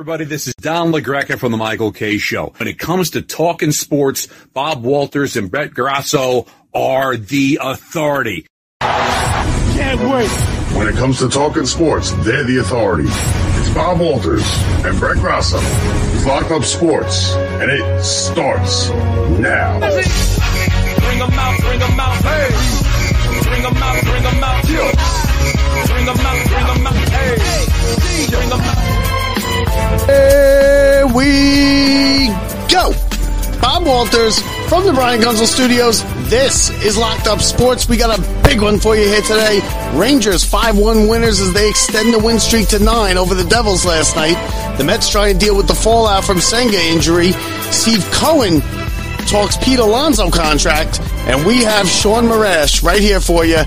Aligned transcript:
Everybody, 0.00 0.26
this 0.26 0.46
is 0.46 0.54
Don 0.54 0.92
LaGreca 0.92 1.40
from 1.40 1.50
the 1.50 1.58
Michael 1.58 1.90
K. 1.90 2.18
Show. 2.18 2.52
When 2.58 2.68
it 2.68 2.78
comes 2.78 3.10
to 3.10 3.20
talking 3.20 3.72
sports, 3.72 4.28
Bob 4.54 4.84
Walters 4.84 5.36
and 5.36 5.50
Brett 5.50 5.74
Grasso 5.74 6.46
are 6.72 7.16
the 7.16 7.58
authority. 7.60 8.46
Can't 8.80 10.00
wait. 10.08 10.30
When 10.78 10.86
it 10.86 10.94
comes 10.94 11.18
to 11.18 11.28
talking 11.28 11.66
sports, 11.66 12.12
they're 12.22 12.44
the 12.44 12.58
authority. 12.58 13.08
It's 13.08 13.74
Bob 13.74 13.98
Walters 13.98 14.44
and 14.86 14.96
Brett 15.00 15.16
Grasso. 15.16 15.58
It's 15.58 16.24
Locked 16.24 16.52
Up 16.52 16.62
Sports, 16.62 17.32
and 17.34 17.68
it 17.68 18.04
starts 18.04 18.90
now. 18.90 19.80
Bring 19.80 21.18
them 21.18 21.32
out, 21.32 21.58
bring 21.58 21.80
them 21.80 21.98
out, 21.98 22.22
hey. 22.22 22.50
Bring 23.42 23.62
them 23.64 23.76
out, 23.76 24.04
bring 24.04 24.22
them 24.22 24.44
out, 24.44 24.68
yeah. 24.68 24.92
Bring 25.88 26.06
them 26.06 26.18
out, 26.20 26.46
bring 26.46 26.66
them 26.68 26.86
out, 26.86 27.08
hey. 27.08 28.28
Bring 28.30 28.48
them 28.48 28.60
out. 28.60 28.87
Here 30.08 31.06
we 31.06 32.28
go. 32.72 32.94
Bob 33.60 33.84
Walters 33.84 34.40
from 34.66 34.86
the 34.86 34.92
Brian 34.94 35.20
Gunzel 35.20 35.44
Studios. 35.44 36.02
This 36.30 36.70
is 36.82 36.96
Locked 36.96 37.26
Up 37.26 37.42
Sports. 37.42 37.90
We 37.90 37.98
got 37.98 38.18
a 38.18 38.42
big 38.42 38.62
one 38.62 38.78
for 38.78 38.96
you 38.96 39.06
here 39.06 39.20
today. 39.20 39.60
Rangers 39.92 40.50
5-1 40.50 41.10
winners 41.10 41.40
as 41.40 41.52
they 41.52 41.68
extend 41.68 42.14
the 42.14 42.18
win 42.18 42.38
streak 42.38 42.68
to 42.68 42.78
9 42.78 43.18
over 43.18 43.34
the 43.34 43.44
Devils 43.44 43.84
last 43.84 44.16
night. 44.16 44.36
The 44.78 44.84
Mets 44.84 45.10
trying 45.10 45.38
to 45.38 45.38
deal 45.38 45.54
with 45.54 45.68
the 45.68 45.74
fallout 45.74 46.24
from 46.24 46.40
Senga 46.40 46.80
injury. 46.80 47.32
Steve 47.70 48.02
Cohen 48.10 48.62
talks 49.26 49.58
Pete 49.58 49.78
Alonso 49.78 50.30
contract. 50.30 51.02
And 51.26 51.44
we 51.44 51.64
have 51.64 51.86
Shaun 51.86 52.24
Morash 52.24 52.82
right 52.82 53.02
here 53.02 53.20
for 53.20 53.44
you 53.44 53.62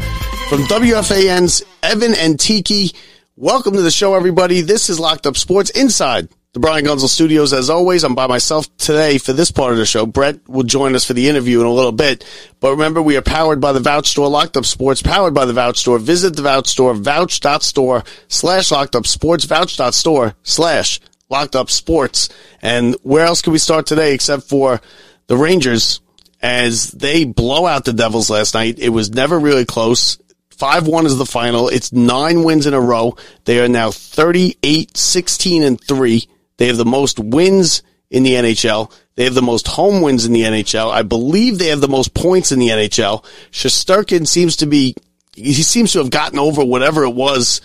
from 0.50 0.64
WFAN's 0.64 1.62
Evan 1.84 2.16
and 2.16 2.40
Tiki. 2.40 2.94
Welcome 3.38 3.76
to 3.76 3.82
the 3.82 3.92
show, 3.92 4.14
everybody. 4.14 4.60
This 4.60 4.90
is 4.90 5.00
Locked 5.00 5.26
Up 5.26 5.38
Sports 5.38 5.70
inside 5.70 6.28
the 6.52 6.60
Brian 6.60 6.84
Gunzel 6.84 7.08
Studios. 7.08 7.54
As 7.54 7.70
always, 7.70 8.04
I'm 8.04 8.14
by 8.14 8.28
myself 8.28 8.68
today 8.76 9.18
for 9.20 9.32
this 9.32 9.52
part 9.52 9.72
of 9.72 9.78
the 9.78 9.86
show. 9.86 10.06
Brett 10.06 10.50
will 10.50 10.64
join 10.64 10.96
us 10.96 11.06
for 11.06 11.14
the 11.14 11.30
interview 11.30 11.62
in 11.62 11.66
a 11.66 11.72
little 11.72 11.94
bit. 11.94 12.26
But 12.60 12.72
remember, 12.72 13.02
we 13.02 13.16
are 13.16 13.22
powered 13.22 13.62
by 13.62 13.72
the 13.72 13.80
Vouch 13.80 14.08
Store, 14.08 14.28
Locked 14.28 14.58
Up 14.58 14.66
Sports, 14.66 15.02
powered 15.02 15.34
by 15.34 15.46
the 15.46 15.54
Vouch 15.54 15.78
Store. 15.78 15.98
Visit 15.98 16.36
the 16.36 16.42
Vouch 16.42 16.68
Store, 16.68 16.94
vouch.store 16.94 18.04
slash 18.28 18.70
locked 18.70 18.98
up 18.98 19.08
sports, 19.08 19.46
vouch.store 19.46 20.36
slash 20.44 21.00
locked 21.30 21.56
up 21.56 21.70
sports. 21.70 22.28
And 22.62 22.98
where 23.02 23.26
else 23.26 23.42
can 23.42 23.54
we 23.54 23.60
start 23.60 23.88
today 23.88 24.14
except 24.14 24.44
for 24.44 24.82
the 25.28 25.38
Rangers 25.38 26.02
as 26.42 26.92
they 26.92 27.24
blow 27.24 27.66
out 27.66 27.86
the 27.86 27.94
Devils 27.94 28.30
last 28.30 28.56
night? 28.56 28.78
It 28.78 28.90
was 28.90 29.10
never 29.10 29.40
really 29.40 29.66
close. 29.66 30.18
5-1 30.62 31.06
is 31.06 31.18
the 31.18 31.26
final. 31.26 31.70
It's 31.70 31.92
nine 31.92 32.44
wins 32.44 32.68
in 32.68 32.74
a 32.74 32.82
row. 32.82 33.16
They 33.46 33.60
are 33.60 33.68
now 33.68 33.92
38, 33.92 34.96
16 34.96 35.64
and 35.64 35.82
3. 35.82 36.28
They 36.58 36.68
have 36.68 36.78
the 36.78 36.86
most 36.86 37.20
wins 37.20 37.82
in 38.10 38.24
the 38.24 38.34
NHL. 38.34 38.92
They 39.16 39.24
have 39.24 39.34
the 39.34 39.42
most 39.42 39.68
home 39.68 40.02
wins 40.02 40.26
in 40.26 40.34
the 40.34 40.44
NHL. 40.44 40.92
I 40.92 41.02
believe 41.02 41.58
they 41.58 41.68
have 41.68 41.82
the 41.82 41.88
most 41.88 42.14
points 42.14 42.52
in 42.52 42.60
the 42.60 42.70
NHL. 42.70 43.24
Shesterkin 43.52 44.28
seems 44.28 44.58
to 44.58 44.66
be, 44.68 44.96
he 45.36 45.54
seems 45.64 45.94
to 45.94 46.00
have 46.00 46.12
gotten 46.12 46.38
over 46.38 46.64
whatever 46.64 47.04
it 47.04 47.16
was 47.16 47.62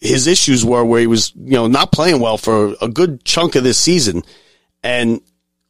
his 0.00 0.26
issues 0.26 0.64
were 0.64 0.84
where 0.84 1.00
he 1.00 1.06
was, 1.06 1.32
you 1.34 1.52
know, 1.52 1.66
not 1.66 1.92
playing 1.92 2.20
well 2.20 2.38
for 2.38 2.74
a 2.80 2.88
good 2.88 3.24
chunk 3.24 3.56
of 3.56 3.64
this 3.64 3.78
season. 3.78 4.22
And 4.82 5.20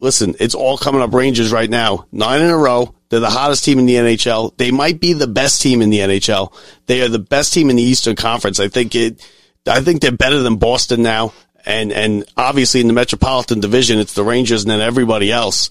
listen, 0.00 0.34
it's 0.38 0.54
all 0.54 0.78
coming 0.78 1.02
up 1.02 1.12
Rangers 1.12 1.52
right 1.52 1.68
now. 1.68 2.06
Nine 2.12 2.42
in 2.42 2.50
a 2.50 2.56
row. 2.56 2.94
They're 3.08 3.20
the 3.20 3.30
hottest 3.30 3.64
team 3.64 3.78
in 3.78 3.86
the 3.86 3.94
NHL. 3.94 4.56
They 4.56 4.70
might 4.70 5.00
be 5.00 5.12
the 5.12 5.26
best 5.26 5.62
team 5.62 5.80
in 5.80 5.90
the 5.90 6.00
NHL. 6.00 6.52
They 6.86 7.00
are 7.02 7.08
the 7.08 7.18
best 7.18 7.54
team 7.54 7.70
in 7.70 7.76
the 7.76 7.82
Eastern 7.82 8.16
Conference. 8.16 8.60
I 8.60 8.68
think 8.68 8.94
it, 8.94 9.26
I 9.66 9.80
think 9.80 10.00
they're 10.00 10.12
better 10.12 10.40
than 10.40 10.56
Boston 10.56 11.02
now. 11.02 11.32
And, 11.64 11.92
and 11.92 12.24
obviously 12.36 12.80
in 12.80 12.86
the 12.86 12.92
Metropolitan 12.92 13.60
Division, 13.60 13.98
it's 13.98 14.14
the 14.14 14.24
Rangers 14.24 14.62
and 14.62 14.70
then 14.70 14.80
everybody 14.80 15.32
else. 15.32 15.70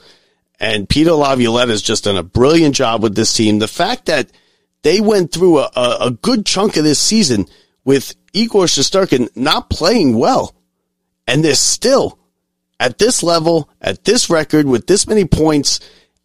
And 0.60 0.90
Peter 0.90 1.12
Laviolette 1.12 1.70
has 1.70 1.82
just 1.82 2.06
done 2.06 2.18
a 2.18 2.24
brilliant 2.24 2.76
job 2.76 3.04
with 3.04 3.16
this 3.16 3.34
team. 3.34 3.60
The 3.60 3.68
fact 3.68 4.08
that 4.08 4.32
they 4.82 5.00
went 5.00 5.32
through 5.32 5.60
a, 5.60 5.70
a, 5.76 5.98
a 6.02 6.12
good 6.12 6.46
chunk 6.46 6.78
of 6.78 6.84
this 6.84 7.00
season 7.00 7.46
with 7.84 8.16
Igor 8.34 8.66
Shesterkin 8.66 9.30
not 9.36 9.70
playing 9.70 10.18
well, 10.18 10.56
and 11.28 11.44
they're 11.44 11.56
still 11.56 12.20
at 12.80 12.98
this 12.98 13.24
level, 13.24 13.70
at 13.82 14.04
this 14.04 14.30
record, 14.30 14.66
with 14.66 14.88
this 14.88 15.08
many 15.08 15.26
points, 15.26 15.80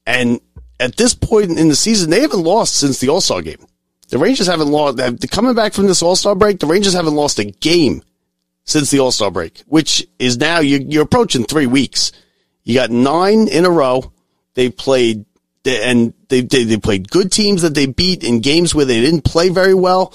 and 0.06 0.40
at 0.78 0.96
this 0.96 1.14
point 1.14 1.58
in 1.58 1.68
the 1.68 1.76
season, 1.76 2.10
they 2.10 2.20
haven't 2.20 2.42
lost 2.42 2.74
since 2.74 3.00
the 3.00 3.08
All 3.08 3.20
Star 3.20 3.42
game. 3.42 3.66
The 4.08 4.18
Rangers 4.18 4.46
haven't 4.46 4.68
lost. 4.68 4.98
Coming 5.30 5.54
back 5.54 5.72
from 5.72 5.86
this 5.86 6.02
All 6.02 6.16
Star 6.16 6.34
break, 6.34 6.58
the 6.58 6.66
Rangers 6.66 6.92
haven't 6.92 7.14
lost 7.14 7.38
a 7.38 7.44
game 7.44 8.02
since 8.64 8.90
the 8.90 8.98
All 8.98 9.12
Star 9.12 9.30
break, 9.30 9.62
which 9.66 10.06
is 10.18 10.38
now 10.38 10.58
you're, 10.58 10.80
you're, 10.80 11.04
approaching 11.04 11.44
three 11.44 11.66
weeks. 11.66 12.12
You 12.64 12.74
got 12.74 12.90
nine 12.90 13.48
in 13.48 13.64
a 13.64 13.70
row. 13.70 14.12
They 14.54 14.70
played 14.70 15.24
and 15.64 16.12
they, 16.28 16.40
they 16.42 16.64
they 16.64 16.76
played 16.76 17.10
good 17.10 17.30
teams 17.30 17.62
that 17.62 17.74
they 17.74 17.86
beat 17.86 18.24
in 18.24 18.40
games 18.40 18.74
where 18.74 18.84
they 18.84 19.00
didn't 19.00 19.22
play 19.22 19.48
very 19.48 19.74
well. 19.74 20.14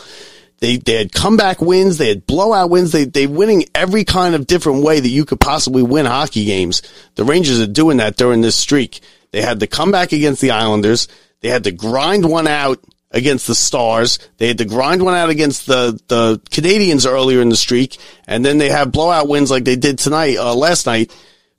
They 0.59 0.77
they 0.77 0.93
had 0.93 1.11
comeback 1.13 1.61
wins. 1.61 1.97
They 1.97 2.09
had 2.09 2.25
blowout 2.25 2.69
wins. 2.69 2.91
They 2.91 3.05
they 3.05 3.27
winning 3.27 3.65
every 3.75 4.03
kind 4.03 4.35
of 4.35 4.47
different 4.47 4.83
way 4.83 4.99
that 4.99 5.07
you 5.07 5.25
could 5.25 5.39
possibly 5.39 5.83
win 5.83 6.05
hockey 6.05 6.45
games. 6.45 6.81
The 7.15 7.23
Rangers 7.23 7.61
are 7.61 7.67
doing 7.67 7.97
that 7.97 8.17
during 8.17 8.41
this 8.41 8.55
streak. 8.55 9.01
They 9.31 9.41
had 9.41 9.59
the 9.59 9.67
comeback 9.67 10.13
against 10.13 10.41
the 10.41 10.51
Islanders. 10.51 11.07
They 11.41 11.49
had 11.49 11.65
to 11.65 11.71
grind 11.71 12.29
one 12.29 12.47
out 12.47 12.79
against 13.11 13.47
the 13.47 13.55
Stars. 13.55 14.19
They 14.37 14.47
had 14.47 14.57
to 14.57 14.65
grind 14.65 15.03
one 15.03 15.13
out 15.13 15.29
against 15.29 15.65
the, 15.67 15.99
the 16.07 16.39
Canadiens 16.49 17.09
earlier 17.09 17.41
in 17.41 17.49
the 17.49 17.55
streak. 17.55 17.97
And 18.27 18.43
then 18.43 18.57
they 18.57 18.69
have 18.69 18.91
blowout 18.91 19.27
wins 19.27 19.51
like 19.51 19.63
they 19.63 19.75
did 19.75 19.99
tonight, 19.99 20.37
uh, 20.37 20.55
last 20.55 20.85
night, 20.85 21.15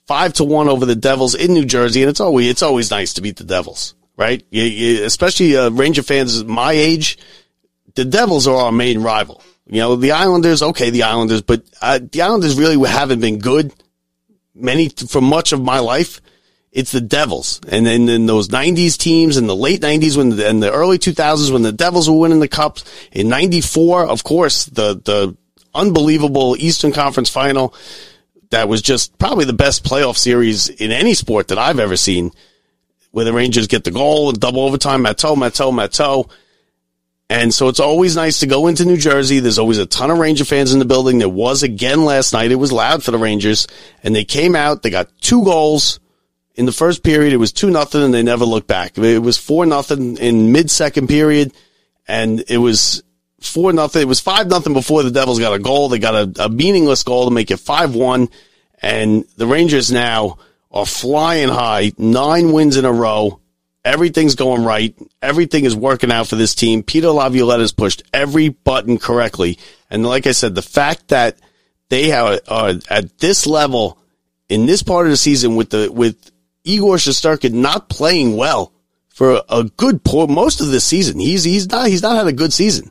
five 0.07 0.33
to 0.35 0.45
one 0.45 0.69
over 0.69 0.87
the 0.87 0.97
Devils 0.97 1.35
in 1.35 1.55
New 1.55 1.65
Jersey. 1.65 2.03
And 2.03 2.11
it's 2.11 2.21
always, 2.21 2.49
it's 2.49 2.63
always 2.63 2.91
nice 2.91 3.15
to 3.15 3.23
beat 3.23 3.37
the 3.37 3.45
Devils, 3.45 3.95
right? 4.17 4.45
You, 4.51 4.65
you, 4.65 5.05
especially, 5.05 5.57
uh, 5.57 5.71
Ranger 5.71 6.03
fans 6.03 6.45
my 6.45 6.73
age. 6.73 7.19
The 7.99 8.05
Devils 8.05 8.47
are 8.47 8.55
our 8.55 8.71
main 8.71 9.03
rival. 9.03 9.43
You 9.67 9.81
know, 9.81 9.97
the 9.97 10.13
Islanders, 10.13 10.63
okay, 10.63 10.91
the 10.91 11.03
Islanders, 11.03 11.43
but, 11.43 11.65
uh, 11.83 11.99
the 12.01 12.23
Islanders 12.23 12.57
really 12.57 12.89
haven't 12.89 13.19
been 13.19 13.41
good 13.41 13.75
many, 14.55 14.89
for 14.89 15.21
much 15.21 15.53
of 15.53 15.61
my 15.61 15.81
life 15.81 16.21
it's 16.71 16.93
the 16.93 17.01
Devils. 17.01 17.61
And 17.67 17.85
then 17.85 18.09
in 18.09 18.27
those 18.27 18.51
90s 18.51 18.97
teams 18.97 19.37
in 19.37 19.49
the 19.49 19.57
late 19.57 19.81
90s 19.81 20.17
when 20.17 20.31
the, 20.31 20.49
and 20.49 20.63
the 20.63 20.73
early 20.73 20.97
2000s 20.97 21.51
when 21.53 21.63
the 21.63 21.73
Devils 21.73 22.09
were 22.09 22.17
winning 22.17 22.39
the 22.39 22.47
cups 22.47 22.85
in 23.11 23.29
94, 23.29 24.05
of 24.07 24.23
course, 24.23 24.67
the, 24.67 24.95
the 24.95 25.37
unbelievable 25.75 26.55
Eastern 26.57 26.93
Conference 26.93 27.29
final 27.29 27.75
that 28.51 28.69
was 28.69 28.81
just 28.81 29.19
probably 29.19 29.45
the 29.45 29.53
best 29.53 29.83
playoff 29.83 30.17
series 30.17 30.69
in 30.69 30.93
any 30.93 31.15
sport 31.15 31.49
that 31.49 31.59
I've 31.59 31.81
ever 31.81 31.97
seen 31.97 32.31
where 33.11 33.25
the 33.25 33.33
Rangers 33.33 33.67
get 33.67 33.83
the 33.83 33.91
goal 33.91 34.29
and 34.29 34.39
double 34.39 34.61
overtime, 34.61 35.03
Matteau, 35.03 35.35
Matteau, 35.35 35.73
Matteau. 35.73 36.31
And 37.31 37.53
so 37.53 37.69
it's 37.69 37.81
always 37.81 38.17
nice 38.17 38.41
to 38.41 38.47
go 38.47 38.69
into 38.69 38.87
New 38.87 38.97
Jersey. 38.97 39.41
There's 39.41 39.59
always 39.59 39.79
a 39.79 39.85
ton 39.85 40.11
of 40.11 40.19
Ranger 40.19 40.47
fans 40.47 40.73
in 40.73 40.79
the 40.79 40.87
building. 40.87 41.19
There 41.19 41.29
was 41.29 41.63
again 41.63 42.05
last 42.05 42.33
night. 42.33 42.51
It 42.51 42.57
was 42.57 42.73
loud 42.73 43.05
for 43.05 43.11
the 43.11 43.19
Rangers 43.19 43.67
and 44.03 44.17
they 44.17 44.25
came 44.25 44.57
out. 44.57 44.83
They 44.83 44.89
got 44.91 45.11
two 45.21 45.45
goals 45.45 46.01
in 46.59 46.67
the 46.67 46.73
first 46.73 47.05
period, 47.05 47.33
it 47.33 47.37
was 47.37 47.53
two 47.53 47.71
nothing, 47.71 48.03
and 48.03 48.13
they 48.13 48.25
never 48.25 48.45
looked 48.45 48.67
back. 48.67 48.99
It 48.99 49.21
was 49.21 49.39
four 49.39 49.65
nothing 49.65 50.17
in 50.17 50.51
mid 50.51 50.73
second 50.73 51.07
period, 51.07 51.53
and 52.09 52.43
it 52.49 52.59
was 52.59 53.05
four 53.41 53.73
nothing. 53.73 54.03
It 54.03 54.09
was 54.09 54.19
five 54.19 54.49
nothing 54.49 54.73
before 54.73 55.05
the 55.05 55.13
Devils 55.13 55.39
got 55.39 55.55
a 55.55 55.61
goal. 55.61 55.89
They 55.89 56.01
got 56.01 56.17
a, 56.17 56.47
a 56.47 56.49
meaningless 56.49 57.05
goal 57.05 57.27
to 57.27 57.31
make 57.31 57.53
it 57.53 57.59
five 57.59 57.95
one, 57.95 58.29
and 58.83 59.25
the 59.37 59.47
Rangers 59.47 59.93
now 59.93 60.39
are 60.73 60.85
flying 60.85 61.49
high, 61.49 61.93
nine 61.97 62.51
wins 62.51 62.77
in 62.77 62.85
a 62.85 62.93
row. 62.93 63.39
Everything's 63.89 64.35
going 64.35 64.65
right. 64.65 64.95
Everything 65.23 65.65
is 65.65 65.75
working 65.75 66.13
out 66.13 66.27
for 66.27 66.37
this 66.37 66.55
team. 66.55 66.83
Peter 66.83 67.09
Laviolette 67.09 67.61
has 67.61 67.73
pushed 67.73 68.03
every 68.13 68.51
button 68.51 68.99
correctly, 68.99 69.59
and 69.89 70.05
like 70.05 70.27
I 70.27 70.33
said, 70.33 70.55
the 70.55 70.61
fact 70.61 71.09
that 71.09 71.39
they 71.89 72.13
are, 72.13 72.39
are 72.47 72.75
at 72.91 73.19
this 73.19 73.47
level 73.47 73.99
in 74.51 74.67
this 74.67 74.83
part 74.83 75.07
of 75.07 75.11
the 75.11 75.17
season 75.17 75.57
with 75.57 75.71
the 75.71 75.91
with 75.91 76.31
Igor 76.65 76.97
Shesterkin 76.97 77.55
not 77.55 77.89
playing 77.89 78.37
well 78.37 78.75
for 79.09 79.41
a 79.49 79.65
good 79.65 80.05
por- 80.05 80.29
most 80.29 80.61
of 80.61 80.69
this 80.69 80.85
season. 80.85 81.19
He's 81.19 81.45
he's 81.45 81.71
not 81.71 81.89
he's 81.89 82.03
not 82.03 82.17
had 82.17 82.27
a 82.27 82.33
good 82.35 82.53
season. 82.53 82.91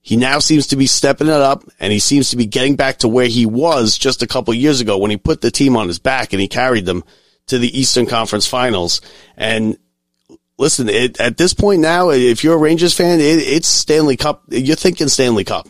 He 0.00 0.16
now 0.16 0.38
seems 0.38 0.68
to 0.68 0.76
be 0.76 0.86
stepping 0.86 1.28
it 1.28 1.34
up 1.34 1.64
and 1.78 1.92
he 1.92 1.98
seems 1.98 2.30
to 2.30 2.38
be 2.38 2.46
getting 2.46 2.76
back 2.76 3.00
to 3.00 3.08
where 3.08 3.26
he 3.26 3.44
was 3.44 3.98
just 3.98 4.22
a 4.22 4.26
couple 4.26 4.54
years 4.54 4.80
ago 4.80 4.96
when 4.96 5.10
he 5.10 5.18
put 5.18 5.42
the 5.42 5.50
team 5.50 5.76
on 5.76 5.86
his 5.86 5.98
back 5.98 6.32
and 6.32 6.40
he 6.40 6.48
carried 6.48 6.86
them 6.86 7.04
to 7.48 7.58
the 7.58 7.78
Eastern 7.78 8.06
Conference 8.06 8.46
Finals. 8.46 9.02
And 9.36 9.76
listen, 10.58 10.88
it, 10.88 11.20
at 11.20 11.36
this 11.36 11.54
point 11.54 11.80
now, 11.80 12.10
if 12.10 12.44
you're 12.44 12.54
a 12.54 12.58
Rangers 12.58 12.94
fan, 12.94 13.20
it, 13.20 13.38
it's 13.38 13.68
Stanley 13.68 14.16
Cup. 14.16 14.44
You're 14.48 14.76
thinking 14.76 15.08
Stanley 15.08 15.44
Cup 15.44 15.68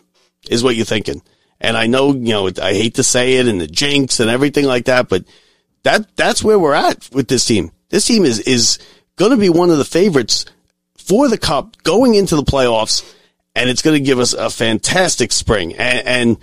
is 0.49 0.63
what 0.63 0.77
you're 0.77 0.85
thinking. 0.85 1.23
And 1.61 1.77
I 1.77 1.87
know, 1.87 2.13
you 2.13 2.33
know, 2.33 2.51
I 2.61 2.75
hate 2.75 2.97
to 2.97 3.05
say 3.05 3.37
it 3.37 3.47
and 3.47 3.61
the 3.61 3.67
jinx 3.67 4.21
and 4.21 4.29
everything 4.29 4.67
like 4.67 4.87
that, 4.87 5.09
but 5.09 5.25
that 5.83 6.15
that's 6.17 6.43
where 6.43 6.59
we're 6.59 6.75
at 6.75 7.09
with 7.13 7.29
this 7.29 7.45
team. 7.45 7.71
This 7.89 8.07
team 8.07 8.25
is 8.25 8.41
is 8.41 8.79
going 9.17 9.31
to 9.31 9.37
be 9.37 9.49
one 9.49 9.71
of 9.71 9.79
the 9.79 9.85
favorites 9.85 10.45
for 10.97 11.29
the 11.29 11.39
cup 11.39 11.83
going 11.83 12.15
into 12.15 12.37
the 12.37 12.43
playoffs, 12.43 13.05
and 13.55 13.71
it's 13.71 13.83
going 13.83 13.97
to 13.97 14.05
give 14.05 14.19
us 14.19 14.33
a 14.33 14.51
fantastic 14.51 15.33
spring. 15.33 15.75
And, 15.75 16.07
and 16.07 16.39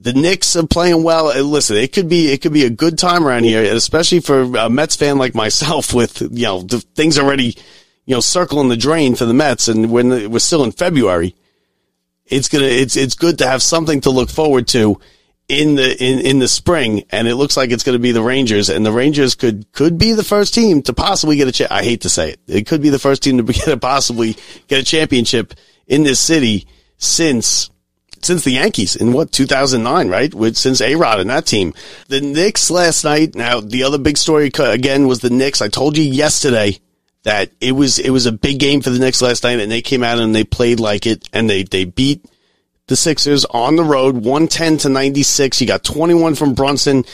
the 0.00 0.12
Knicks 0.12 0.56
are 0.56 0.66
playing 0.66 1.02
well. 1.02 1.30
And 1.30 1.46
listen, 1.46 1.76
it 1.76 1.92
could 1.92 2.08
be 2.08 2.32
it 2.32 2.42
could 2.42 2.52
be 2.52 2.64
a 2.64 2.70
good 2.70 2.98
time 2.98 3.26
around 3.26 3.44
here, 3.44 3.62
especially 3.62 4.20
for 4.20 4.42
a 4.42 4.70
Mets 4.70 4.96
fan 4.96 5.18
like 5.18 5.34
myself. 5.34 5.94
With 5.94 6.20
you 6.20 6.44
know 6.44 6.62
the 6.62 6.80
things 6.80 7.18
already, 7.18 7.56
you 8.04 8.14
know, 8.14 8.20
circling 8.20 8.68
the 8.68 8.76
drain 8.76 9.14
for 9.14 9.24
the 9.24 9.34
Mets, 9.34 9.68
and 9.68 9.90
when 9.90 10.30
we're 10.30 10.38
still 10.38 10.64
in 10.64 10.72
February, 10.72 11.34
it's 12.26 12.48
gonna 12.48 12.64
it's 12.64 12.96
it's 12.96 13.14
good 13.14 13.38
to 13.38 13.46
have 13.46 13.62
something 13.62 14.00
to 14.02 14.10
look 14.10 14.30
forward 14.30 14.68
to 14.68 15.00
in 15.48 15.76
the 15.76 16.02
in, 16.02 16.18
in 16.20 16.38
the 16.38 16.48
spring, 16.48 17.04
and 17.10 17.28
it 17.28 17.36
looks 17.36 17.56
like 17.56 17.70
it's 17.70 17.84
to 17.84 17.98
be 17.98 18.12
the 18.12 18.22
Rangers, 18.22 18.68
and 18.68 18.84
the 18.84 18.92
Rangers 18.92 19.34
could 19.34 19.70
could 19.72 19.96
be 19.96 20.12
the 20.12 20.24
first 20.24 20.54
team 20.54 20.82
to 20.82 20.92
possibly 20.92 21.36
get 21.36 21.60
a. 21.60 21.72
I 21.72 21.84
hate 21.84 22.02
to 22.02 22.08
say 22.08 22.30
it, 22.32 22.40
it 22.46 22.66
could 22.66 22.82
be 22.82 22.90
the 22.90 22.98
first 22.98 23.22
team 23.22 23.38
to 23.38 23.52
get 23.52 23.68
a, 23.68 23.76
possibly 23.76 24.36
get 24.66 24.80
a 24.80 24.84
championship 24.84 25.54
in 25.86 26.02
this 26.02 26.18
city 26.18 26.66
since 26.98 27.70
since 28.26 28.44
the 28.44 28.52
Yankees 28.52 28.96
in 28.96 29.12
what 29.12 29.32
2009, 29.32 30.08
right? 30.08 30.34
With 30.34 30.56
since 30.56 30.80
A 30.80 30.94
Rod 30.96 31.20
and 31.20 31.30
that 31.30 31.46
team, 31.46 31.72
the 32.08 32.20
Knicks 32.20 32.70
last 32.70 33.04
night. 33.04 33.34
Now 33.34 33.60
the 33.60 33.84
other 33.84 33.98
big 33.98 34.16
story 34.16 34.50
again 34.58 35.06
was 35.06 35.20
the 35.20 35.30
Knicks. 35.30 35.62
I 35.62 35.68
told 35.68 35.96
you 35.96 36.04
yesterday 36.04 36.78
that 37.22 37.50
it 37.60 37.72
was 37.72 37.98
it 37.98 38.10
was 38.10 38.26
a 38.26 38.32
big 38.32 38.58
game 38.58 38.82
for 38.82 38.90
the 38.90 38.98
Knicks 38.98 39.22
last 39.22 39.44
night, 39.44 39.60
and 39.60 39.70
they 39.70 39.82
came 39.82 40.02
out 40.02 40.18
and 40.18 40.34
they 40.34 40.44
played 40.44 40.80
like 40.80 41.06
it, 41.06 41.28
and 41.32 41.48
they 41.48 41.62
they 41.62 41.84
beat 41.84 42.24
the 42.88 42.96
Sixers 42.96 43.44
on 43.46 43.76
the 43.76 43.84
road, 43.84 44.16
110 44.16 44.78
to 44.78 44.88
96. 44.88 45.60
You 45.60 45.66
got 45.66 45.82
21 45.82 46.34
from 46.34 46.54
Brunson. 46.54 47.04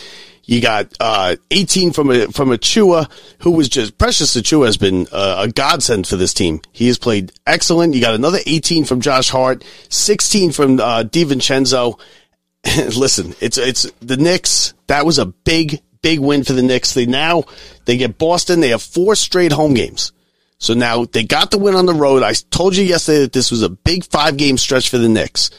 You 0.45 0.61
got 0.61 0.93
uh, 0.99 1.37
18 1.51 1.93
from 1.93 2.11
a 2.11 2.27
from 2.29 2.49
Achiuwa, 2.49 3.11
who 3.39 3.53
was 3.53 3.69
just 3.69 3.97
Precious 3.97 4.37
Achiuwa 4.37 4.67
has 4.67 4.77
been 4.77 5.07
uh, 5.13 5.45
a 5.47 5.49
godsend 5.49 6.07
for 6.07 6.17
this 6.17 6.35
team. 6.35 6.61
He 6.73 6.89
has 6.89 6.99
played 6.99 7.33
excellent. 7.47 7.95
You 7.95 8.01
got 8.01 8.15
another 8.15 8.41
18 8.45 8.85
from 8.85 9.01
Josh 9.01 9.29
Hart, 9.29 9.65
16 9.89 10.53
from 10.53 10.81
uh, 10.81 11.05
DiVincenzo. 11.05 11.99
Listen, 12.97 13.35
it's 13.41 13.57
it's 13.57 13.91
the 14.01 14.17
Knicks. 14.17 14.75
That 14.89 15.07
was 15.07 15.19
a 15.19 15.27
big 15.27 15.81
big 16.03 16.19
win 16.19 16.43
for 16.43 16.53
the 16.55 16.63
Knicks. 16.63 16.95
They 16.95 17.07
now 17.07 17.45
they 17.85 17.97
get 17.97 18.19
Boston. 18.19 18.61
They 18.61 18.71
have 18.71 18.83
four 18.83 19.15
straight 19.15 19.53
home 19.53 19.75
games. 19.75 20.13
So 20.59 20.75
now 20.75 21.05
they 21.05 21.25
got 21.25 21.51
the 21.51 21.59
win 21.59 21.75
on 21.75 21.87
the 21.87 21.95
road. 21.95 22.23
I 22.23 22.35
told 22.35 22.77
you 22.77 22.85
yesterday 22.85 23.21
that 23.21 23.33
this 23.33 23.51
was 23.51 23.63
a 23.63 23.69
big 23.69 24.05
five 24.05 24.37
game 24.37 24.59
stretch 24.59 24.91
for 24.91 24.99
the 24.99 25.09
Knicks. 25.09 25.51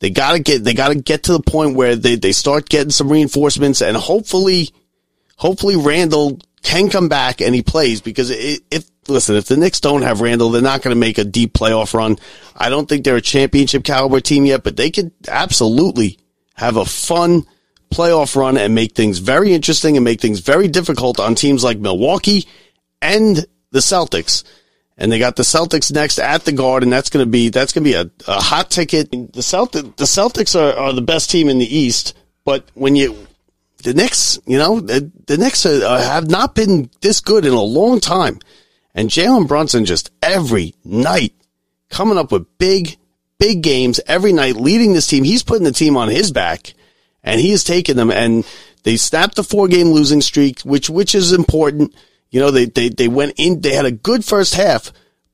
They 0.00 0.10
gotta 0.10 0.38
get, 0.38 0.64
they 0.64 0.74
gotta 0.74 0.96
get 0.96 1.24
to 1.24 1.32
the 1.32 1.40
point 1.40 1.76
where 1.76 1.94
they, 1.94 2.16
they 2.16 2.32
start 2.32 2.68
getting 2.68 2.90
some 2.90 3.10
reinforcements 3.10 3.82
and 3.82 3.96
hopefully, 3.96 4.70
hopefully 5.36 5.76
Randle 5.76 6.40
can 6.62 6.90
come 6.90 7.08
back 7.08 7.40
and 7.40 7.54
he 7.54 7.62
plays 7.62 8.00
because 8.00 8.30
it, 8.30 8.62
if, 8.70 8.90
listen, 9.08 9.36
if 9.36 9.46
the 9.46 9.56
Knicks 9.56 9.80
don't 9.80 10.02
have 10.02 10.20
Randle, 10.20 10.50
they're 10.50 10.62
not 10.62 10.82
going 10.82 10.94
to 10.94 11.00
make 11.00 11.18
a 11.18 11.24
deep 11.24 11.52
playoff 11.52 11.94
run. 11.94 12.16
I 12.56 12.68
don't 12.68 12.88
think 12.88 13.04
they're 13.04 13.16
a 13.16 13.22
championship 13.22 13.84
caliber 13.84 14.20
team 14.20 14.46
yet, 14.46 14.62
but 14.64 14.76
they 14.76 14.90
could 14.90 15.12
absolutely 15.28 16.18
have 16.54 16.76
a 16.76 16.84
fun 16.84 17.44
playoff 17.90 18.36
run 18.36 18.56
and 18.56 18.74
make 18.74 18.94
things 18.94 19.18
very 19.18 19.52
interesting 19.52 19.96
and 19.96 20.04
make 20.04 20.20
things 20.20 20.40
very 20.40 20.68
difficult 20.68 21.18
on 21.18 21.34
teams 21.34 21.64
like 21.64 21.78
Milwaukee 21.78 22.46
and 23.02 23.44
the 23.70 23.80
Celtics. 23.80 24.44
And 25.00 25.10
they 25.10 25.18
got 25.18 25.34
the 25.34 25.42
Celtics 25.42 25.90
next 25.92 26.18
at 26.18 26.44
the 26.44 26.52
Garden. 26.52 26.88
And 26.88 26.92
that's 26.92 27.10
going 27.10 27.24
to 27.24 27.30
be 27.30 27.48
that's 27.48 27.72
going 27.72 27.84
to 27.84 27.90
be 27.90 27.94
a, 27.94 28.10
a 28.30 28.40
hot 28.40 28.70
ticket. 28.70 29.10
The 29.10 29.42
Celtic 29.42 29.96
the 29.96 30.04
Celtics 30.04 30.54
are, 30.54 30.78
are 30.78 30.92
the 30.92 31.00
best 31.00 31.30
team 31.30 31.48
in 31.48 31.58
the 31.58 31.76
East, 31.76 32.14
but 32.44 32.70
when 32.74 32.94
you 32.94 33.26
the 33.82 33.94
Knicks, 33.94 34.38
you 34.46 34.58
know, 34.58 34.80
the, 34.80 35.10
the 35.26 35.38
Knicks 35.38 35.64
are, 35.66 35.98
have 35.98 36.28
not 36.28 36.54
been 36.54 36.90
this 37.00 37.20
good 37.20 37.46
in 37.46 37.52
a 37.52 37.62
long 37.62 38.00
time. 38.00 38.38
And 38.94 39.08
Jalen 39.08 39.48
Brunson 39.48 39.84
just 39.84 40.10
every 40.22 40.74
night 40.84 41.34
coming 41.88 42.18
up 42.18 42.32
with 42.32 42.58
big, 42.58 42.98
big 43.38 43.62
games 43.62 44.00
every 44.06 44.32
night, 44.32 44.56
leading 44.56 44.92
this 44.92 45.06
team. 45.06 45.24
He's 45.24 45.42
putting 45.42 45.64
the 45.64 45.72
team 45.72 45.96
on 45.96 46.08
his 46.08 46.32
back 46.32 46.74
and 47.22 47.40
he 47.40 47.50
has 47.50 47.64
taken 47.64 47.96
them 47.96 48.10
and 48.10 48.46
they 48.82 48.96
snapped 48.96 49.36
the 49.36 49.44
four 49.44 49.68
game 49.68 49.88
losing 49.88 50.20
streak, 50.20 50.60
which, 50.60 50.90
which 50.90 51.14
is 51.14 51.32
important. 51.32 51.94
You 52.30 52.40
know, 52.40 52.50
they, 52.50 52.66
they, 52.66 52.88
they 52.88 53.08
went 53.08 53.34
in, 53.36 53.60
they 53.60 53.74
had 53.74 53.86
a 53.86 53.92
good 53.92 54.24
first 54.24 54.54
half, 54.54 54.92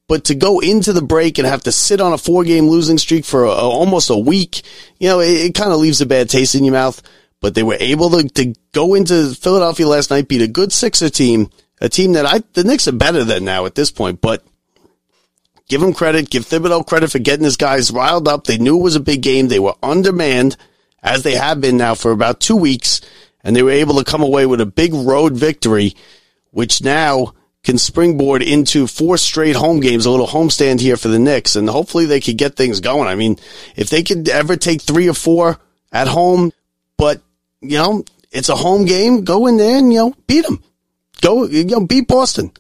but 0.09 0.25
to 0.25 0.35
go 0.35 0.61
into 0.61 0.93
the 0.93 1.03
break 1.03 1.39
and 1.39 1.47
have 1.47 1.63
to 1.65 1.73
sit 1.73 2.01
on 2.01 2.13
a 2.13 2.19
four 2.19 2.45
game 2.45 2.69
losing 2.69 2.99
streak 2.99 3.25
for 3.25 3.45
a, 3.45 3.51
a, 3.51 3.69
almost 3.69 4.11
a 4.11 4.17
week, 4.17 4.63
you 4.99 5.09
know, 5.09 5.21
it, 5.21 5.29
it 5.29 5.55
kind 5.55 5.73
of 5.73 5.81
leaves 5.81 6.01
a 6.01 6.07
bad 6.07 6.31
taste 6.31 6.55
in 6.55 6.65
your 6.65 6.73
mouth. 6.73 7.03
But 7.41 7.55
they 7.55 7.63
were 7.63 7.77
able 7.79 8.11
to, 8.11 8.27
to 8.27 8.55
go 8.73 8.95
into 8.95 9.35
Philadelphia 9.35 9.87
last 9.87 10.11
night, 10.11 10.27
beat 10.27 10.41
a 10.41 10.49
good 10.49 10.73
Sixer 10.73 11.11
team, 11.11 11.51
a 11.81 11.89
team 11.89 12.15
that 12.15 12.25
I, 12.25 12.43
the 12.55 12.65
Knicks 12.65 12.89
are 12.89 12.93
better 12.93 13.25
than 13.25 13.45
now 13.45 13.67
at 13.67 13.75
this 13.75 13.91
point, 13.91 14.23
but 14.23 14.43
give 15.69 15.83
them 15.83 15.93
credit, 15.93 16.31
give 16.31 16.47
Thibodeau 16.47 16.87
credit 16.87 17.13
for 17.13 17.19
getting 17.19 17.45
his 17.45 17.59
guys 17.59 17.91
riled 17.91 18.27
up. 18.27 18.45
They 18.45 18.57
knew 18.57 18.79
it 18.79 18.83
was 18.83 18.97
a 18.97 19.01
big 19.01 19.21
game. 19.21 19.49
They 19.49 19.61
were 19.61 19.75
undermanned 19.83 20.57
as 21.03 21.23
they 21.23 21.35
have 21.35 21.61
been 21.61 21.77
now 21.77 21.95
for 21.95 22.11
about 22.11 22.41
two 22.41 22.57
weeks 22.57 23.03
and 23.45 23.55
they 23.55 23.63
were 23.63 23.71
able 23.71 23.95
to 23.97 24.05
come 24.05 24.23
away 24.23 24.45
with 24.45 24.61
a 24.61 24.67
big 24.67 24.93
road 24.93 25.35
victory 25.35 25.95
which 26.57 26.83
now 26.83 27.35
can 27.65 27.77
springboard 27.77 28.41
into 28.41 28.87
four 28.87 29.19
straight 29.19 29.57
home 29.57 29.79
games, 29.79 30.07
a 30.07 30.11
little 30.11 30.27
homestand 30.27 30.81
here 30.81 30.97
for 30.97 31.09
the 31.09 31.19
Knicks, 31.19 31.55
and 31.55 31.69
hopefully 31.69 32.07
they 32.07 32.19
could 32.19 32.39
get 32.39 32.57
things 32.57 32.81
going. 32.81 33.07
I 33.07 33.15
mean, 33.15 33.37
if 33.77 33.91
they 33.91 34.03
could 34.03 34.27
ever 34.31 34.57
take 34.57 34.81
three 34.81 35.07
or 35.07 35.13
four 35.13 35.59
at 35.93 36.09
home, 36.09 36.51
but 36.97 37.21
you 37.61 37.77
know, 37.77 38.07
it's 38.31 38.49
a 38.49 38.57
home 38.57 38.87
game, 38.87 39.23
go 39.23 39.49
in 39.49 39.59
there 39.59 39.77
and 39.77 39.93
you 39.93 39.99
know, 39.99 40.15
beat 40.27 40.47
them. 40.47 40.65
Go, 41.21 41.45
you 41.45 41.67
know, 41.67 41.85
beat 41.85 42.09
Boston. 42.09 42.53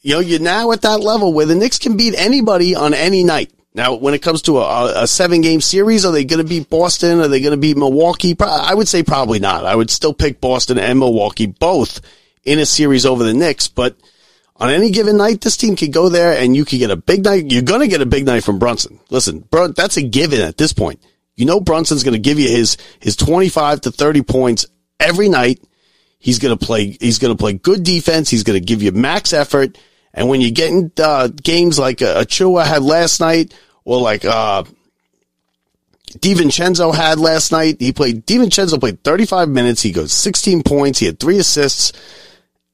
You 0.00 0.14
know, 0.14 0.20
you're 0.20 0.40
now 0.40 0.72
at 0.72 0.82
that 0.82 0.98
level 0.98 1.32
where 1.32 1.46
the 1.46 1.54
Knicks 1.54 1.78
can 1.78 1.96
beat 1.96 2.16
anybody 2.16 2.74
on 2.74 2.94
any 2.94 3.22
night. 3.22 3.52
Now, 3.74 3.94
when 3.94 4.14
it 4.14 4.22
comes 4.22 4.42
to 4.42 4.58
a, 4.58 5.04
a 5.04 5.06
seven 5.06 5.40
game 5.40 5.60
series, 5.60 6.04
are 6.04 6.10
they 6.10 6.24
going 6.24 6.42
to 6.42 6.48
beat 6.48 6.68
Boston? 6.68 7.20
Are 7.20 7.28
they 7.28 7.40
going 7.40 7.52
to 7.52 7.56
beat 7.56 7.76
Milwaukee? 7.76 8.34
I 8.40 8.74
would 8.74 8.88
say 8.88 9.04
probably 9.04 9.38
not. 9.38 9.64
I 9.64 9.76
would 9.76 9.90
still 9.90 10.14
pick 10.14 10.40
Boston 10.40 10.78
and 10.78 10.98
Milwaukee 10.98 11.46
both 11.46 12.00
in 12.44 12.58
a 12.58 12.66
series 12.66 13.06
over 13.06 13.24
the 13.24 13.34
Knicks, 13.34 13.68
but 13.68 13.96
on 14.56 14.70
any 14.70 14.90
given 14.90 15.16
night, 15.16 15.40
this 15.40 15.56
team 15.56 15.74
could 15.74 15.92
go 15.92 16.08
there 16.08 16.38
and 16.38 16.54
you 16.54 16.64
could 16.64 16.78
get 16.78 16.90
a 16.90 16.96
big 16.96 17.24
night. 17.24 17.50
You're 17.50 17.62
going 17.62 17.80
to 17.80 17.88
get 17.88 18.00
a 18.00 18.06
big 18.06 18.24
night 18.24 18.44
from 18.44 18.58
Brunson. 18.58 19.00
Listen, 19.10 19.40
Brun, 19.40 19.72
that's 19.76 19.96
a 19.96 20.02
given 20.02 20.40
at 20.40 20.56
this 20.56 20.72
point. 20.72 21.00
You 21.34 21.46
know, 21.46 21.60
Brunson's 21.60 22.04
going 22.04 22.14
to 22.14 22.20
give 22.20 22.38
you 22.38 22.48
his, 22.48 22.76
his 23.00 23.16
25 23.16 23.82
to 23.82 23.90
30 23.90 24.22
points 24.22 24.66
every 25.00 25.28
night. 25.28 25.60
He's 26.20 26.38
going 26.38 26.56
to 26.56 26.64
play, 26.64 26.96
he's 27.00 27.18
going 27.18 27.36
to 27.36 27.38
play 27.38 27.54
good 27.54 27.82
defense. 27.82 28.30
He's 28.30 28.44
going 28.44 28.58
to 28.58 28.64
give 28.64 28.82
you 28.82 28.92
max 28.92 29.32
effort. 29.32 29.76
And 30.12 30.28
when 30.28 30.40
you 30.40 30.52
get 30.52 30.70
in 30.70 30.92
uh, 30.98 31.28
games 31.28 31.78
like 31.78 32.00
uh, 32.00 32.22
Achiuwa 32.22 32.64
had 32.64 32.82
last 32.82 33.20
night 33.20 33.52
or 33.84 34.00
like, 34.00 34.24
uh, 34.24 34.62
DiVincenzo 36.18 36.94
had 36.94 37.18
last 37.18 37.50
night, 37.50 37.78
he 37.80 37.92
played, 37.92 38.24
DiVincenzo 38.24 38.78
played 38.78 39.02
35 39.02 39.48
minutes. 39.48 39.82
He 39.82 39.90
goes 39.90 40.12
16 40.12 40.62
points. 40.62 41.00
He 41.00 41.06
had 41.06 41.18
three 41.18 41.38
assists. 41.38 41.92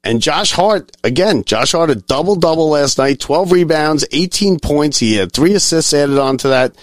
And 0.03 0.23
Josh 0.23 0.53
Hart, 0.53 0.93
again, 1.05 1.45
Josh 1.45 1.73
Hart 1.73 1.91
a 1.91 1.95
double 1.95 2.37
double 2.37 2.71
last 2.71 2.97
night, 2.97 3.21
12 3.21 3.53
rebounds, 3.53 4.07
18 4.11 4.59
points. 4.59 4.99
He 4.99 5.17
had 5.17 5.33
three 5.33 5.55
assists 5.55 5.93
added 5.93 6.19
on 6.19 6.39
to 6.39 6.49
that. 6.49 6.75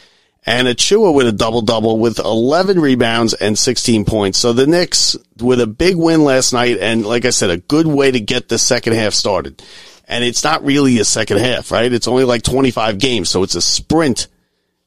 And 0.45 0.67
Achiuwa 0.67 1.13
with 1.13 1.27
a 1.27 1.33
double 1.33 1.61
double 1.61 1.97
with 1.97 2.19
11 2.19 2.79
rebounds 2.79 3.33
and 3.33 3.57
16 3.57 4.05
points. 4.05 4.37
So 4.37 4.53
the 4.53 4.67
Knicks 4.67 5.17
with 5.41 5.59
a 5.59 5.67
big 5.67 5.97
win 5.97 6.23
last 6.23 6.53
night. 6.53 6.77
And 6.79 7.05
like 7.05 7.25
I 7.25 7.31
said, 7.31 7.49
a 7.49 7.57
good 7.57 7.87
way 7.87 8.11
to 8.11 8.19
get 8.19 8.47
the 8.47 8.57
second 8.57 8.93
half 8.93 9.13
started. 9.13 9.61
And 10.07 10.23
it's 10.23 10.45
not 10.45 10.63
really 10.63 10.99
a 10.99 11.05
second 11.05 11.39
half, 11.39 11.71
right? 11.71 11.91
It's 11.91 12.07
only 12.07 12.23
like 12.23 12.43
25 12.43 12.97
games. 12.97 13.29
So 13.29 13.43
it's 13.43 13.55
a 13.55 13.61
sprint 13.61 14.27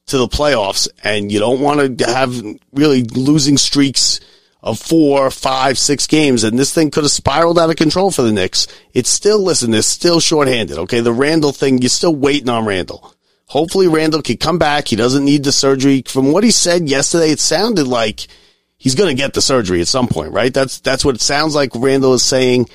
to 0.07 0.17
the 0.17 0.29
playoffs. 0.29 0.89
And 1.05 1.31
you 1.31 1.41
don't 1.41 1.61
want 1.61 1.99
to 1.99 2.07
have 2.07 2.35
really 2.73 3.03
losing 3.03 3.59
streaks 3.59 4.21
of 4.63 4.79
four, 4.79 5.31
five, 5.31 5.79
six 5.79 6.07
games, 6.07 6.45
and 6.45 6.59
this 6.59 6.75
thing 6.75 6.91
could 6.91 7.05
have 7.05 7.11
spiraled 7.11 7.59
out 7.59 7.71
of 7.71 7.77
control 7.77 8.11
for 8.11 8.23
the 8.23 8.33
Knicks. 8.33 8.67
It's 8.93 9.09
still, 9.09 9.39
listen, 9.39 9.71
they're 9.71 9.83
still 9.83 10.21
shorthanded. 10.21 10.79
Okay, 10.79 11.01
the 11.01 11.13
Randle 11.13 11.53
thing, 11.53 11.79
you're 11.79 11.89
still 11.89 12.15
waiting 12.15 12.49
on 12.49 12.67
Randle. 12.67 13.15
Hopefully, 13.47 13.89
Randle 13.89 14.23
can 14.23 14.37
come 14.37 14.59
back. 14.59 14.89
He 14.89 14.97
doesn't 14.97 15.25
need 15.25 15.45
the 15.45 15.53
surgery. 15.53 16.03
From 16.07 16.31
what 16.31 16.45
he 16.45 16.51
said 16.51 16.89
yesterday, 16.89 17.31
it 17.31 17.41
sounded 17.41 17.87
like 17.87 18.29
he's 18.77 18.95
going 18.95 19.15
to 19.15 19.21
get 19.21 19.35
the 19.35 19.43
surgery 19.43 19.81
at 19.81 19.89
some 19.89 20.07
point, 20.07 20.33
right? 20.33 20.55
That's 20.55 20.79
that's 20.81 21.05
what 21.05 21.17
it 21.17 21.21
sounds 21.21 21.55
like. 21.55 21.71
Randle 21.75 22.15
is 22.15 22.23
saying. 22.23 22.69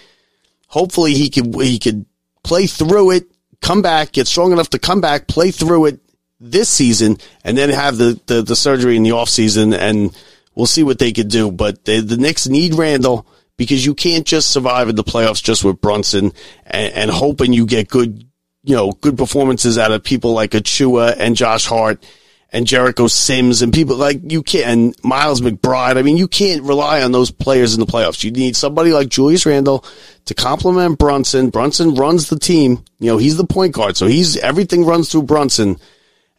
Hopefully, 0.67 1.13
he 1.13 1.29
could 1.29 1.55
he 1.61 1.79
could 1.79 2.05
play 2.43 2.67
through 2.67 3.11
it, 3.11 3.31
come 3.61 3.81
back, 3.81 4.11
get 4.11 4.27
strong 4.27 4.51
enough 4.51 4.69
to 4.71 4.79
come 4.79 4.99
back, 4.99 5.27
play 5.27 5.51
through 5.51 5.85
it 5.85 5.99
this 6.41 6.67
season, 6.67 7.19
and 7.45 7.57
then 7.57 7.69
have 7.69 7.95
the 7.95 8.19
the, 8.25 8.41
the 8.41 8.55
surgery 8.55 8.97
in 8.97 9.03
the 9.03 9.11
off 9.11 9.29
season 9.29 9.73
and 9.73 10.13
We'll 10.55 10.65
see 10.65 10.83
what 10.83 10.99
they 10.99 11.11
could 11.11 11.27
do, 11.27 11.51
but 11.51 11.85
they, 11.85 11.99
the 11.99 12.17
Knicks 12.17 12.47
need 12.47 12.75
Randle 12.75 13.27
because 13.57 13.85
you 13.85 13.93
can't 13.93 14.25
just 14.25 14.51
survive 14.51 14.89
in 14.89 14.95
the 14.95 15.03
playoffs 15.03 15.43
just 15.43 15.63
with 15.63 15.81
Brunson 15.81 16.31
and, 16.65 16.93
and 16.93 17.11
hoping 17.11 17.53
you 17.53 17.65
get 17.65 17.89
good, 17.89 18.25
you 18.63 18.75
know, 18.75 18.91
good 18.91 19.17
performances 19.17 19.77
out 19.77 19.91
of 19.91 20.03
people 20.03 20.33
like 20.33 20.51
Achiuwa 20.51 21.15
and 21.17 21.35
Josh 21.35 21.65
Hart 21.65 22.03
and 22.51 22.65
Jericho 22.65 23.07
Sims 23.07 23.61
and 23.61 23.73
people 23.73 23.97
like 23.97 24.31
you 24.31 24.41
can't, 24.41 24.67
and 24.67 24.95
Miles 25.03 25.41
McBride. 25.41 25.97
I 25.97 26.03
mean, 26.03 26.15
you 26.15 26.27
can't 26.27 26.63
rely 26.63 27.01
on 27.01 27.11
those 27.11 27.31
players 27.31 27.73
in 27.73 27.81
the 27.81 27.85
playoffs. 27.85 28.23
You 28.23 28.31
need 28.31 28.55
somebody 28.55 28.93
like 28.93 29.09
Julius 29.09 29.45
Randle 29.45 29.83
to 30.25 30.33
complement 30.33 30.97
Brunson. 30.97 31.49
Brunson 31.49 31.95
runs 31.95 32.29
the 32.29 32.39
team. 32.39 32.83
You 32.99 33.11
know, 33.11 33.17
he's 33.17 33.35
the 33.35 33.45
point 33.45 33.73
guard. 33.73 33.97
So 33.97 34.07
he's, 34.07 34.37
everything 34.37 34.85
runs 34.85 35.11
through 35.11 35.23
Brunson 35.23 35.77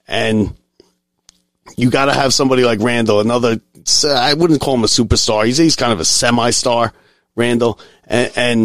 and 0.09 0.55
you 1.77 1.91
got 1.91 2.07
to 2.07 2.15
have 2.15 2.33
somebody 2.33 2.65
like 2.65 2.81
Randle, 2.81 3.21
another 3.21 3.61
uh, 4.05 4.13
I 4.13 4.35
wouldn't 4.35 4.61
call 4.61 4.75
him 4.75 4.85
a 4.85 4.89
superstar. 4.89 5.47
He's 5.47 5.59
he's 5.59 5.77
kind 5.77 5.93
of 5.93 6.01
a 6.01 6.05
semi-star, 6.05 6.93
Randle, 7.35 7.79
and, 8.05 8.33
and 8.37 8.63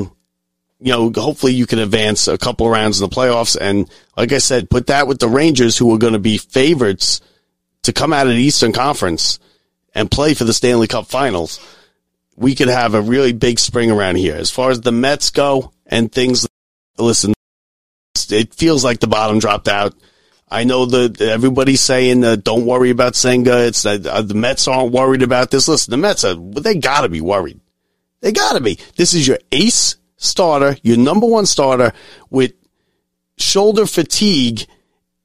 you 0.79 0.91
know 0.91 1.11
hopefully 1.15 1.53
you 1.53 1.65
can 1.65 1.79
advance 1.79 2.27
a 2.27 2.37
couple 2.37 2.69
rounds 2.69 3.01
in 3.01 3.09
the 3.09 3.15
playoffs. 3.15 3.57
And 3.59 3.89
like 4.17 4.31
I 4.31 4.39
said, 4.39 4.69
put 4.69 4.87
that 4.87 5.07
with 5.07 5.19
the 5.19 5.27
Rangers, 5.27 5.77
who 5.77 5.93
are 5.93 5.99
going 5.99 6.13
to 6.13 6.19
be 6.19 6.37
favorites 6.37 7.21
to 7.83 7.93
come 7.93 8.13
out 8.13 8.27
of 8.27 8.33
the 8.33 8.41
Eastern 8.41 8.73
Conference 8.73 9.39
and 9.93 10.09
play 10.09 10.33
for 10.33 10.43
the 10.43 10.53
Stanley 10.53 10.87
Cup 10.87 11.07
Finals. 11.07 11.59
We 12.35 12.55
could 12.55 12.69
have 12.69 12.93
a 12.93 13.01
really 13.01 13.33
big 13.33 13.59
spring 13.59 13.91
around 13.91 14.15
here. 14.15 14.35
As 14.35 14.49
far 14.49 14.71
as 14.71 14.81
the 14.81 14.91
Mets 14.91 15.29
go 15.29 15.71
and 15.85 16.11
things, 16.11 16.47
listen, 16.97 17.33
it 18.29 18.53
feels 18.53 18.83
like 18.83 18.99
the 18.99 19.07
bottom 19.07 19.39
dropped 19.39 19.67
out. 19.67 19.93
I 20.51 20.65
know 20.65 20.85
that 20.85 21.21
everybody's 21.21 21.79
saying 21.79 22.25
uh, 22.25 22.35
don't 22.35 22.65
worry 22.65 22.89
about 22.89 23.15
Senga. 23.15 23.67
It's 23.67 23.85
uh, 23.85 23.97
the 23.97 24.33
Mets 24.33 24.67
aren't 24.67 24.91
worried 24.91 25.23
about 25.23 25.49
this. 25.49 25.69
Listen, 25.69 25.91
the 25.91 25.97
Mets 25.97 26.25
are 26.25 26.35
they 26.35 26.75
got 26.75 27.01
to 27.01 27.09
be 27.09 27.21
worried. 27.21 27.61
They 28.19 28.33
got 28.33 28.53
to 28.53 28.59
be. 28.59 28.77
This 28.97 29.13
is 29.13 29.25
your 29.25 29.39
ace 29.53 29.95
starter, 30.17 30.75
your 30.83 30.97
number 30.97 31.25
one 31.25 31.45
starter 31.45 31.93
with 32.29 32.51
shoulder 33.37 33.85
fatigue 33.85 34.65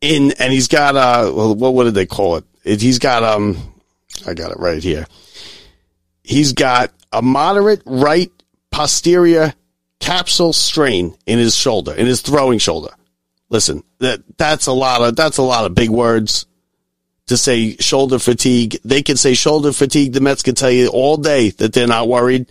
in, 0.01 0.33
and 0.39 0.53
he's 0.53 0.69
got 0.69 0.95
uh, 0.95 1.29
what 1.29 1.75
what 1.75 1.85
did 1.85 1.95
they 1.95 2.07
call 2.07 2.37
it? 2.37 2.45
it? 2.63 2.81
He's 2.81 3.01
got 3.01 3.25
um, 3.25 3.75
I 4.29 4.35
got 4.35 4.53
it 4.53 4.61
right 4.61 4.83
here. 4.83 5.07
He's 6.23 6.53
got 6.53 6.93
a 7.13 7.21
moderate 7.21 7.83
right 7.85 8.31
posterior 8.71 9.55
capsule 9.99 10.53
strain 10.53 11.17
in 11.27 11.41
his 11.41 11.57
shoulder, 11.57 11.93
in 11.93 12.07
his 12.07 12.21
throwing 12.21 12.61
shoulder 12.61 12.95
listen, 13.49 13.83
that 13.99 14.23
that's 14.37 14.67
a 14.67 14.73
lot 14.73 15.03
of 15.03 15.17
that's 15.17 15.39
a 15.39 15.43
lot 15.43 15.67
of 15.67 15.75
big 15.75 15.91
words 15.91 16.47
to 17.27 17.37
say 17.37 17.77
shoulder 17.77 18.19
fatigue. 18.19 18.79
They 18.85 19.03
can 19.03 19.17
say 19.17 19.35
shoulder 19.35 19.73
fatigue. 19.73 20.13
The 20.13 20.21
Mets 20.21 20.43
can 20.43 20.55
tell 20.55 20.71
you 20.71 20.89
all 20.89 21.17
day 21.17 21.51
that 21.51 21.73
they're 21.73 21.87
not 21.87 22.09
worried. 22.09 22.47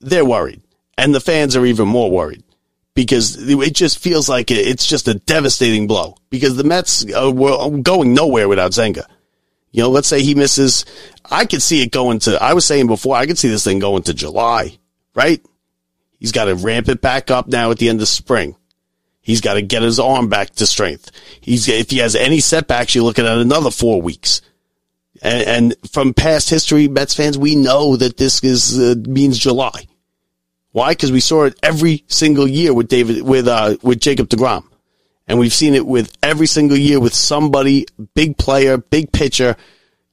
They're 0.00 0.24
worried, 0.24 0.62
and 0.98 1.14
the 1.14 1.20
fans 1.20 1.56
are 1.56 1.64
even 1.64 1.88
more 1.88 2.10
worried 2.10 2.42
because 2.94 3.36
it 3.36 3.74
just 3.74 3.98
feels 3.98 4.28
like 4.28 4.50
it's 4.50 4.86
just 4.86 5.08
a 5.08 5.14
devastating 5.14 5.86
blow 5.86 6.16
because 6.30 6.56
the 6.56 6.64
Mets 6.64 7.04
were 7.04 7.70
going 7.78 8.14
nowhere 8.14 8.48
without 8.48 8.74
Senga. 8.74 9.06
You 9.72 9.82
know, 9.82 9.90
let's 9.90 10.06
say 10.06 10.22
he 10.22 10.36
misses. 10.36 10.84
I 11.28 11.46
could 11.46 11.60
see 11.60 11.82
it 11.82 11.90
going 11.90 12.20
to. 12.20 12.40
I 12.40 12.54
was 12.54 12.64
saying 12.64 12.86
before, 12.86 13.16
I 13.16 13.26
could 13.26 13.38
see 13.38 13.48
this 13.48 13.64
thing 13.64 13.80
going 13.80 14.04
to 14.04 14.14
July, 14.14 14.78
right? 15.16 15.44
He's 16.20 16.30
got 16.30 16.44
to 16.44 16.54
ramp 16.54 16.88
it 16.88 17.00
back 17.00 17.30
up 17.32 17.48
now 17.48 17.72
at 17.72 17.78
the 17.78 17.88
end 17.88 18.00
of 18.00 18.06
spring. 18.06 18.54
He's 19.24 19.40
got 19.40 19.54
to 19.54 19.62
get 19.62 19.82
his 19.82 19.98
arm 19.98 20.28
back 20.28 20.50
to 20.50 20.66
strength. 20.66 21.10
He's 21.40 21.66
if 21.66 21.90
he 21.90 21.98
has 21.98 22.14
any 22.14 22.40
setbacks, 22.40 22.94
you're 22.94 23.04
looking 23.04 23.24
at 23.24 23.38
another 23.38 23.70
four 23.70 24.02
weeks. 24.02 24.42
And, 25.22 25.48
and 25.48 25.90
from 25.90 26.12
past 26.12 26.50
history, 26.50 26.88
Mets 26.88 27.14
fans, 27.14 27.38
we 27.38 27.56
know 27.56 27.96
that 27.96 28.18
this 28.18 28.44
is 28.44 28.78
uh, 28.78 28.94
means 29.08 29.38
July. 29.38 29.86
Why? 30.72 30.92
Because 30.92 31.10
we 31.10 31.20
saw 31.20 31.44
it 31.44 31.58
every 31.62 32.04
single 32.06 32.46
year 32.46 32.74
with 32.74 32.88
David 32.88 33.22
with 33.22 33.48
uh, 33.48 33.78
with 33.82 33.98
Jacob 33.98 34.28
deGrom, 34.28 34.64
and 35.26 35.38
we've 35.38 35.54
seen 35.54 35.72
it 35.72 35.86
with 35.86 36.14
every 36.22 36.46
single 36.46 36.76
year 36.76 37.00
with 37.00 37.14
somebody, 37.14 37.86
big 38.14 38.36
player, 38.36 38.76
big 38.76 39.10
pitcher, 39.10 39.56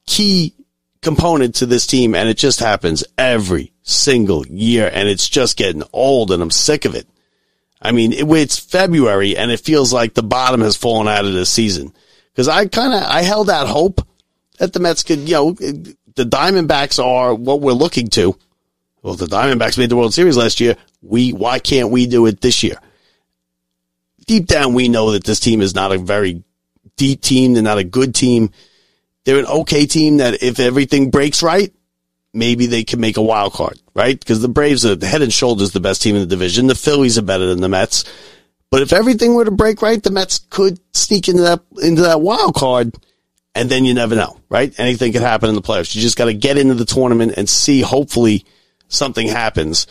key 0.05 0.55
component 1.01 1.55
to 1.55 1.65
this 1.65 1.85
team, 1.85 2.15
and 2.15 2.29
it 2.29 2.37
just 2.37 2.61
happens 2.61 3.03
every 3.17 3.73
single 3.81 4.47
year, 4.47 4.89
and 4.93 5.09
it's 5.09 5.27
just 5.27 5.57
getting 5.57 5.83
old, 5.91 6.31
and 6.31 6.41
I'm 6.41 6.51
sick 6.51 6.85
of 6.85 6.95
it. 6.95 7.07
I 7.81 7.91
mean, 7.91 8.13
it, 8.13 8.29
it's 8.29 8.59
February 8.59 9.35
and 9.35 9.51
it 9.51 9.59
feels 9.59 9.91
like 9.91 10.13
the 10.13 10.23
bottom 10.23 10.61
has 10.61 10.77
fallen 10.77 11.07
out 11.07 11.25
of 11.25 11.33
the 11.33 11.45
season. 11.45 11.93
Cause 12.35 12.47
I 12.47 12.67
kind 12.67 12.93
of, 12.93 13.03
I 13.03 13.23
held 13.23 13.49
out 13.49 13.67
hope 13.67 14.07
that 14.59 14.73
the 14.73 14.79
Mets 14.79 15.03
could, 15.03 15.27
you 15.27 15.33
know, 15.33 15.51
the 15.53 16.23
Diamondbacks 16.23 17.03
are 17.03 17.33
what 17.33 17.61
we're 17.61 17.71
looking 17.73 18.07
to. 18.09 18.37
Well, 19.01 19.15
the 19.15 19.25
Diamondbacks 19.25 19.77
made 19.77 19.89
the 19.89 19.95
World 19.95 20.13
Series 20.13 20.37
last 20.37 20.59
year. 20.59 20.75
We, 21.01 21.33
why 21.33 21.59
can't 21.59 21.89
we 21.89 22.05
do 22.05 22.27
it 22.27 22.41
this 22.41 22.61
year? 22.63 22.77
Deep 24.27 24.45
down, 24.45 24.75
we 24.75 24.87
know 24.87 25.11
that 25.11 25.23
this 25.23 25.39
team 25.39 25.61
is 25.61 25.73
not 25.73 25.91
a 25.91 25.97
very 25.97 26.43
deep 26.95 27.21
team. 27.21 27.53
They're 27.53 27.63
not 27.63 27.79
a 27.79 27.83
good 27.83 28.13
team. 28.13 28.51
They're 29.23 29.39
an 29.39 29.45
okay 29.45 29.87
team 29.87 30.17
that 30.17 30.43
if 30.43 30.59
everything 30.59 31.09
breaks 31.09 31.41
right, 31.41 31.73
maybe 32.33 32.65
they 32.65 32.83
can 32.83 32.99
make 32.99 33.17
a 33.17 33.21
wild 33.21 33.53
card, 33.53 33.79
right? 33.93 34.19
Because 34.19 34.41
the 34.41 34.47
Braves 34.47 34.85
are 34.85 34.95
the 34.95 35.07
head 35.07 35.21
and 35.21 35.33
shoulders 35.33 35.71
the 35.71 35.79
best 35.79 36.01
team 36.01 36.15
in 36.15 36.21
the 36.21 36.27
division. 36.27 36.67
The 36.67 36.75
Phillies 36.75 37.17
are 37.17 37.23
better 37.23 37.47
than 37.47 37.61
the 37.61 37.69
Mets. 37.69 38.05
But 38.69 38.81
if 38.81 38.93
everything 38.93 39.33
were 39.33 39.45
to 39.45 39.51
break 39.51 39.81
right, 39.81 40.01
the 40.01 40.11
Mets 40.11 40.39
could 40.49 40.79
sneak 40.95 41.27
into 41.27 41.41
that 41.41 41.61
into 41.81 42.03
that 42.03 42.21
wild 42.21 42.55
card, 42.55 42.95
and 43.53 43.69
then 43.69 43.83
you 43.83 43.93
never 43.93 44.15
know, 44.15 44.39
right? 44.49 44.73
Anything 44.79 45.11
could 45.11 45.21
happen 45.21 45.49
in 45.49 45.55
the 45.55 45.61
playoffs. 45.61 45.93
You 45.93 46.01
just 46.01 46.17
got 46.17 46.25
to 46.25 46.33
get 46.33 46.57
into 46.57 46.75
the 46.75 46.85
tournament 46.85 47.33
and 47.35 47.49
see. 47.49 47.81
Hopefully, 47.81 48.45
something 48.87 49.27
happens. 49.27 49.87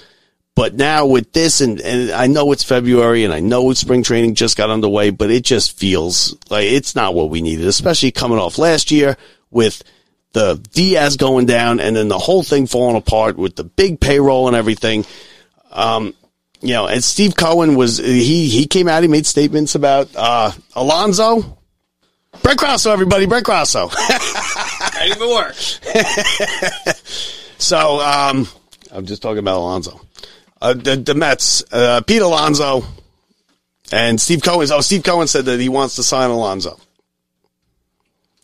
But 0.57 0.75
now 0.75 1.07
with 1.07 1.33
this, 1.33 1.61
and, 1.61 1.81
and 1.81 2.11
I 2.11 2.27
know 2.27 2.53
it's 2.53 2.65
February, 2.65 3.25
and 3.25 3.33
I 3.33 3.41
know 3.41 3.73
spring 3.75 4.03
training 4.03 4.35
just 4.35 4.57
got 4.57 4.71
underway, 4.71 5.11
but 5.11 5.31
it 5.31 5.45
just 5.45 5.79
feels 5.79 6.37
like 6.51 6.67
it's 6.67 6.95
not 6.97 7.15
what 7.15 7.31
we 7.31 7.41
needed, 7.43 7.67
especially 7.67 8.11
coming 8.11 8.39
off 8.39 8.59
last 8.59 8.91
year 8.91 9.17
with 9.51 9.83
the 10.33 10.57
Diaz 10.73 11.17
going 11.17 11.47
down 11.47 11.81
and 11.81 11.97
then 11.97 12.09
the 12.09 12.19
whole 12.19 12.43
thing 12.43 12.67
falling 12.67 12.97
apart 12.97 13.37
with 13.37 13.57
the 13.57 13.65
big 13.65 14.01
payroll 14.01 14.47
and 14.47 14.57
everything. 14.57 15.05
Um, 15.73 16.15
you 16.61 16.75
know, 16.75 16.87
and 16.87 17.03
Steve 17.03 17.35
Cohen 17.37 17.75
was, 17.75 17.99
he, 17.99 18.49
he 18.49 18.67
came 18.67 18.87
out, 18.89 19.03
he 19.03 19.09
made 19.09 19.27
statements 19.27 19.75
about, 19.75 20.15
uh, 20.15 20.53
Alonso. 20.75 21.59
Brett 22.43 22.59
Grasso, 22.59 22.93
everybody, 22.93 23.27
Brett 23.27 23.45
Grasso. 23.45 23.89
Ready 23.89 25.15
for 25.15 25.29
work. 25.29 25.55
so, 27.59 28.01
um, 28.01 28.47
I'm 28.93 29.07
just 29.07 29.23
talking 29.23 29.39
about 29.39 29.59
Alonso. 29.59 30.01
Uh, 30.61 30.75
the, 30.75 30.97
the 30.97 31.15
Mets, 31.15 31.65
uh, 31.73 32.03
Pete 32.03 32.23
Alonso 32.23 32.85
and 33.93 34.21
Steve 34.21 34.43
Cohen. 34.43 34.69
Oh, 34.71 34.81
Steve 34.81 35.03
Cohen 35.03 35.27
said 35.27 35.47
that 35.47 35.59
he 35.59 35.69
wants 35.69 35.97
to 35.97 36.03
sign 36.03 36.31
Alonso. 36.31 36.79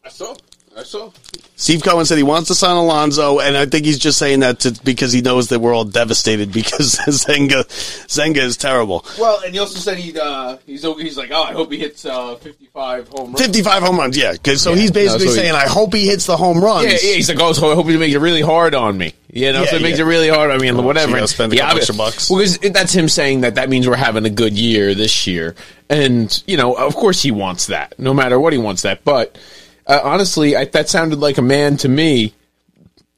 I 0.05 0.09
saw. 0.09 0.35
I 0.79 0.83
saw. 0.83 1.11
Steve 1.59 1.83
Cohen 1.83 2.05
said 2.05 2.19
he 2.19 2.23
wants 2.23 2.49
to 2.49 2.55
sign 2.55 2.77
Alonso, 2.77 3.39
and 3.39 3.57
I 3.57 3.65
think 3.65 3.87
he's 3.87 3.99
just 3.99 4.19
saying 4.19 4.41
that 4.41 4.61
to, 4.61 4.79
because 4.85 5.11
he 5.11 5.23
knows 5.23 5.49
that 5.49 5.59
we're 5.61 5.75
all 5.75 5.87
devastated 5.87 6.53
because 6.53 6.97
Zenga 7.07 7.65
Senga 8.11 8.43
is 8.43 8.59
terrible. 8.59 9.07
Well, 9.19 9.41
and 9.43 9.55
he 9.55 9.59
also 9.59 9.79
said 9.79 9.97
he 9.97 10.19
uh, 10.21 10.59
he's 10.67 10.83
he's 10.83 11.17
like, 11.17 11.31
oh, 11.33 11.43
I 11.45 11.53
hope 11.53 11.73
he 11.73 11.79
hits 11.79 12.05
uh, 12.05 12.35
55 12.37 13.09
home 13.09 13.29
runs. 13.33 13.41
55 13.41 13.83
home 13.83 13.97
runs, 13.97 14.19
yeah. 14.19 14.35
Cause, 14.37 14.61
so 14.61 14.75
Yeah. 14.75 14.81
he's 14.83 14.91
basically 14.91 15.25
No, 15.27 15.31
so 15.33 15.37
he- 15.37 15.43
saying, 15.47 15.55
I 15.55 15.67
hope 15.67 15.95
he 15.95 16.07
hits 16.07 16.27
the 16.27 16.37
home 16.37 16.63
runs. 16.63 16.85
Yeah, 16.85 16.91
yeah, 17.03 17.15
he's 17.17 17.31
like, 17.31 17.41
oh, 17.41 17.55
so 17.55 17.73
I 17.73 17.75
hope 17.75 17.87
he 17.87 17.97
makes 17.97 18.15
it 18.15 18.19
really 18.19 18.43
hard 18.43 18.75
on 18.75 18.99
me. 18.99 19.15
You 19.33 19.53
know, 19.55 19.63
Yeah, 19.63 19.71
so 19.71 19.77
it 19.77 19.83
makes 19.83 19.99
yeah. 19.99 20.05
it 20.05 20.09
really 20.09 20.29
hard. 20.29 20.51
I 20.51 20.59
mean, 20.59 20.77
whatever. 20.85 21.09
you 21.13 21.17
gotta 21.17 21.29
spend 21.29 21.55
a 21.55 21.57
Yeah, 21.57 21.63
couple 21.63 21.77
I- 21.77 21.79
extra 21.79 21.95
bucks. 21.95 22.29
Well, 22.29 22.41
because 22.41 22.59
that's 22.59 22.93
him 22.93 23.09
saying 23.09 23.41
that 23.41 23.55
that 23.55 23.71
means 23.71 23.89
we're 23.89 23.97
having 23.97 24.27
a 24.27 24.31
good 24.31 24.53
year 24.59 24.95
this 24.95 25.27
year, 25.27 25.55
and 25.89 26.43
you 26.47 26.59
know, 26.59 26.75
of 26.75 26.95
course, 26.95 27.23
he 27.23 27.31
wants 27.31 27.69
that. 27.69 27.99
No 27.99 28.13
matter 28.13 28.39
what, 28.39 28.53
he 28.53 28.59
wants 28.59 28.83
that. 28.83 29.05
But 29.05 29.39
uh, 29.87 30.01
honestly, 30.03 30.57
I, 30.57 30.65
that 30.67 30.89
sounded 30.89 31.19
like 31.19 31.39
a 31.39 31.43
man 31.43 31.77
to 31.79 31.89
me 31.89 32.35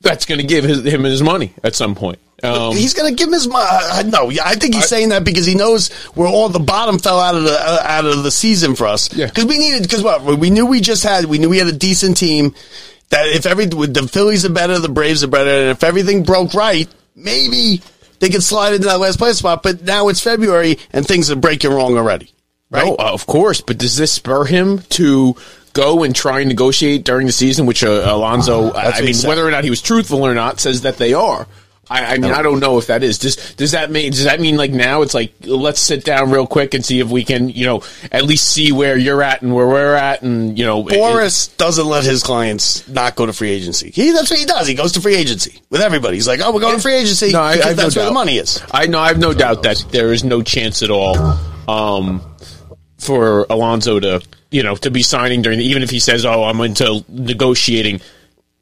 that's 0.01 0.27
going 0.27 0.41
to 0.41 0.47
give 0.47 0.65
his, 0.65 0.85
him 0.85 1.05
his 1.05 1.23
money 1.23 1.53
at 1.65 1.75
some 1.75 1.95
point. 1.95 2.19
Um, 2.43 2.77
he's 2.77 2.95
going 2.95 3.11
to 3.11 3.17
give 3.17 3.29
him 3.29 3.35
his 3.35 3.49
money. 3.49 3.67
Uh, 3.69 4.03
no, 4.07 4.31
I 4.45 4.55
think 4.55 4.75
he's 4.75 4.87
saying 4.87 5.09
that 5.09 5.25
because 5.25 5.45
he 5.45 5.57
knows 5.57 5.89
where 6.15 6.29
all 6.29 6.49
the 6.49 6.61
bottom 6.61 7.01
fell 7.01 7.19
out 7.19 7.35
of 7.35 7.43
the 7.43 7.53
uh, 7.53 7.83
out 7.83 8.05
of 8.05 8.23
the 8.23 8.31
season 8.31 8.77
for 8.77 8.87
us. 8.87 9.13
Yeah. 9.13 9.27
because 9.27 9.47
we 9.47 9.59
needed 9.59 9.83
because 9.83 10.05
what 10.05 10.23
we 10.23 10.51
knew 10.51 10.67
we 10.67 10.81
just 10.81 11.03
had 11.03 11.25
we 11.25 11.39
knew 11.39 11.49
we 11.49 11.59
had 11.59 11.67
a 11.67 11.73
decent 11.73 12.17
team. 12.17 12.55
That 13.11 13.27
if 13.29 13.47
every 13.47 13.65
the 13.65 14.09
Phillies 14.13 14.45
are 14.45 14.53
better, 14.53 14.79
the 14.79 14.89
Braves 14.89 15.25
are 15.25 15.29
better, 15.29 15.51
and 15.51 15.71
if 15.71 15.83
everything 15.83 16.23
broke 16.23 16.55
right, 16.55 16.87
maybe 17.17 17.83
they 18.21 18.29
could 18.29 18.43
slide 18.43 18.75
into 18.75 18.87
that 18.87 19.01
last 19.01 19.19
place 19.19 19.39
spot. 19.39 19.63
But 19.63 19.83
now 19.83 20.09
it's 20.09 20.21
February 20.21 20.79
and 20.93 21.07
things 21.07 21.31
are 21.31 21.37
breaking 21.37 21.73
wrong 21.73 21.97
already. 21.97 22.31
Right? 22.71 22.85
No, 22.85 22.93
uh, 22.97 23.13
of 23.13 23.27
course. 23.27 23.63
But 23.63 23.79
does 23.79 23.97
this 23.97 24.13
spur 24.13 24.45
him 24.45 24.81
to 24.91 25.37
go 25.73 26.03
and 26.03 26.15
try 26.15 26.41
and 26.41 26.49
negotiate 26.49 27.05
during 27.05 27.27
the 27.27 27.33
season? 27.33 27.67
Which 27.67 27.83
uh, 27.85 27.89
Alonso, 28.07 28.67
what 28.73 28.77
I 28.77 29.01
mean, 29.01 29.15
whether 29.27 29.47
or 29.47 29.51
not 29.51 29.65
he 29.65 29.71
was 29.71 29.83
truthful 29.83 30.23
or 30.27 30.35
not, 30.35 30.61
says 30.61 30.83
that 30.83 30.97
they 30.97 31.15
are. 31.15 31.47
I, 31.91 32.05
I 32.17 32.19
mean, 32.19 32.33
I 32.33 32.43
don't 32.43 32.61
know 32.61 32.77
if 32.77 32.89
that 32.89 33.03
is. 33.03 33.17
Does 33.19 33.55
does 33.55 33.71
that 33.73 33.91
mean? 33.91 34.11
Does 34.13 34.25
that 34.25 34.41
mean 34.41 34.59
like 34.59 34.71
now 34.73 35.01
it's 35.01 35.15
like 35.15 35.33
let's 35.47 35.81
sit 35.81 36.05
down 36.05 36.31
real 36.31 36.47
quick 36.47 36.75
and 36.75 36.85
see 36.85 37.01
if 37.01 37.09
we 37.09 37.25
can, 37.25 37.49
you 37.49 37.65
know, 37.65 37.83
at 38.13 38.25
least 38.25 38.47
see 38.53 38.73
where 38.73 38.95
you're 38.99 39.23
at 39.23 39.41
and 39.41 39.55
where 39.55 39.67
we're 39.67 39.95
at, 39.95 40.21
and 40.21 40.59
you 40.59 40.67
know, 40.67 40.87
it- 40.87 40.93
Boras 40.93 41.57
doesn't 41.57 41.87
let 41.87 42.05
his 42.05 42.23
clients 42.23 42.87
not 42.89 43.17
go 43.17 43.25
to 43.25 43.33
free 43.33 43.49
agency. 43.53 43.91
He 43.91 44.11
that's 44.13 44.29
what 44.29 44.39
he 44.39 44.45
does. 44.45 44.69
He 44.69 44.75
goes 44.75 44.93
to 44.93 45.01
free 45.01 45.15
agency 45.17 45.63
with 45.71 45.81
everybody. 45.81 46.17
He's 46.19 46.29
like, 46.29 46.41
"Oh, 46.45 46.53
we're 46.53 46.61
going 46.61 46.77
to 46.77 46.83
free 46.83 46.93
agency 46.97 47.33
No, 47.33 47.41
I, 47.41 47.53
because 47.55 47.65
I 47.65 47.69
have 47.69 47.77
that's 47.79 47.97
no 47.97 48.01
where 48.03 48.05
doubt. 48.07 48.11
the 48.11 48.15
money 48.15 48.37
is." 48.37 48.63
I 48.71 48.87
know. 48.87 48.99
I 48.99 49.09
have 49.09 49.19
no 49.19 49.33
doubt 49.33 49.63
that 49.63 49.83
there 49.91 50.13
is 50.13 50.23
no 50.25 50.43
chance 50.43 50.83
at 50.83 50.91
all 50.91 51.17
um, 51.67 52.21
for 52.99 53.47
Alonso 53.51 54.01
to, 54.01 54.23
you 54.51 54.63
know, 54.63 54.77
to 54.77 54.91
be 54.91 55.03
signing 55.03 55.43
during 55.43 55.59
the. 55.59 55.65
Even 55.65 55.83
if 55.83 55.91
he 55.91 56.01
says, 56.01 56.25
"Oh, 56.25 56.45
I'm 56.45 56.61
into 56.61 57.05
negotiating," 57.09 58.01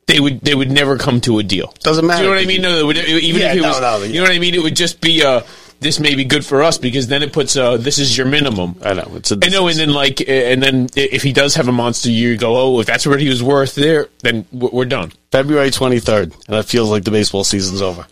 they 0.07 0.21
would 0.21 0.41
they 0.41 0.55
would 0.55 0.71
never 0.71 0.97
come 0.99 1.21
to 1.23 1.39
a 1.39 1.43
deal. 1.43 1.75
Doesn't 1.81 2.07
matter. 2.07 2.19
Do 2.19 2.25
you 2.25 2.31
know 2.31 2.37
what 2.37 2.45
I 2.45 2.47
mean? 2.47 2.63
No, 2.63 2.87
would, 2.87 2.97
even 2.97 3.41
Yeah, 3.41 3.53
if 3.53 3.59
it 3.59 3.63
no, 3.63 3.69
was, 3.69 3.81
no, 3.81 4.03
you 4.05 4.15
know 4.15 4.23
what 4.23 4.33
I 4.33 4.39
mean. 4.39 4.55
It 4.55 4.63
would 4.63 4.77
just 4.77 5.01
be 5.01 5.23
uh 5.25 5.43
this 5.79 6.01
may 6.01 6.15
be 6.15 6.25
good 6.25 6.45
for 6.45 6.63
us 6.63 6.79
because 6.79 7.07
then 7.09 7.23
it 7.23 7.33
puts 7.33 7.57
uh 7.57 7.77
this 7.77 7.99
is 7.99 8.17
your 8.17 8.27
minimum. 8.27 8.77
I 8.83 8.95
know. 8.95 9.11
It's 9.15 9.33
a, 9.33 9.39
I 9.43 9.49
know, 9.49 9.69
and 9.69 9.79
then 9.79 9.93
like, 9.93 10.27
and 10.27 10.63
then 10.63 10.89
if 10.97 11.23
he 11.23 11.33
does 11.33 11.55
have 11.57 11.69
a 11.69 11.73
monster 11.73 12.11
year, 12.11 12.31
you 12.33 12.39
go, 12.39 12.57
oh, 12.57 12.81
if 12.81 12.87
that's 12.87 13.07
what 13.07 13.21
he 13.21 13.29
was 13.29 13.43
worth 13.43 13.75
there, 13.75 14.09
then 14.21 14.47
we're 14.53 14.87
done. 14.87 15.13
February 15.33 15.71
23rd, 15.71 16.35
and 16.49 16.57
it 16.57 16.65
feels 16.65 16.89
like 16.91 17.05
the 17.05 17.11
baseball 17.11 17.45
season's 17.45 17.83
over. 17.83 18.07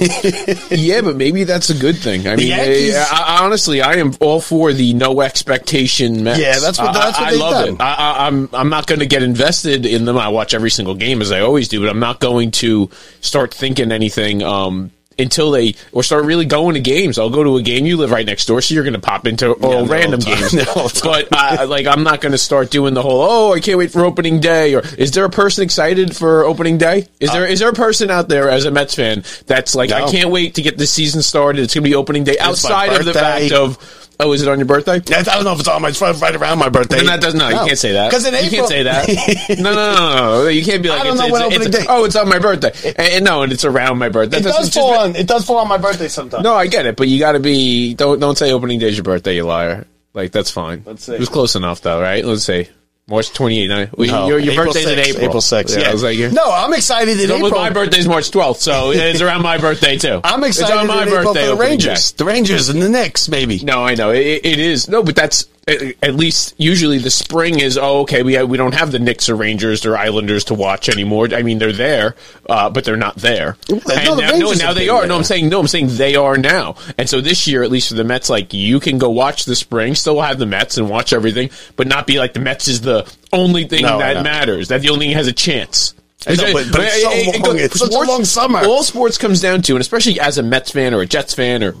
yeah, 0.70 1.00
but 1.00 1.16
maybe 1.16 1.44
that's 1.44 1.70
a 1.70 1.74
good 1.78 1.96
thing. 1.96 2.26
I 2.26 2.36
mean, 2.36 2.48
Yankees- 2.48 2.96
I, 2.96 3.38
I, 3.40 3.44
honestly, 3.44 3.80
I 3.82 3.94
am 3.94 4.12
all 4.20 4.40
for 4.40 4.72
the 4.72 4.94
no 4.94 5.20
expectation 5.20 6.24
Mets. 6.24 6.38
Yeah, 6.40 6.58
that's 6.58 6.78
what- 6.78 6.90
I- 6.90 6.92
that's 6.92 7.18
what 7.18 7.26
I, 7.26 7.30
they've 7.30 7.40
love 7.40 7.64
done. 7.66 7.74
it. 7.74 7.80
I, 7.80 7.94
I, 7.94 8.26
I'm 8.26 8.48
I'm 8.52 8.68
not 8.68 8.86
going 8.86 9.00
to 9.00 9.06
get 9.06 9.22
invested 9.22 9.86
in 9.86 10.04
them. 10.04 10.16
I 10.18 10.28
watch 10.28 10.54
every 10.54 10.70
single 10.70 10.94
game 10.94 11.20
as 11.22 11.32
I 11.32 11.40
always 11.40 11.68
do, 11.68 11.80
but 11.80 11.88
I'm 11.88 12.00
not 12.00 12.20
going 12.20 12.50
to 12.52 12.90
start 13.20 13.52
thinking 13.54 13.92
anything. 13.92 14.42
Um, 14.42 14.90
until 15.18 15.50
they 15.50 15.74
or 15.92 16.02
start 16.02 16.24
really 16.24 16.44
going 16.44 16.74
to 16.74 16.80
games. 16.80 17.18
I'll 17.18 17.30
go 17.30 17.42
to 17.42 17.56
a 17.56 17.62
game. 17.62 17.86
You 17.86 17.96
live 17.96 18.10
right 18.10 18.26
next 18.26 18.46
door, 18.46 18.60
so 18.60 18.74
you're 18.74 18.84
going 18.84 18.94
to 18.94 19.00
pop 19.00 19.26
into 19.26 19.52
all 19.52 19.84
no, 19.84 19.86
random 19.86 20.20
all 20.26 20.34
games. 20.34 20.54
No, 20.54 20.64
all 20.76 20.88
the 20.88 21.00
time. 21.00 21.24
but 21.30 21.60
uh, 21.60 21.66
like, 21.66 21.86
I'm 21.86 22.02
not 22.02 22.20
going 22.20 22.32
to 22.32 22.38
start 22.38 22.70
doing 22.70 22.94
the 22.94 23.02
whole. 23.02 23.22
Oh, 23.22 23.54
I 23.54 23.60
can't 23.60 23.78
wait 23.78 23.90
for 23.90 24.04
opening 24.04 24.40
day. 24.40 24.74
Or 24.74 24.82
is 24.96 25.12
there 25.12 25.24
a 25.24 25.30
person 25.30 25.64
excited 25.64 26.16
for 26.16 26.44
opening 26.44 26.78
day? 26.78 27.08
Is 27.20 27.30
there 27.32 27.46
is 27.46 27.60
there 27.60 27.70
a 27.70 27.74
person 27.74 28.10
out 28.10 28.28
there 28.28 28.48
as 28.50 28.64
a 28.64 28.70
Mets 28.70 28.94
fan 28.94 29.24
that's 29.46 29.74
like, 29.74 29.90
I 29.90 30.10
can't 30.10 30.30
wait 30.30 30.54
to 30.56 30.62
get 30.62 30.78
the 30.78 30.86
season 30.86 31.22
started. 31.22 31.62
It's 31.62 31.74
going 31.74 31.84
to 31.84 31.90
be 31.90 31.94
opening 31.94 32.24
day. 32.24 32.38
Outside 32.38 32.98
of 32.98 33.04
the 33.04 33.14
fact 33.14 33.52
of, 33.52 33.97
oh, 34.20 34.32
is 34.32 34.42
it 34.42 34.48
on 34.48 34.58
your 34.58 34.66
birthday? 34.66 34.94
I 34.94 35.22
don't 35.22 35.44
know 35.44 35.52
if 35.52 35.60
it's 35.60 35.68
on 35.68 35.82
my 35.82 35.88
it's 35.88 36.00
right 36.02 36.34
around 36.34 36.58
my 36.58 36.68
birthday. 36.68 36.96
Then 36.96 37.06
that 37.06 37.20
does 37.20 37.34
not. 37.34 37.52
You 37.52 37.58
can't 37.66 37.78
say 37.78 37.92
that. 37.92 38.10
Because 38.10 38.26
in 38.26 38.34
you 38.34 38.40
April, 38.40 38.50
can't 38.50 38.68
say 38.68 38.82
that. 38.84 39.58
no, 39.58 39.72
no, 39.72 39.74
no, 39.74 39.94
no, 39.94 40.42
no. 40.44 40.48
You 40.48 40.64
can't 40.64 40.82
be 40.82 40.88
like. 40.88 41.00
I 41.00 41.04
don't 41.04 41.12
it's, 41.14 41.20
know 41.20 41.26
it's, 41.26 41.32
when 41.32 41.42
it's- 41.42 41.56
opening 41.56 41.68
it's- 41.68 41.86
day- 41.86 41.92
Oh, 41.92 42.04
it's 42.04 42.16
on 42.16 42.28
my 42.28 42.38
birthday. 42.38 42.72
And, 42.96 42.98
and 42.98 43.24
no, 43.24 43.42
and 43.42 43.52
it's 43.52 43.64
around 43.64 43.98
my 43.98 44.08
birthday. 44.08 44.38
It 44.38 44.42
That 44.42 44.48
does 44.50 44.70
doesn't 44.70 44.80
fall 44.80 44.90
just- 44.94 45.00
on. 45.08 45.16
It 45.16 45.26
does 45.26 45.44
fall 45.44 45.56
on 45.58 45.68
my 45.68 45.78
birthday 45.78 46.08
sometimes. 46.08 46.44
No, 46.44 46.54
I 46.54 46.66
get 46.66 46.86
it, 46.86 46.96
but 46.96 47.08
you 47.08 47.18
got 47.18 47.32
to 47.32 47.40
be. 47.40 47.94
Don't 47.94 48.18
don't 48.20 48.36
say 48.38 48.52
opening 48.52 48.78
day's 48.78 48.96
your 48.96 49.04
birthday, 49.04 49.36
you 49.36 49.44
liar. 49.44 49.86
Like 50.14 50.32
that's 50.32 50.50
fine. 50.50 50.82
Let's 50.86 51.04
see. 51.04 51.14
It 51.14 51.20
was 51.20 51.28
close 51.28 51.54
enough, 51.54 51.80
though, 51.82 52.00
right? 52.00 52.24
Let's 52.24 52.42
say 52.44 52.68
March 53.08 53.30
28th. 53.32 53.68
No, 53.68 53.88
well, 53.96 54.06
No, 54.22 54.28
your 54.28 54.38
your 54.38 54.52
April 54.52 54.66
birthday's 54.66 54.86
in 54.86 54.98
April. 54.98 55.24
April 55.24 55.40
6th. 55.40 55.80
Yeah, 55.80 55.88
I 55.88 55.92
was 55.92 56.02
like, 56.02 56.18
yeah. 56.18 56.28
no, 56.30 56.50
I'm 56.50 56.72
excited 56.74 57.18
in 57.18 57.28
No, 57.28 57.36
April. 57.36 57.50
but 57.50 57.56
my 57.56 57.70
birthday's 57.70 58.06
March 58.06 58.30
12th, 58.30 58.56
so 58.58 58.90
it's 58.94 59.20
around 59.22 59.42
my 59.42 59.56
birthday 59.58 59.96
too. 59.96 60.20
I'm 60.22 60.44
It's 60.44 60.58
excited 60.60 60.78
on 60.78 60.86
my 60.86 61.02
in 61.02 61.08
April 61.08 61.24
birthday 61.32 61.48
for 61.48 61.54
the 61.56 61.60
Rangers, 61.60 62.12
day. 62.12 62.16
the 62.18 62.24
Rangers 62.26 62.68
and 62.68 62.82
the 62.82 62.88
Knicks, 62.88 63.28
maybe. 63.28 63.60
No, 63.60 63.82
I 63.84 63.94
know 63.94 64.10
it, 64.10 64.20
it 64.44 64.58
is 64.58 64.88
no, 64.88 65.02
but 65.02 65.16
that's 65.16 65.44
at 65.68 66.14
least 66.14 66.54
usually 66.58 66.98
the 66.98 67.10
spring 67.10 67.60
is 67.60 67.76
oh 67.76 68.00
okay 68.00 68.22
we 68.22 68.42
we 68.44 68.56
don't 68.56 68.74
have 68.74 68.90
the 68.92 68.98
Knicks 68.98 69.28
or 69.28 69.36
Rangers 69.36 69.84
or 69.84 69.96
Islanders 69.96 70.44
to 70.44 70.54
watch 70.54 70.88
anymore. 70.88 71.28
I 71.32 71.42
mean 71.42 71.58
they're 71.58 71.72
there, 71.72 72.16
uh, 72.48 72.70
but 72.70 72.84
they're 72.84 72.96
not 72.96 73.16
there. 73.16 73.56
no, 73.68 73.76
And 73.76 73.82
the 73.84 74.16
now, 74.22 74.38
no, 74.38 74.52
now 74.52 74.72
they 74.72 74.88
are. 74.88 75.00
there. 75.00 75.08
No, 75.08 75.16
I'm 75.16 75.24
saying 75.24 75.48
no. 75.48 75.60
I'm 75.60 75.66
saying 75.68 75.88
they 75.96 76.16
are 76.16 76.36
now. 76.38 76.76
And 76.96 77.08
so 77.08 77.20
this 77.20 77.46
year, 77.46 77.62
at 77.62 77.70
least 77.70 77.88
for 77.88 77.94
the 77.94 78.04
Mets, 78.04 78.30
like 78.30 78.52
you 78.54 78.80
can 78.80 78.98
go 78.98 79.10
watch 79.10 79.44
the 79.44 79.54
spring, 79.56 79.94
still 79.94 80.20
have 80.20 80.38
the 80.38 80.46
Mets 80.46 80.78
and 80.78 80.88
watch 80.88 81.12
everything, 81.12 81.50
but 81.76 81.86
not 81.86 82.06
be 82.06 82.18
like 82.18 82.32
the 82.32 82.40
Mets 82.40 82.68
is 82.68 82.80
the 82.80 83.10
only 83.32 83.64
thing 83.64 83.82
No, 83.82 83.98
that 83.98 84.22
matters. 84.24 84.68
That 84.68 84.80
the 84.82 84.90
only 84.90 85.06
thing 85.08 85.16
has 85.16 85.26
a 85.26 85.32
chance. 85.32 85.94
Know, 86.26 86.34
but- 86.52 86.66
but 86.72 86.80
it's 86.82 87.02
so 87.02 87.10
It- 87.12 87.34
it- 87.36 87.42
long. 87.46 87.56
it- 87.58 87.62
It's 87.62 87.78
such 87.78 87.94
a 87.94 87.98
long 87.98 88.24
summer. 88.24 88.58
All 88.66 88.82
sports 88.82 89.16
comes 89.18 89.40
down 89.40 89.62
to, 89.62 89.74
and 89.74 89.80
especially 89.80 90.18
as 90.18 90.36
a 90.36 90.42
Mets 90.42 90.70
fan 90.72 90.92
or 90.92 91.00
a 91.00 91.06
Jets 91.06 91.32
fan 91.32 91.62
or 91.62 91.74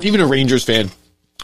even 0.00 0.20
a 0.20 0.26
Rangers 0.26 0.64
fan, 0.64 0.90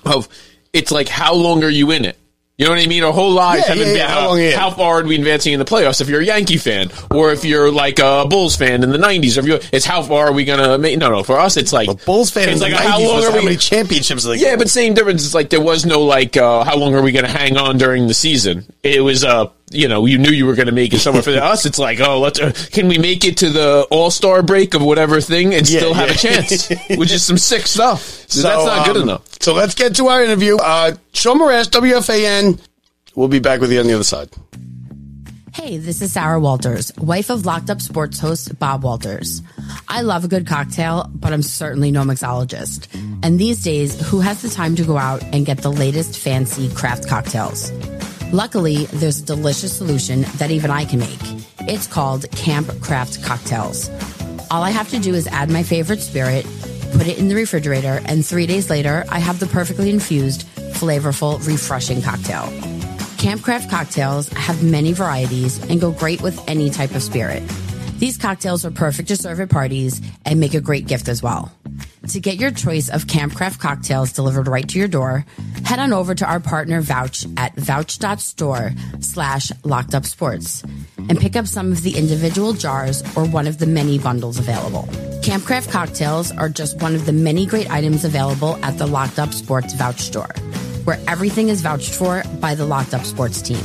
of 0.04 0.28
it's 0.72 0.90
like 0.90 1.08
how 1.08 1.34
long 1.34 1.64
are 1.64 1.70
you 1.70 1.90
in 1.90 2.04
it? 2.04 2.18
You 2.58 2.66
know 2.66 2.72
what 2.74 2.80
I 2.82 2.86
mean? 2.86 3.02
Our 3.02 3.12
whole 3.12 3.32
lives 3.32 3.62
Yeah, 3.62 3.68
haven't 3.68 3.78
yeah, 3.80 3.84
been 3.88 3.96
yeah, 3.96 4.08
how 4.08 4.26
long 4.28 4.38
are 4.38 4.42
you 4.42 4.48
in? 4.50 4.58
how 4.58 4.70
far 4.70 5.00
are 5.00 5.04
we 5.04 5.16
advancing 5.16 5.52
in 5.54 5.58
the 5.58 5.64
playoffs? 5.64 6.00
If 6.00 6.08
you're 6.08 6.20
a 6.20 6.24
Yankee 6.24 6.58
fan, 6.58 6.90
or 7.10 7.32
if 7.32 7.44
you're 7.44 7.72
like 7.72 7.98
a 7.98 8.26
Bulls 8.28 8.54
fan 8.56 8.84
in 8.84 8.90
the 8.90 8.98
'90s, 8.98 9.36
or 9.36 9.40
if 9.40 9.46
you 9.46 9.68
it's 9.72 9.86
how 9.86 10.02
far 10.02 10.26
are 10.28 10.32
we 10.32 10.44
gonna 10.44 10.78
make? 10.78 10.96
No, 10.98 11.10
no. 11.10 11.22
For 11.24 11.38
us, 11.38 11.56
it's 11.56 11.72
like 11.72 11.88
A 11.88 11.94
Bulls 11.94 12.30
fan 12.30 12.50
It's 12.50 12.60
like 12.60 12.74
how 12.74 13.00
90s 13.00 13.08
long 13.08 13.24
are 13.24 13.30
how 13.30 13.38
we? 13.38 13.44
many 13.46 13.56
championships 13.56 14.26
Yeah, 14.40 14.56
but 14.56 14.68
same 14.70 14.94
difference. 14.94 15.24
It's 15.24 15.34
like 15.34 15.50
there 15.50 15.62
was 15.62 15.84
no 15.86 16.02
like 16.02 16.36
uh, 16.36 16.62
how 16.62 16.76
long 16.76 16.94
are 16.94 17.02
we 17.02 17.10
to 17.24 17.30
hang 17.30 17.56
on 17.56 17.78
during 17.78 18.06
the 18.06 18.14
season? 18.14 18.64
It 18.82 19.02
was 19.02 19.24
uh 19.24 19.46
you 19.72 19.88
know 19.88 20.06
you 20.06 20.18
knew 20.18 20.30
you 20.30 20.46
were 20.46 20.54
going 20.54 20.66
to 20.66 20.72
make 20.72 20.92
it 20.94 20.98
somewhere 21.00 21.22
for 21.22 21.30
us. 21.30 21.66
It's 21.66 21.78
like 21.78 22.00
oh 22.00 22.20
let's 22.20 22.40
uh, 22.40 22.52
can 22.70 22.88
we 22.88 22.98
make 22.98 23.24
it 23.24 23.36
to 23.38 23.50
the 23.50 23.86
All 23.90 24.10
Star 24.10 24.42
break 24.42 24.74
of 24.74 24.82
whatever 24.82 25.20
thing 25.20 25.54
and 25.54 25.68
Yeah, 25.68 25.80
still 25.80 25.94
have 25.94 26.08
yeah. 26.08 26.14
a 26.14 26.16
chance, 26.18 26.68
which 26.96 27.10
is 27.12 27.24
some 27.24 27.38
sick 27.38 27.66
stuff. 27.66 28.02
So, 28.02 28.40
So, 28.40 28.42
that's 28.42 28.64
not 28.66 28.86
good 28.86 28.96
um, 28.96 29.02
enough. 29.02 29.24
So 29.40 29.54
let's 29.54 29.74
get 29.74 29.96
to 29.96 30.08
our 30.08 30.22
interview. 30.22 30.56
Uh, 30.56 30.94
Shaun 31.12 31.38
Morash, 31.40 31.68
WFAN. 31.70 32.60
We'll 33.14 33.28
be 33.28 33.40
back 33.40 33.60
with 33.60 33.72
you 33.72 33.80
on 33.80 33.86
the 33.86 33.94
other 33.94 34.04
side. 34.04 34.30
Hey, 35.54 35.76
this 35.76 36.00
is 36.00 36.14
Sarah 36.14 36.40
Walters, 36.40 36.90
wife 36.96 37.28
of 37.28 37.44
Locked 37.44 37.68
Up 37.68 37.82
Sports 37.82 38.18
host 38.18 38.58
Bob 38.58 38.84
Walters. 38.84 39.42
I 39.86 40.00
love 40.00 40.24
a 40.24 40.28
good 40.28 40.46
cocktail, 40.46 41.10
but 41.12 41.34
I'm 41.34 41.42
certainly 41.42 41.90
no 41.90 42.04
mixologist. 42.04 42.88
And 43.22 43.38
these 43.38 43.62
days, 43.62 44.00
who 44.08 44.20
has 44.20 44.40
the 44.40 44.48
time 44.48 44.76
to 44.76 44.82
go 44.84 44.96
out 44.96 45.22
and 45.24 45.44
get 45.44 45.58
the 45.58 45.70
latest 45.70 46.16
fancy 46.18 46.70
craft 46.70 47.06
cocktails? 47.06 47.70
Luckily, 48.32 48.86
there's 48.86 49.18
a 49.18 49.26
delicious 49.26 49.76
solution 49.76 50.22
that 50.38 50.50
even 50.50 50.70
I 50.70 50.86
can 50.86 51.00
make. 51.00 51.20
It's 51.68 51.86
called 51.86 52.30
Camp 52.30 52.66
Craft 52.80 53.22
Cocktails. 53.22 53.90
All 54.50 54.62
I 54.62 54.70
have 54.70 54.88
to 54.92 54.98
do 54.98 55.14
is 55.14 55.26
add 55.26 55.50
my 55.50 55.62
favorite 55.62 56.00
spirit, 56.00 56.46
put 56.92 57.06
it 57.06 57.18
in 57.18 57.28
the 57.28 57.34
refrigerator, 57.34 58.00
and 58.06 58.24
three 58.24 58.46
days 58.46 58.70
later, 58.70 59.04
I 59.10 59.18
have 59.18 59.38
the 59.38 59.46
perfectly 59.46 59.90
infused, 59.90 60.46
flavorful, 60.72 61.46
refreshing 61.46 62.00
cocktail. 62.00 62.44
Campcraft 63.18 63.68
cocktails 63.68 64.30
have 64.30 64.64
many 64.64 64.94
varieties 64.94 65.62
and 65.68 65.78
go 65.78 65.90
great 65.90 66.22
with 66.22 66.42
any 66.48 66.70
type 66.70 66.94
of 66.94 67.02
spirit. 67.02 67.42
These 68.02 68.18
cocktails 68.18 68.64
are 68.64 68.72
perfect 68.72 69.10
to 69.10 69.16
serve 69.16 69.38
at 69.38 69.48
parties 69.48 70.00
and 70.24 70.40
make 70.40 70.54
a 70.54 70.60
great 70.60 70.88
gift 70.88 71.08
as 71.08 71.22
well. 71.22 71.52
To 72.08 72.18
get 72.18 72.34
your 72.34 72.50
choice 72.50 72.88
of 72.88 73.06
Campcraft 73.06 73.60
cocktails 73.60 74.10
delivered 74.10 74.48
right 74.48 74.68
to 74.70 74.76
your 74.80 74.88
door, 74.88 75.24
head 75.64 75.78
on 75.78 75.92
over 75.92 76.12
to 76.12 76.26
our 76.26 76.40
partner 76.40 76.80
Vouch 76.80 77.24
at 77.36 77.54
vouch.store 77.54 78.72
slash 78.98 79.52
locked 79.62 79.94
up 79.94 80.04
sports 80.04 80.64
and 80.98 81.16
pick 81.16 81.36
up 81.36 81.46
some 81.46 81.70
of 81.70 81.84
the 81.84 81.96
individual 81.96 82.54
jars 82.54 83.04
or 83.16 83.24
one 83.24 83.46
of 83.46 83.58
the 83.58 83.66
many 83.66 84.00
bundles 84.00 84.36
available. 84.40 84.82
Campcraft 85.22 85.70
cocktails 85.70 86.32
are 86.32 86.48
just 86.48 86.82
one 86.82 86.96
of 86.96 87.06
the 87.06 87.12
many 87.12 87.46
great 87.46 87.70
items 87.70 88.04
available 88.04 88.58
at 88.64 88.78
the 88.78 88.86
Locked 88.88 89.20
Up 89.20 89.32
Sports 89.32 89.74
Vouch 89.74 90.00
store, 90.00 90.34
where 90.82 90.98
everything 91.06 91.50
is 91.50 91.62
vouched 91.62 91.94
for 91.94 92.24
by 92.40 92.56
the 92.56 92.66
Locked 92.66 92.94
Up 92.94 93.04
Sports 93.04 93.40
team. 93.40 93.64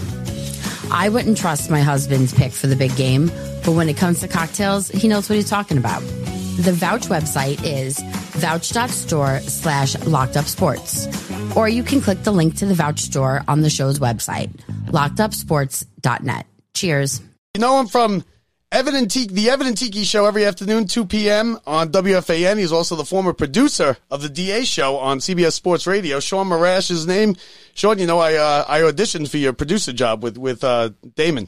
I 0.92 1.10
wouldn't 1.10 1.38
trust 1.38 1.70
my 1.70 1.82
husband's 1.82 2.34
pick 2.34 2.52
for 2.52 2.68
the 2.68 2.76
big 2.76 2.96
game, 2.96 3.28
but 3.66 3.74
when 3.74 3.90
it 3.90 3.98
comes 3.98 4.22
to 4.22 4.28
cocktails, 4.28 4.90
he 4.90 5.08
knows 5.08 5.30
what 5.30 5.36
he's 5.36 5.50
talking 5.50 5.78
about. 5.78 6.02
The 6.02 6.72
Vouch 6.72 7.08
website 7.08 7.62
is 7.64 8.00
vouch.store 8.38 9.40
slash 9.42 9.96
locked 10.06 10.34
lockedupsports. 10.34 11.56
Or 11.56 11.70
you 11.70 11.84
can 11.84 12.02
click 12.02 12.24
the 12.24 12.32
link 12.32 12.56
to 12.58 12.66
the 12.66 12.74
Vouch 12.74 13.00
store 13.00 13.44
on 13.48 13.62
the 13.62 13.70
show's 13.70 14.00
website, 14.00 14.52
lockedupsports.net. 14.88 16.46
Cheers. 16.74 17.22
You 17.54 17.62
know 17.62 17.80
him 17.80 17.88
from 17.88 18.24
Evan 18.70 18.96
and 18.96 19.10
Tiki, 19.10 19.34
the 19.34 19.50
Evan 19.50 19.68
and 19.68 19.78
Tiki 19.78 20.04
show 20.04 20.26
every 20.26 20.44
afternoon, 20.44 20.88
2 20.88 21.06
p.m. 21.06 21.58
on 21.66 21.90
WFAN. 21.90 22.58
He's 22.58 22.74
also 22.74 22.98
the 22.98 23.06
former 23.06 23.32
producer 23.32 23.96
of 24.12 24.22
the 24.22 24.28
DA 24.28 24.66
show 24.66 24.98
on 24.98 25.20
CBS 25.20 25.54
Sports 25.54 25.88
Radio. 25.88 26.20
Shaun 26.20 26.48
Morash, 26.48 26.90
his 26.90 27.08
name. 27.08 27.38
Shaun, 27.76 27.98
you 27.98 28.06
know, 28.06 28.20
I, 28.20 28.34
uh, 28.36 28.66
I 28.68 28.82
auditioned 28.82 29.30
for 29.30 29.38
your 29.38 29.54
producer 29.54 29.94
job 29.94 30.22
with, 30.22 30.38
with, 30.38 30.66
uh, 30.66 30.90
Damon. 31.16 31.48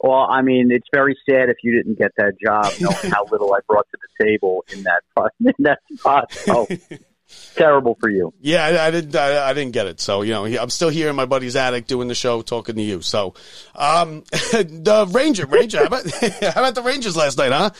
Well, 0.00 0.26
I 0.28 0.42
mean, 0.42 0.70
it's 0.70 0.88
very 0.92 1.16
sad 1.26 1.48
if 1.48 1.56
you 1.62 1.74
didn't 1.74 1.98
get 1.98 2.10
that 2.18 2.34
job, 2.38 2.70
knowing 2.78 2.96
how 3.10 3.24
little 3.24 3.54
I 3.54 3.60
brought 3.66 3.86
to 3.90 3.98
the 4.02 4.26
table 4.26 4.62
in 4.70 4.82
that 4.82 5.02
in 5.40 5.54
that 5.60 5.78
spot. 5.94 6.30
So 6.30 6.68
terrible 7.54 7.96
for 8.00 8.08
you. 8.08 8.32
Yeah, 8.40 8.64
I, 8.64 8.86
I 8.86 8.90
didn't. 8.90 9.14
I, 9.16 9.50
I 9.50 9.52
didn't 9.54 9.72
get 9.72 9.86
it. 9.86 10.00
So 10.00 10.22
you 10.22 10.32
know, 10.32 10.44
I'm 10.44 10.70
still 10.70 10.88
here 10.88 11.08
in 11.08 11.16
my 11.16 11.26
buddy's 11.26 11.56
attic 11.56 11.86
doing 11.86 12.08
the 12.08 12.14
show, 12.14 12.42
talking 12.42 12.76
to 12.76 12.82
you. 12.82 13.00
So, 13.02 13.34
um, 13.74 14.24
the 14.30 15.08
Ranger, 15.10 15.46
Ranger. 15.46 15.78
How 15.78 15.86
about, 15.86 16.10
how 16.20 16.50
about 16.50 16.74
the 16.74 16.82
Rangers 16.82 17.16
last 17.16 17.38
night, 17.38 17.52
huh? 17.52 17.70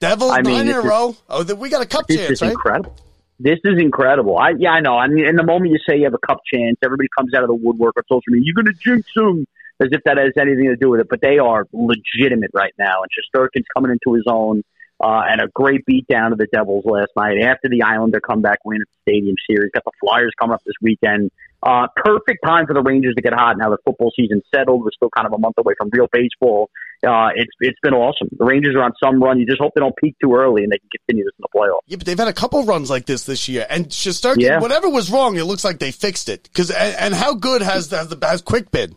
Devils 0.00 0.32
I 0.32 0.42
mean, 0.42 0.54
nine 0.54 0.68
in 0.68 0.74
a 0.74 0.80
row. 0.80 1.14
Oh, 1.28 1.44
we 1.54 1.68
got 1.68 1.82
a 1.82 1.86
cup 1.86 2.06
This 2.06 2.16
chance, 2.16 2.30
is 2.30 2.42
right? 2.42 2.52
incredible. 2.52 2.96
This 3.38 3.58
is 3.64 3.78
incredible. 3.78 4.36
I 4.36 4.50
yeah, 4.58 4.70
I 4.70 4.80
know. 4.80 4.98
I 4.98 5.08
mean, 5.08 5.26
in 5.26 5.36
the 5.36 5.44
moment 5.44 5.72
you 5.72 5.78
say 5.88 5.98
you 5.98 6.04
have 6.04 6.14
a 6.14 6.26
cup 6.26 6.40
chance, 6.52 6.76
everybody 6.82 7.08
comes 7.16 7.32
out 7.34 7.42
of 7.42 7.48
the 7.48 7.54
woodwork 7.54 7.96
on 7.96 8.02
social 8.04 8.22
media. 8.28 8.44
You're 8.44 8.62
going 8.62 8.74
to 8.74 8.78
jinx 8.78 9.08
them, 9.14 9.46
as 9.80 9.88
if 9.92 10.02
that 10.04 10.18
has 10.18 10.32
anything 10.38 10.68
to 10.68 10.76
do 10.76 10.90
with 10.90 11.00
it. 11.00 11.06
But 11.08 11.20
they 11.22 11.38
are 11.38 11.66
legitimate 11.72 12.50
right 12.52 12.74
now, 12.78 13.02
and 13.02 13.10
Shesterkin's 13.10 13.66
coming 13.74 13.92
into 13.92 14.14
his 14.14 14.24
own. 14.26 14.62
Uh, 15.02 15.22
and 15.30 15.40
a 15.40 15.48
great 15.54 15.84
beat 15.86 16.06
down 16.08 16.30
to 16.30 16.36
the 16.36 16.46
Devils 16.52 16.84
last 16.84 17.10
night 17.16 17.38
after 17.42 17.70
the 17.70 17.82
Islander 17.82 18.20
comeback 18.20 18.58
win 18.64 18.82
at 18.82 18.86
the 18.86 19.10
Stadium 19.10 19.34
Series. 19.48 19.70
Got 19.72 19.84
the 19.84 19.92
Flyers 19.98 20.32
coming 20.38 20.52
up 20.52 20.62
this 20.66 20.74
weekend. 20.82 21.30
Uh, 21.62 21.86
perfect 21.96 22.40
time 22.44 22.66
for 22.66 22.74
the 22.74 22.82
Rangers 22.82 23.14
to 23.16 23.22
get 23.22 23.32
hot 23.32 23.56
now 23.58 23.70
the 23.70 23.78
football 23.84 24.12
season 24.14 24.42
settled. 24.54 24.82
We're 24.84 24.90
still 24.92 25.10
kind 25.10 25.26
of 25.26 25.32
a 25.32 25.38
month 25.38 25.56
away 25.58 25.74
from 25.78 25.88
real 25.92 26.06
baseball. 26.12 26.70
Uh, 27.06 27.28
it's 27.34 27.50
it's 27.60 27.78
been 27.82 27.94
awesome. 27.94 28.28
The 28.38 28.44
Rangers 28.44 28.76
are 28.76 28.82
on 28.82 28.92
some 29.02 29.22
run. 29.22 29.38
You 29.38 29.46
just 29.46 29.60
hope 29.60 29.72
they 29.74 29.80
don't 29.80 29.96
peak 29.96 30.16
too 30.22 30.34
early 30.34 30.64
and 30.64 30.72
they 30.72 30.78
can 30.78 30.88
continue 30.90 31.24
this 31.24 31.32
in 31.38 31.42
the 31.42 31.58
playoffs. 31.58 31.80
Yeah, 31.86 31.96
but 31.96 32.06
they've 32.06 32.18
had 32.18 32.28
a 32.28 32.34
couple 32.34 32.62
runs 32.64 32.90
like 32.90 33.06
this 33.06 33.24
this 33.24 33.48
year, 33.48 33.66
and 33.70 33.88
Shesterkin, 33.88 34.40
Yeah. 34.42 34.60
whatever 34.60 34.88
was 34.90 35.10
wrong, 35.10 35.36
it 35.36 35.44
looks 35.44 35.64
like 35.64 35.78
they 35.78 35.92
fixed 35.92 36.28
it. 36.28 36.42
Because 36.44 36.70
and, 36.70 36.94
and 36.96 37.14
how 37.14 37.34
good 37.34 37.62
has 37.62 37.90
has 37.90 38.08
the 38.08 38.26
has 38.26 38.42
Quick 38.42 38.70
been? 38.70 38.96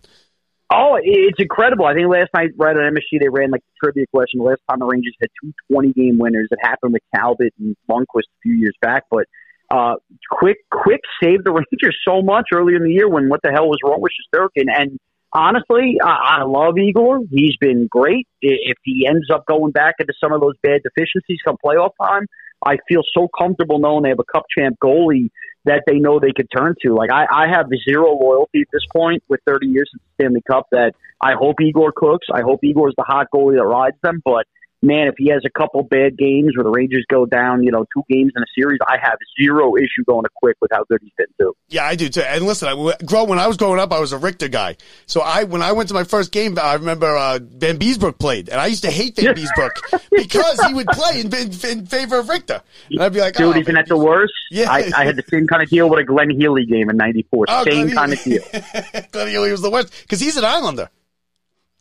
Oh, 0.76 0.98
it's 1.00 1.40
incredible. 1.40 1.86
I 1.86 1.94
think 1.94 2.10
last 2.10 2.30
night, 2.34 2.50
right 2.58 2.76
on 2.76 2.96
MSG, 2.96 3.20
they 3.22 3.30
ran 3.30 3.52
like 3.52 3.62
a 3.62 3.86
trivia 3.86 4.06
question. 4.12 4.40
The 4.40 4.46
last 4.46 4.62
time 4.68 4.80
the 4.80 4.86
Rangers 4.86 5.16
had 5.22 5.30
two 5.42 5.54
20 5.72 5.94
game 5.94 6.18
winners, 6.18 6.48
it 6.50 6.58
happened 6.64 6.94
with 6.94 7.04
Talbot 7.16 7.54
and 7.60 7.76
Lundqvist 7.90 8.26
a 8.26 8.40
few 8.42 8.54
years 8.54 8.74
back. 8.82 9.04
But 9.12 9.26
uh, 9.70 9.96
Quick, 10.32 10.58
Quick 10.72 11.02
saved 11.22 11.46
the 11.46 11.52
Rangers 11.52 11.98
so 12.08 12.24
much 12.24 12.48
earlier 12.52 12.78
in 12.78 12.84
the 12.84 12.92
year 12.92 13.08
when 13.08 13.30
what 13.30 13.42
the 13.44 13.52
hell 13.52 13.68
was 13.68 13.78
wrong 13.84 14.02
with 14.02 14.14
Shesterkin. 14.34 14.66
And 14.76 14.98
honestly, 15.32 15.98
I, 16.04 16.40
I 16.40 16.44
love 16.44 16.80
Igor. 16.80 17.20
He's 17.30 17.56
been 17.58 17.88
great. 17.88 18.28
If 18.42 18.78
he 18.84 19.06
ends 19.08 19.28
up 19.32 19.46
going 19.46 19.74
back 19.74 19.96
into 20.00 20.14
some 20.20 20.34
of 20.34 20.42
those 20.42 20.56
bad 20.64 20.82
deficiencies 20.82 21.38
come 21.46 21.58
playoff 21.64 21.92
time, 22.02 22.26
I 22.66 22.78
feel 22.88 23.02
so 23.16 23.28
comfortable 23.38 23.78
knowing 23.78 24.04
they 24.04 24.10
have 24.10 24.20
a 24.20 24.32
cup 24.34 24.46
champ 24.58 24.78
goalie 24.84 25.30
that 25.66 25.84
they 25.88 25.96
know 25.96 26.20
they 26.20 26.34
could 26.36 26.48
turn 26.56 26.76
to. 26.82 26.94
Like 26.94 27.12
I, 27.12 27.26
I 27.32 27.48
have 27.48 27.68
zero 27.88 28.14
loyalty 28.14 28.62
at 28.62 28.68
this 28.72 28.86
point 28.92 29.24
with 29.30 29.40
30 29.46 29.68
years 29.68 29.90
the 29.94 30.00
Stanley 30.16 30.44
Cup. 30.50 30.68
That 30.72 30.94
I 31.22 31.34
hope 31.34 31.62
Igor 31.62 31.94
cooks. 31.96 32.28
I 32.32 32.42
hope 32.42 32.64
Igor's 32.64 32.94
the 32.98 33.04
hot 33.04 33.28
goalie 33.34 33.56
that 33.56 33.64
rides 33.64 33.98
them. 34.04 34.22
But 34.24 34.46
man, 34.84 35.08
if 35.08 35.16
he 35.18 35.30
has 35.30 35.42
a 35.46 35.50
couple 35.50 35.82
bad 35.82 36.18
games 36.18 36.56
where 36.56 36.64
the 36.64 36.70
Rangers 36.70 37.06
go 37.10 37.26
down, 37.26 37.64
you 37.64 37.72
know, 37.72 37.86
two 37.94 38.04
games 38.10 38.34
in 38.36 38.44
a 38.44 38.46
series, 38.56 38.80
I 38.88 38.98
have 39.02 39.18
zero 39.42 39.76
issue 39.78 40.04
going 40.06 40.24
to 40.24 40.30
Quick 40.36 40.58
with 40.62 40.72
how 40.72 40.84
good 40.84 41.00
he's 41.02 41.12
been 41.18 41.28
too. 41.40 41.56
Yeah, 41.70 41.86
I 41.86 41.96
do 41.96 42.10
too. 42.10 42.22
And 42.22 42.46
listen, 42.46 42.68
I, 42.68 42.94
grow, 43.06 43.24
when 43.24 43.40
I 43.40 43.48
was 43.48 43.58
growing 43.58 43.80
up, 43.80 43.94
I 43.94 44.00
was 44.00 44.12
a 44.12 44.18
Richter 44.18 44.50
guy. 44.50 44.76
So 45.06 45.22
I, 45.22 45.46
when 45.46 45.62
I 45.62 45.72
went 45.72 45.88
to 45.90 45.94
my 45.94 46.04
first 46.04 46.32
game, 46.32 46.58
I 46.62 46.74
remember 46.74 47.16
uh, 47.16 47.40
Vanbiesbrouck 47.40 48.20
played, 48.20 48.50
and 48.50 48.60
I 48.60 48.68
used 48.68 48.84
to 48.84 48.92
hate 48.92 49.16
Vanbiesbrouck 49.16 50.02
because 50.12 50.62
he 50.66 50.74
would 50.74 50.88
play 50.88 51.22
in, 51.22 51.34
in, 51.34 51.52
in 51.70 51.86
favor 51.86 52.20
of 52.20 52.30
Richter. 52.30 52.62
And 52.92 53.02
I'd 53.02 53.14
be 53.14 53.22
like, 53.22 53.36
Dude, 53.36 53.56
oh, 53.56 53.60
even 53.60 53.78
at 53.78 53.88
the 53.88 53.98
worst, 53.98 54.34
Yeah. 54.52 54.70
I, 54.70 54.92
I 54.96 55.06
had 55.06 55.16
the 55.16 55.24
same 55.30 55.48
kind 55.48 55.64
of 55.64 55.70
deal 55.70 55.90
with 55.90 56.00
a 56.00 56.04
Glenn 56.04 56.30
Healy 56.30 56.66
game 56.66 56.90
in 56.90 56.98
'94. 56.98 57.46
oh, 57.48 57.64
same 57.64 57.88
Glenn 57.90 57.96
kind 57.96 58.14
of 58.14 58.24
deal. 58.24 58.44
Glenn 59.12 59.28
Healy 59.30 59.52
was 59.52 59.62
the 59.62 59.70
worst 59.70 59.94
because 60.02 60.20
he's 60.20 60.36
an 60.38 60.44
Islander. 60.46 60.90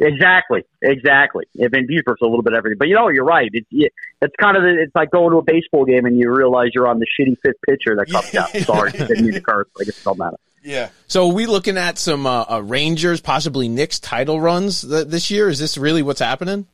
Exactly, 0.07 0.65
exactly. 0.83 1.45
Yeah, 1.55 1.69
Vanbiesbrouck's 1.69 2.21
a 2.23 2.27
little 2.27 2.43
bit 2.43 2.55
everything, 2.55 2.79
but 2.79 2.89
you 2.89 2.95
know, 2.95 3.09
you're 3.09 3.25
right. 3.25 3.49
It's 3.53 3.67
it, 3.71 3.93
it's 4.21 4.35
kind 4.41 4.57
of 4.57 4.65
it's 4.65 4.95
like 4.95 5.11
going 5.11 5.31
to 5.31 5.39
a 5.39 5.43
baseball 5.43 5.85
game 5.85 6.05
and 6.07 6.19
you 6.19 6.31
realize 6.33 6.71
you're 6.75 6.89
on 6.89 6.99
the 6.99 7.07
shitty 7.19 7.37
fifth 7.43 7.57
pitcher 7.69 7.97
that 7.97 8.11
comes 8.11 8.35
out. 8.35 8.51
Sorry, 8.51 8.93
didn't 8.93 9.23
mean 9.25 9.33
to 9.35 9.41
curse. 9.49 9.69
I 9.81 9.85
guess 9.85 9.99
it 9.99 10.05
don't 10.05 10.19
matter. 10.19 10.37
Yeah. 10.65 10.91
So 11.09 11.29
are 11.29 11.33
we 11.35 11.47
looking 11.47 11.77
at 11.77 11.99
some 11.99 12.27
uh, 12.27 12.45
uh, 12.49 12.63
Rangers, 12.63 13.21
possibly 13.21 13.69
Knicks 13.69 13.99
title 13.99 14.41
runs 14.41 14.83
th- 14.83 15.09
this 15.09 15.31
year? 15.31 15.49
Is 15.49 15.59
this 15.59 15.77
really 15.77 16.03
what's 16.03 16.21
happening? 16.21 16.67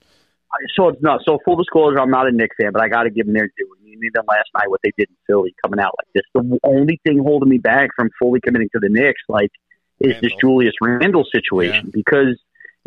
I- 0.53 0.57
So 0.77 0.89
it's 0.89 1.03
not. 1.03 1.21
So 1.25 1.39
full 1.45 1.57
disclosure, 1.57 1.99
I'm 2.01 2.11
not 2.11 2.27
a 2.27 2.33
Knicks 2.33 2.57
fan, 2.61 2.73
but 2.73 2.83
I 2.83 2.89
got 2.89 3.05
to 3.05 3.11
give 3.11 3.27
them 3.27 3.35
their 3.35 3.47
due. 3.47 3.75
You 3.83 3.99
need 3.99 4.13
them 4.13 4.25
last 4.29 4.49
night 4.55 4.69
what 4.71 4.81
they 4.85 4.93
did 4.99 5.09
in 5.09 5.17
Philly, 5.27 5.55
coming 5.65 5.81
out 5.81 5.95
like 5.99 6.09
this. 6.15 6.23
The 6.35 6.59
only 6.65 7.01
thing 7.05 7.19
holding 7.19 7.49
me 7.49 7.59
back 7.59 7.91
from 7.97 8.11
fully 8.19 8.41
committing 8.41 8.69
to 8.75 8.79
the 8.79 8.89
Knicks, 8.91 9.23
like, 9.29 9.51
is 10.01 10.21
this 10.21 10.33
Julius 10.41 10.75
Randle 10.81 11.25
situation 11.33 11.91
because 11.93 12.39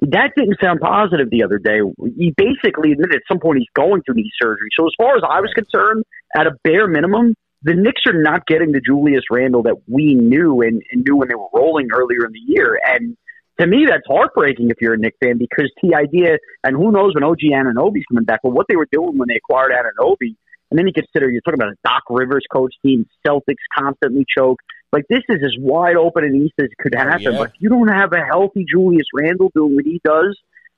that 0.02 0.32
didn't 0.36 0.58
sound 0.62 0.80
positive 0.82 1.30
the 1.30 1.44
other 1.44 1.60
day. 1.60 1.80
He 2.18 2.34
basically 2.36 2.94
admitted 2.94 3.16
at 3.16 3.22
some 3.28 3.40
point 3.40 3.60
he's 3.60 3.68
going 3.76 4.02
to 4.08 4.14
knee 4.14 4.32
surgery. 4.42 4.70
So 4.78 4.88
as 4.88 4.94
far 4.98 5.16
as 5.16 5.24
I 5.28 5.42
was 5.42 5.52
concerned, 5.54 6.04
at 6.36 6.48
a 6.48 6.52
bare 6.64 6.88
minimum, 6.88 7.36
the 7.64 7.76
Knicks 7.76 8.02
are 8.08 8.20
not 8.20 8.48
getting 8.48 8.72
the 8.72 8.82
Julius 8.82 9.24
Randle 9.30 9.64
that 9.64 9.76
we 9.88 10.16
knew 10.16 10.62
and, 10.62 10.82
and 10.92 11.06
knew 11.08 11.18
when 11.18 11.28
they 11.28 11.36
were 11.36 11.50
rolling 11.54 11.90
earlier 11.94 12.26
in 12.26 12.32
the 12.32 12.42
year. 12.46 12.80
And 12.84 13.16
to 13.60 13.68
me, 13.68 13.86
that's 13.88 14.04
heartbreaking 14.08 14.72
if 14.72 14.78
you're 14.82 14.96
a 14.96 14.98
Knicks 14.98 15.18
fan 15.24 15.38
because 15.38 15.72
the 15.84 15.96
idea, 15.96 16.38
and 16.64 16.76
who 16.76 16.92
knows 16.92 17.14
when 17.14 17.24
OG 17.24 17.42
Anunoby's 17.54 18.06
coming 18.10 18.26
back, 18.26 18.40
but 18.42 18.52
what 18.52 18.66
they 18.68 18.76
were 18.76 18.88
doing 18.92 19.18
when 19.18 19.28
they 19.28 19.36
acquired 19.36 19.72
Anunoby, 19.72 20.36
and 20.72 20.80
then 20.80 20.88
you 20.88 20.94
consider 20.94 21.30
you're 21.30 21.42
talking 21.42 21.60
about 21.60 21.74
a 21.74 21.78
Doc 21.84 22.04
Rivers 22.10 22.46
coach 22.52 22.74
team, 22.84 23.06
Celtics 23.28 23.62
constantly 23.78 24.26
choke. 24.36 24.60
Like 24.92 25.06
this 25.10 25.24
is 25.30 25.42
as 25.44 25.56
wide 25.58 25.96
open 25.96 26.24
an 26.24 26.36
East 26.36 26.56
as 26.60 26.68
could 26.80 26.96
oh, 26.96 27.00
happen. 27.00 27.34
yeah. 27.34 27.38
But 27.38 27.50
if 27.50 27.56
you 27.60 27.70
don't 27.70 27.88
have 27.88 28.14
a 28.14 28.24
healthy 28.24 28.66
Julius 28.70 29.08
Randle 29.14 29.52
doing 29.56 29.76
what 29.76 29.86
he 29.86 30.02
does, 30.04 30.38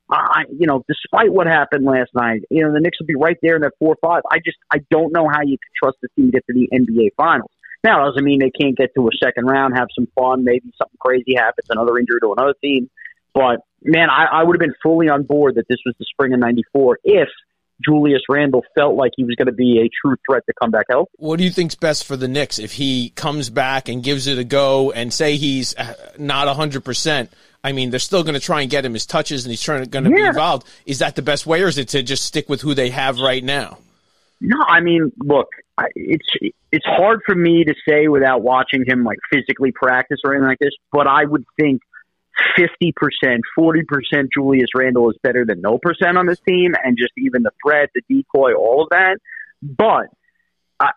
I, 0.09 0.43
you 0.51 0.67
know, 0.67 0.83
despite 0.87 1.31
what 1.31 1.47
happened 1.47 1.85
last 1.85 2.11
night, 2.13 2.41
you 2.51 2.63
know, 2.63 2.73
the 2.73 2.79
Knicks 2.79 2.99
will 2.99 3.07
be 3.07 3.15
right 3.15 3.37
there 3.41 3.55
in 3.55 3.61
that 3.61 3.73
four 3.79 3.95
or 3.95 3.97
five. 4.01 4.21
I 4.29 4.37
just, 4.37 4.57
I 4.71 4.77
don't 4.91 5.13
know 5.13 5.27
how 5.27 5.41
you 5.41 5.57
can 5.57 5.71
trust 5.81 5.97
the 6.01 6.09
team 6.15 6.27
to 6.27 6.31
get 6.33 6.45
to 6.47 6.53
the 6.53 6.69
NBA 6.71 7.15
Finals. 7.17 7.49
Now, 7.83 8.03
it 8.03 8.11
doesn't 8.11 8.23
mean 8.23 8.39
they 8.39 8.51
can't 8.51 8.77
get 8.77 8.91
to 8.95 9.07
a 9.07 9.11
second 9.21 9.45
round, 9.45 9.75
have 9.75 9.87
some 9.95 10.07
fun, 10.15 10.43
maybe 10.43 10.71
something 10.77 10.97
crazy 10.99 11.35
happens, 11.35 11.67
another 11.69 11.97
injury 11.97 12.19
to 12.21 12.33
another 12.33 12.53
team. 12.61 12.89
But 13.33 13.61
man, 13.81 14.09
I, 14.09 14.25
I 14.25 14.43
would 14.43 14.55
have 14.55 14.61
been 14.61 14.75
fully 14.83 15.09
on 15.09 15.23
board 15.23 15.55
that 15.55 15.65
this 15.67 15.79
was 15.85 15.95
the 15.99 16.05
spring 16.05 16.33
of 16.33 16.39
'94 16.39 16.99
if 17.03 17.29
Julius 17.83 18.21
Randle 18.29 18.63
felt 18.75 18.95
like 18.95 19.11
he 19.15 19.23
was 19.23 19.35
going 19.35 19.47
to 19.47 19.53
be 19.53 19.79
a 19.79 19.89
true 20.01 20.15
threat 20.27 20.43
to 20.47 20.53
come 20.61 20.71
back 20.71 20.85
healthy. 20.89 21.11
What 21.17 21.37
do 21.37 21.43
you 21.43 21.49
think's 21.49 21.75
best 21.75 22.05
for 22.05 22.15
the 22.15 22.27
Knicks 22.27 22.59
if 22.59 22.73
he 22.73 23.09
comes 23.09 23.49
back 23.49 23.89
and 23.89 24.03
gives 24.03 24.27
it 24.27 24.37
a 24.37 24.43
go 24.43 24.91
and 24.91 25.11
say 25.11 25.35
he's 25.35 25.75
uh, 25.75 25.93
not 26.17 26.47
100%? 26.47 27.29
I 27.63 27.71
mean, 27.71 27.89
they're 27.89 27.99
still 27.99 28.23
going 28.23 28.33
to 28.33 28.39
try 28.39 28.61
and 28.61 28.69
get 28.69 28.85
him 28.85 28.93
his 28.93 29.05
touches 29.05 29.45
and 29.45 29.51
he's 29.51 29.61
trying 29.61 29.85
going 29.85 30.03
to 30.03 30.11
be 30.11 30.21
involved. 30.21 30.67
Is 30.85 30.99
that 30.99 31.15
the 31.15 31.21
best 31.21 31.45
way 31.45 31.61
or 31.61 31.67
is 31.67 31.77
it 31.77 31.89
to 31.89 32.03
just 32.03 32.25
stick 32.25 32.49
with 32.49 32.61
who 32.61 32.73
they 32.73 32.89
have 32.89 33.19
right 33.19 33.43
now? 33.43 33.77
No, 34.41 34.57
I 34.67 34.81
mean, 34.81 35.13
look, 35.19 35.47
it's 35.95 36.27
it's 36.71 36.85
hard 36.85 37.21
for 37.25 37.33
me 37.33 37.63
to 37.63 37.73
say 37.87 38.09
without 38.09 38.41
watching 38.41 38.83
him 38.85 39.05
like 39.05 39.17
physically 39.31 39.71
practice 39.71 40.19
or 40.25 40.33
anything 40.33 40.49
like 40.49 40.59
this. 40.59 40.73
But 40.91 41.07
I 41.07 41.23
would 41.23 41.45
think 41.57 41.81
fifty 42.55 42.93
percent, 42.95 43.41
forty 43.55 43.83
percent 43.87 44.29
Julius 44.33 44.69
Randle 44.75 45.09
is 45.09 45.17
better 45.23 45.45
than 45.45 45.61
no 45.61 45.77
percent 45.81 46.17
on 46.17 46.25
this 46.25 46.39
team, 46.47 46.73
and 46.83 46.97
just 46.97 47.13
even 47.17 47.43
the 47.43 47.51
threat, 47.65 47.89
the 47.93 48.01
decoy, 48.09 48.53
all 48.53 48.83
of 48.83 48.89
that. 48.91 49.17
But 49.61 50.07
I, 50.79 50.91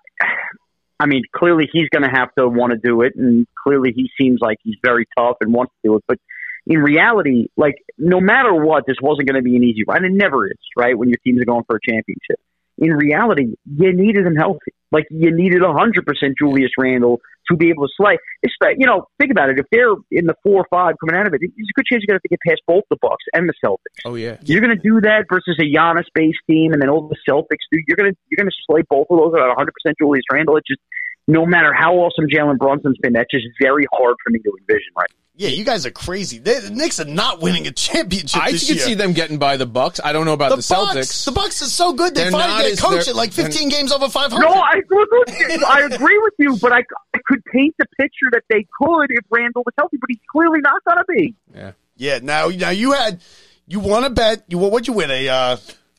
I 0.99 1.07
mean, 1.07 1.23
clearly 1.35 1.69
he's 1.73 1.89
going 1.91 2.03
to 2.03 2.09
have 2.09 2.35
to 2.39 2.49
want 2.49 2.73
to 2.73 2.79
do 2.79 3.03
it, 3.03 3.15
and 3.17 3.47
clearly 3.63 3.93
he 3.95 4.11
seems 4.19 4.39
like 4.41 4.59
he's 4.63 4.77
very 4.83 5.07
tough 5.17 5.37
and 5.41 5.53
wants 5.53 5.73
to 5.83 5.89
do 5.89 5.97
it. 5.97 6.05
But 6.09 6.19
in 6.67 6.79
reality, 6.79 7.49
like 7.57 7.77
no 7.99 8.21
matter 8.21 8.55
what, 8.55 8.85
this 8.87 8.97
wasn't 9.01 9.29
going 9.29 9.41
to 9.41 9.45
be 9.45 9.57
an 9.57 9.63
easy 9.63 9.85
run. 9.87 10.05
It 10.05 10.13
never 10.13 10.47
is, 10.47 10.59
right? 10.77 10.97
When 10.99 11.09
your 11.09 11.19
teams 11.25 11.41
are 11.41 11.45
going 11.45 11.65
for 11.67 11.77
a 11.77 11.81
championship. 11.91 12.41
In 12.79 12.91
reality, 12.91 13.55
you 13.65 13.93
needed 13.93 14.27
him 14.27 14.37
healthy. 14.37 14.73
Like 14.93 15.07
you 15.11 15.35
needed 15.35 15.63
hundred 15.63 16.07
percent 16.07 16.35
Julius 16.39 16.71
Randle 16.79 17.21
to 17.51 17.57
be 17.57 17.71
able 17.71 17.87
to 17.87 17.93
slay. 17.97 18.19
It's 18.43 18.55
that 18.61 18.77
you 18.79 18.87
know, 18.87 19.09
think 19.19 19.31
about 19.31 19.51
it. 19.51 19.59
If 19.59 19.67
they're 19.71 19.95
in 20.11 20.27
the 20.27 20.35
four 20.43 20.63
or 20.63 20.67
five 20.71 20.95
coming 21.01 21.19
out 21.19 21.27
of 21.27 21.35
it, 21.35 21.41
there's 21.41 21.51
a 21.53 21.75
good 21.75 21.87
chance 21.87 22.03
you're 22.07 22.15
going 22.15 22.21
to 22.21 22.23
have 22.23 22.29
to 22.29 22.29
get 22.29 22.41
past 22.47 22.63
both 22.67 22.85
the 22.91 22.97
Bucks 23.01 23.25
and 23.33 23.49
the 23.49 23.55
Celtics. 23.65 24.05
Oh, 24.05 24.15
yeah. 24.15 24.37
You're 24.43 24.61
going 24.61 24.77
to 24.77 24.83
do 24.83 25.01
that 25.01 25.25
versus 25.29 25.57
a 25.59 25.65
Giannis-based 25.65 26.39
team, 26.49 26.73
and 26.73 26.81
then 26.81 26.89
all 26.89 27.09
the 27.09 27.17
Celtics 27.29 27.67
do. 27.73 27.81
You're 27.87 27.97
going 27.97 28.13
to 28.13 28.19
you're 28.29 28.39
going 28.39 28.51
to 28.51 28.57
slay 28.67 28.83
both 28.89 29.07
of 29.11 29.19
those 29.19 29.35
at 29.35 29.47
100 29.47 29.73
percent 29.73 29.97
Julius 29.99 30.25
Randle. 30.31 30.57
It's 30.57 30.69
just 30.69 30.81
no 31.27 31.45
matter 31.47 31.73
how 31.73 31.95
awesome 31.95 32.27
Jalen 32.33 32.59
Brunson's 32.59 32.99
been, 32.99 33.13
that's 33.15 33.31
just 33.31 33.47
very 33.61 33.87
hard 33.93 34.17
for 34.25 34.31
me 34.31 34.39
to 34.41 34.53
envision 34.61 34.93
right. 34.97 35.11
Yeah, 35.39 35.51
you 35.51 35.65
guys 35.65 35.85
are 35.85 35.91
crazy. 35.91 36.39
They, 36.39 36.61
the 36.61 36.71
Knicks 36.71 36.99
are 36.99 37.05
not 37.05 37.43
winning 37.43 37.67
a 37.67 37.71
championship 37.71 38.41
I 38.43 38.47
could 38.47 38.55
this 38.55 38.71
year. 38.71 38.79
see 38.79 38.95
them 38.95 39.13
getting 39.13 39.37
by 39.39 39.59
the 39.59 39.67
Bucks. 39.67 40.01
I 40.03 40.13
don't 40.15 40.25
know 40.25 40.33
about 40.33 40.49
the, 40.49 40.57
the 40.57 40.67
Bucks, 40.75 40.95
Celtics. 40.97 41.25
the 41.27 41.33
Bucks 41.33 41.61
is 41.61 41.73
so 41.75 41.93
good. 41.93 42.15
They 42.15 42.23
They're 42.23 42.31
finally 42.31 42.49
not 42.55 42.63
get 42.63 42.73
as- 42.73 42.81
coached 42.81 43.05
they're- 43.05 43.13
at 43.13 43.17
like 43.17 43.33
15 43.33 43.69
games 43.69 43.93
over 43.93 44.09
500. 44.09 44.43
No, 44.43 44.49
I 44.51 44.79
agree 44.79 45.07
with 45.11 45.51
you. 45.51 45.65
I 45.67 45.81
agree 45.83 46.19
with 46.23 46.33
you, 46.39 46.57
but 46.57 46.73
I, 46.73 46.79
I 47.15 47.19
could 47.27 47.45
paint 47.53 47.75
the 47.79 47.85
picture 48.01 48.31
that 48.33 48.45
they 48.49 48.67
could 48.81 49.07
if 49.11 49.25
Randle 49.31 49.63
was 49.67 49.75
healthy, 49.77 49.99
but 50.01 50.09
he's 50.09 50.21
clearly 50.33 50.61
not 50.63 50.83
going 50.85 50.99
to 50.99 51.05
be. 51.07 51.35
Yeah, 51.55 51.73
yeah. 51.97 52.19
now 52.23 52.49
now 52.49 52.71
you 52.71 52.93
had 52.93 53.21
you 53.67 53.81
want 53.81 54.05
to 54.07 54.11
bet. 54.11 54.45
You 54.49 54.57
what'd 54.57 54.89
you 54.89 54.95
win 54.95 55.11
a 55.11 55.29
uh, 55.29 55.57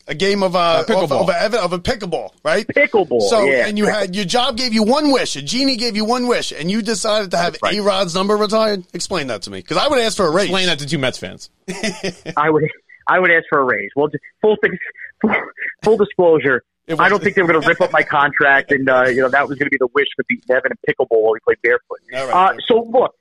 a 0.08 0.16
game 0.16 0.44
of 0.44 0.56
uh, 0.56 0.84
pickleball. 0.88 1.30
of, 1.30 1.30
of, 1.30 1.54
a, 1.54 1.62
of 1.62 1.74
a 1.74 1.80
pickleball, 1.80 2.32
right? 2.44 2.66
Pickleball, 2.68 3.22
So 3.22 3.44
yeah. 3.46 3.68
and 3.68 3.78
you 3.78 3.86
had 3.86 4.16
your 4.16 4.26
job 4.26 4.58
gave 4.58 4.74
you 4.74 4.84
one 4.84 5.12
wish. 5.12 5.36
A 5.36 5.42
genie 5.42 5.76
gave 5.76 5.96
you 5.96 6.06
one 6.06 6.28
wish, 6.28 6.52
and 6.52 6.72
you 6.72 6.82
decided 6.82 7.32
to 7.32 7.38
have 7.38 7.58
right. 7.62 7.78
A 7.78 7.82
Rod's 7.82 8.16
number 8.16 8.36
retired. 8.38 8.84
Explain 8.94 9.28
that 9.28 9.44
to 9.44 9.52
me, 9.52 9.60
because 9.60 9.78
I 9.78 9.88
would 9.88 10.00
ask 10.00 10.18
for 10.18 10.26
a 10.26 10.32
raise. 10.32 10.46
Explain 10.46 10.68
that 10.68 10.80
to 10.80 10.86
two 10.88 10.98
Mets 10.98 11.18
fans. 11.18 11.50
I 12.38 12.50
would 12.50 12.64
I 13.08 13.20
would 13.20 13.32
ask 13.32 13.46
for 13.50 13.60
a 13.60 13.64
raise. 13.64 13.90
Well, 13.96 14.08
just 14.08 14.24
full 14.42 14.58
full, 15.22 15.32
full 15.84 15.98
disclosure. 15.98 16.64
Was- 16.88 17.00
I 17.02 17.10
don't 17.10 17.22
think 17.22 17.36
they 17.36 17.42
were 17.42 17.50
going 17.50 17.62
to 17.62 17.68
rip 17.68 17.82
up 17.82 17.92
my 17.92 18.04
contract, 18.04 18.72
and 18.72 18.90
uh, 18.90 19.08
you 19.08 19.22
know 19.22 19.30
that 19.30 19.48
was 19.48 19.58
going 19.58 19.66
to 19.68 19.70
be 19.72 19.78
the 19.78 19.90
wish 19.94 20.08
for 20.16 20.24
beating 20.30 20.50
Evan 20.56 20.72
in 20.72 20.78
pickleball 20.88 21.22
while 21.22 21.34
we 21.34 21.40
played 21.44 21.58
barefoot. 21.62 22.00
All 22.16 22.28
right. 22.28 22.54
Uh, 22.54 22.58
so 22.66 22.80
look, 22.90 23.14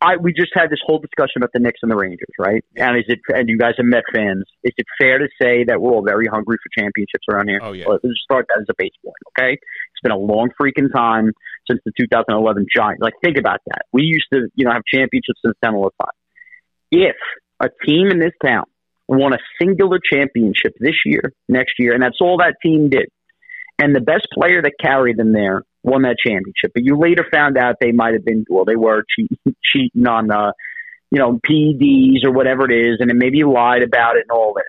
I 0.00 0.16
we 0.20 0.32
just 0.32 0.52
had 0.54 0.68
this 0.68 0.80
whole 0.84 0.98
discussion 0.98 1.38
about 1.38 1.50
the 1.54 1.58
Knicks 1.58 1.80
and 1.82 1.90
the 1.90 1.96
Rangers, 1.96 2.34
right? 2.38 2.62
And 2.76 2.98
is 2.98 3.04
it 3.08 3.20
and 3.28 3.48
you 3.48 3.56
guys 3.56 3.72
are 3.78 3.84
Met 3.84 4.04
fans? 4.14 4.44
Is 4.62 4.72
it 4.76 4.86
fair 5.00 5.18
to 5.18 5.28
say 5.40 5.64
that 5.64 5.80
we're 5.80 5.90
all 5.90 6.04
very 6.04 6.26
hungry 6.26 6.56
for 6.62 6.82
championships 6.82 7.24
around 7.30 7.48
here? 7.48 7.60
Oh, 7.62 7.72
yeah. 7.72 7.86
Let's 7.88 8.02
just 8.02 8.20
start 8.22 8.46
that 8.48 8.60
as 8.60 8.66
a 8.68 8.74
base 8.76 8.92
point, 9.02 9.16
okay? 9.32 9.52
It's 9.54 10.02
been 10.02 10.12
a 10.12 10.18
long 10.18 10.50
freaking 10.60 10.92
time 10.94 11.32
since 11.68 11.80
the 11.84 11.92
2011 11.98 12.66
Giants. 12.74 13.00
Like 13.00 13.14
think 13.24 13.38
about 13.38 13.60
that. 13.66 13.82
We 13.92 14.02
used 14.02 14.26
to, 14.34 14.48
you 14.54 14.66
know, 14.66 14.72
have 14.72 14.82
championships 14.92 15.40
since 15.42 15.56
10 15.64 15.74
or 15.74 15.90
5. 15.98 16.08
If 16.92 17.16
a 17.60 17.68
team 17.86 18.08
in 18.10 18.18
this 18.18 18.34
town 18.44 18.64
won 19.08 19.32
a 19.32 19.38
singular 19.60 19.98
championship 19.98 20.74
this 20.78 20.96
year, 21.06 21.32
next 21.48 21.74
year, 21.78 21.94
and 21.94 22.02
that's 22.02 22.18
all 22.20 22.38
that 22.38 22.56
team 22.62 22.90
did, 22.90 23.08
and 23.78 23.94
the 23.94 24.00
best 24.00 24.26
player 24.32 24.60
that 24.62 24.72
carried 24.80 25.16
them 25.16 25.32
there 25.32 25.62
won 25.86 26.02
that 26.02 26.16
championship. 26.18 26.72
But 26.74 26.84
you 26.84 26.98
later 26.98 27.24
found 27.32 27.56
out 27.56 27.76
they 27.80 27.92
might 27.92 28.14
have 28.14 28.24
been 28.24 28.44
well, 28.50 28.64
they 28.64 28.76
were 28.76 29.04
cheating, 29.16 29.38
cheating 29.62 30.06
on 30.06 30.26
the, 30.26 30.52
you 31.10 31.18
know 31.18 31.38
PEDs 31.48 32.24
or 32.24 32.32
whatever 32.32 32.70
it 32.70 32.74
is, 32.74 32.98
and 33.00 33.08
then 33.08 33.18
maybe 33.18 33.38
you 33.38 33.50
lied 33.50 33.82
about 33.82 34.16
it 34.16 34.24
and 34.28 34.30
all 34.30 34.52
this. 34.54 34.64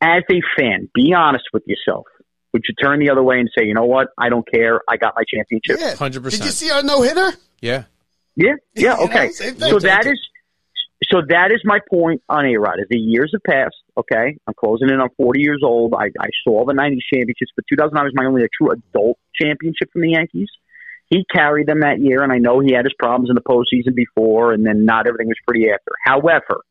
As 0.00 0.22
a 0.30 0.40
fan, 0.58 0.88
be 0.94 1.12
honest 1.14 1.44
with 1.52 1.64
yourself. 1.66 2.06
Would 2.52 2.62
you 2.68 2.74
turn 2.74 3.00
the 3.00 3.10
other 3.10 3.22
way 3.22 3.38
and 3.38 3.48
say, 3.56 3.64
you 3.64 3.72
know 3.72 3.86
what, 3.86 4.08
I 4.18 4.28
don't 4.28 4.46
care, 4.46 4.80
I 4.86 4.98
got 4.98 5.14
my 5.16 5.22
championship? 5.26 5.78
Yeah. 5.80 5.94
100%. 5.94 6.30
Did 6.30 6.44
you 6.44 6.50
see 6.50 6.70
our 6.70 6.82
no 6.82 7.00
hitter? 7.00 7.30
Yeah. 7.62 7.84
Yeah, 8.36 8.54
yeah, 8.74 8.74
You 8.74 8.88
know, 8.88 9.04
okay. 9.04 9.30
so 9.30 9.78
that 9.78 10.06
is 10.06 10.18
so 11.10 11.20
that 11.28 11.50
is 11.50 11.60
my 11.64 11.80
point 11.90 12.22
on 12.28 12.46
A 12.46 12.56
Rod. 12.56 12.78
As 12.80 12.86
the 12.88 12.98
years 12.98 13.32
have 13.34 13.42
passed, 13.42 13.76
okay, 13.96 14.36
I'm 14.46 14.54
closing 14.54 14.88
in 14.88 15.00
on 15.00 15.08
40 15.16 15.40
years 15.40 15.60
old. 15.64 15.94
I, 15.94 16.06
I 16.18 16.28
saw 16.44 16.64
the 16.64 16.72
90s 16.72 16.98
championships, 17.12 17.52
but 17.54 17.64
2009 17.68 18.04
was 18.04 18.12
my 18.14 18.24
only 18.24 18.42
true 18.56 18.70
adult 18.72 19.18
championship 19.40 19.90
from 19.92 20.02
the 20.02 20.10
Yankees. 20.10 20.48
He 21.08 21.24
carried 21.30 21.66
them 21.66 21.80
that 21.80 22.00
year, 22.00 22.22
and 22.22 22.32
I 22.32 22.38
know 22.38 22.60
he 22.60 22.72
had 22.72 22.86
his 22.86 22.94
problems 22.98 23.28
in 23.28 23.34
the 23.34 23.42
postseason 23.42 23.94
before, 23.94 24.52
and 24.52 24.64
then 24.66 24.84
not 24.86 25.06
everything 25.06 25.28
was 25.28 25.36
pretty 25.46 25.68
after. 25.68 25.92
However, 26.04 26.62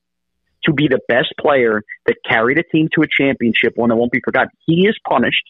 to 0.66 0.74
be 0.74 0.88
the 0.88 1.00
best 1.08 1.34
player 1.40 1.84
that 2.08 2.16
carried 2.28 2.58
a 2.58 2.64
team 2.64 2.88
to 2.96 3.02
a 3.02 3.06
championship, 3.08 3.74
one 3.76 3.90
that 3.90 3.96
won't 3.96 4.12
be 4.12 4.22
forgotten, 4.24 4.50
he 4.66 4.88
is 4.88 4.98
punished. 5.08 5.44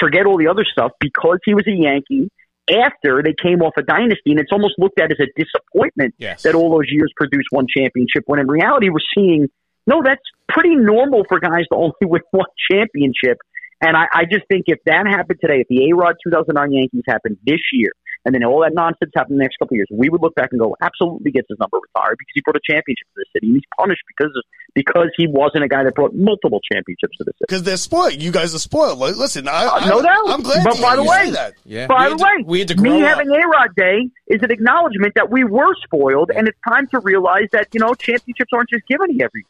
Forget 0.00 0.24
all 0.26 0.38
the 0.38 0.48
other 0.48 0.64
stuff 0.64 0.92
because 1.00 1.38
he 1.44 1.54
was 1.54 1.66
a 1.66 1.72
Yankee 1.72 2.30
after 2.70 3.22
they 3.22 3.34
came 3.40 3.60
off 3.60 3.74
a 3.76 3.82
dynasty, 3.82 4.30
and 4.30 4.40
it's 4.40 4.50
almost 4.52 4.74
looked 4.78 4.98
at 4.98 5.12
as 5.12 5.18
a 5.20 5.26
disappointment 5.36 6.14
Yes. 6.18 6.42
that 6.42 6.54
all 6.54 6.70
those 6.70 6.90
years 6.90 7.12
produced 7.16 7.48
one 7.50 7.66
championship. 7.68 8.24
When 8.26 8.40
in 8.40 8.48
reality, 8.48 8.88
we're 8.88 8.98
seeing 9.14 9.48
no, 9.86 10.02
that's 10.04 10.22
pretty 10.48 10.74
normal 10.74 11.24
for 11.28 11.38
guys 11.40 11.64
to 11.70 11.76
only 11.76 11.92
win 12.02 12.22
one 12.30 12.46
championship. 12.70 13.38
And 13.80 13.94
I, 13.96 14.06
I 14.12 14.24
just 14.24 14.44
think 14.50 14.64
if 14.68 14.78
that 14.86 15.06
happened 15.06 15.38
today, 15.40 15.60
if 15.60 15.68
the 15.68 15.90
A 15.90 15.94
Rod 15.94 16.14
2009 16.24 16.72
Yankees 16.72 17.02
happened 17.06 17.36
this 17.44 17.60
year, 17.72 17.90
and 18.24 18.34
then 18.34 18.42
all 18.42 18.62
that 18.62 18.72
nonsense 18.74 19.12
happened 19.14 19.34
in 19.34 19.38
the 19.38 19.44
next 19.44 19.58
couple 19.58 19.74
of 19.74 19.76
years, 19.76 19.86
we 19.92 20.08
would 20.08 20.20
look 20.22 20.34
back 20.34 20.48
and 20.50 20.58
go, 20.58 20.74
absolutely 20.80 21.30
gets 21.30 21.46
his 21.48 21.58
number 21.60 21.76
retired 21.78 22.16
because 22.18 22.32
he 22.34 22.40
brought 22.40 22.56
a 22.56 22.64
championship 22.64 23.06
to 23.14 23.20
the 23.20 23.26
city, 23.36 23.46
and 23.48 23.56
he's 23.56 23.68
punished 23.78 24.00
because 24.08 24.32
because 24.74 25.08
he 25.16 25.26
wasn't 25.28 25.62
a 25.62 25.68
guy 25.68 25.84
that 25.84 25.94
brought 25.94 26.14
multiple 26.14 26.60
championships 26.72 27.16
to 27.18 27.24
the 27.24 27.32
city. 27.36 27.44
Because 27.48 27.62
they're 27.62 27.76
spoiled. 27.76 28.20
You 28.20 28.32
guys 28.32 28.54
are 28.54 28.58
spoiled. 28.58 28.98
Like, 28.98 29.16
listen, 29.16 29.46
I, 29.46 29.64
uh, 29.66 29.70
I, 29.72 29.88
no 29.88 30.02
doubt. 30.02 30.16
I'm 30.26 30.40
glad 30.42 30.64
But 30.64 30.76
to 30.76 30.82
by 30.82 30.96
the 30.96 31.02
you 31.02 31.08
way- 31.08 31.24
say 31.26 31.30
that. 31.32 31.54
Yeah. 31.64 31.86
By 31.86 32.08
we 32.08 32.12
the 32.12 32.16
to- 32.16 32.24
way, 32.24 32.44
we 32.46 32.58
had 32.60 32.68
to 32.68 32.76
me 32.76 32.88
grow 32.90 33.02
up. 33.02 33.08
having 33.08 33.28
A 33.30 33.46
Rod 33.46 33.68
Day 33.76 34.08
is 34.28 34.40
an 34.42 34.50
acknowledgement 34.50 35.12
that 35.16 35.30
we 35.30 35.44
were 35.44 35.74
spoiled, 35.84 36.30
and 36.34 36.48
it's 36.48 36.58
time 36.66 36.88
to 36.94 37.00
realize 37.00 37.48
that 37.52 37.68
you 37.74 37.80
know 37.80 37.92
championships 37.94 38.50
aren't 38.54 38.70
just 38.70 38.86
given 38.88 39.16
to 39.16 39.22
every. 39.24 39.44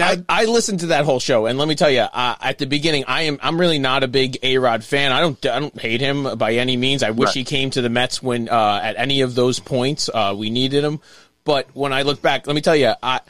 I, 0.00 0.24
I 0.28 0.44
listened 0.46 0.80
to 0.80 0.86
that 0.86 1.04
whole 1.04 1.20
show, 1.20 1.44
and 1.46 1.58
let 1.58 1.68
me 1.68 1.74
tell 1.74 1.90
you, 1.90 2.00
uh, 2.00 2.36
at 2.40 2.56
the 2.58 2.66
beginning, 2.66 3.04
I 3.06 3.22
am 3.22 3.38
I'm 3.42 3.60
really 3.60 3.78
not 3.78 4.02
a 4.02 4.08
big 4.08 4.38
A 4.42 4.56
Rod 4.58 4.82
fan. 4.82 5.12
I 5.12 5.20
don't 5.20 5.44
I 5.46 5.60
don't 5.60 5.78
hate 5.78 6.00
him 6.00 6.38
by 6.38 6.54
any 6.54 6.76
means. 6.78 7.02
I 7.02 7.10
wish 7.10 7.28
Right. 7.28 7.34
he 7.34 7.44
came 7.44 7.68
to 7.70 7.82
the 7.82 7.90
Mets 7.90 8.22
when 8.22 8.48
uh, 8.48 8.80
at 8.82 8.96
any 8.96 9.20
of 9.20 9.34
those 9.34 9.60
points 9.60 10.08
uh, 10.12 10.34
we 10.36 10.48
needed 10.48 10.82
him. 10.82 11.00
But 11.44 11.68
when 11.74 11.92
I 11.92 12.02
look 12.02 12.22
back, 12.22 12.46
let 12.46 12.54
me 12.54 12.62
tell 12.62 12.76
you, 12.76 12.92
I, 13.02 13.20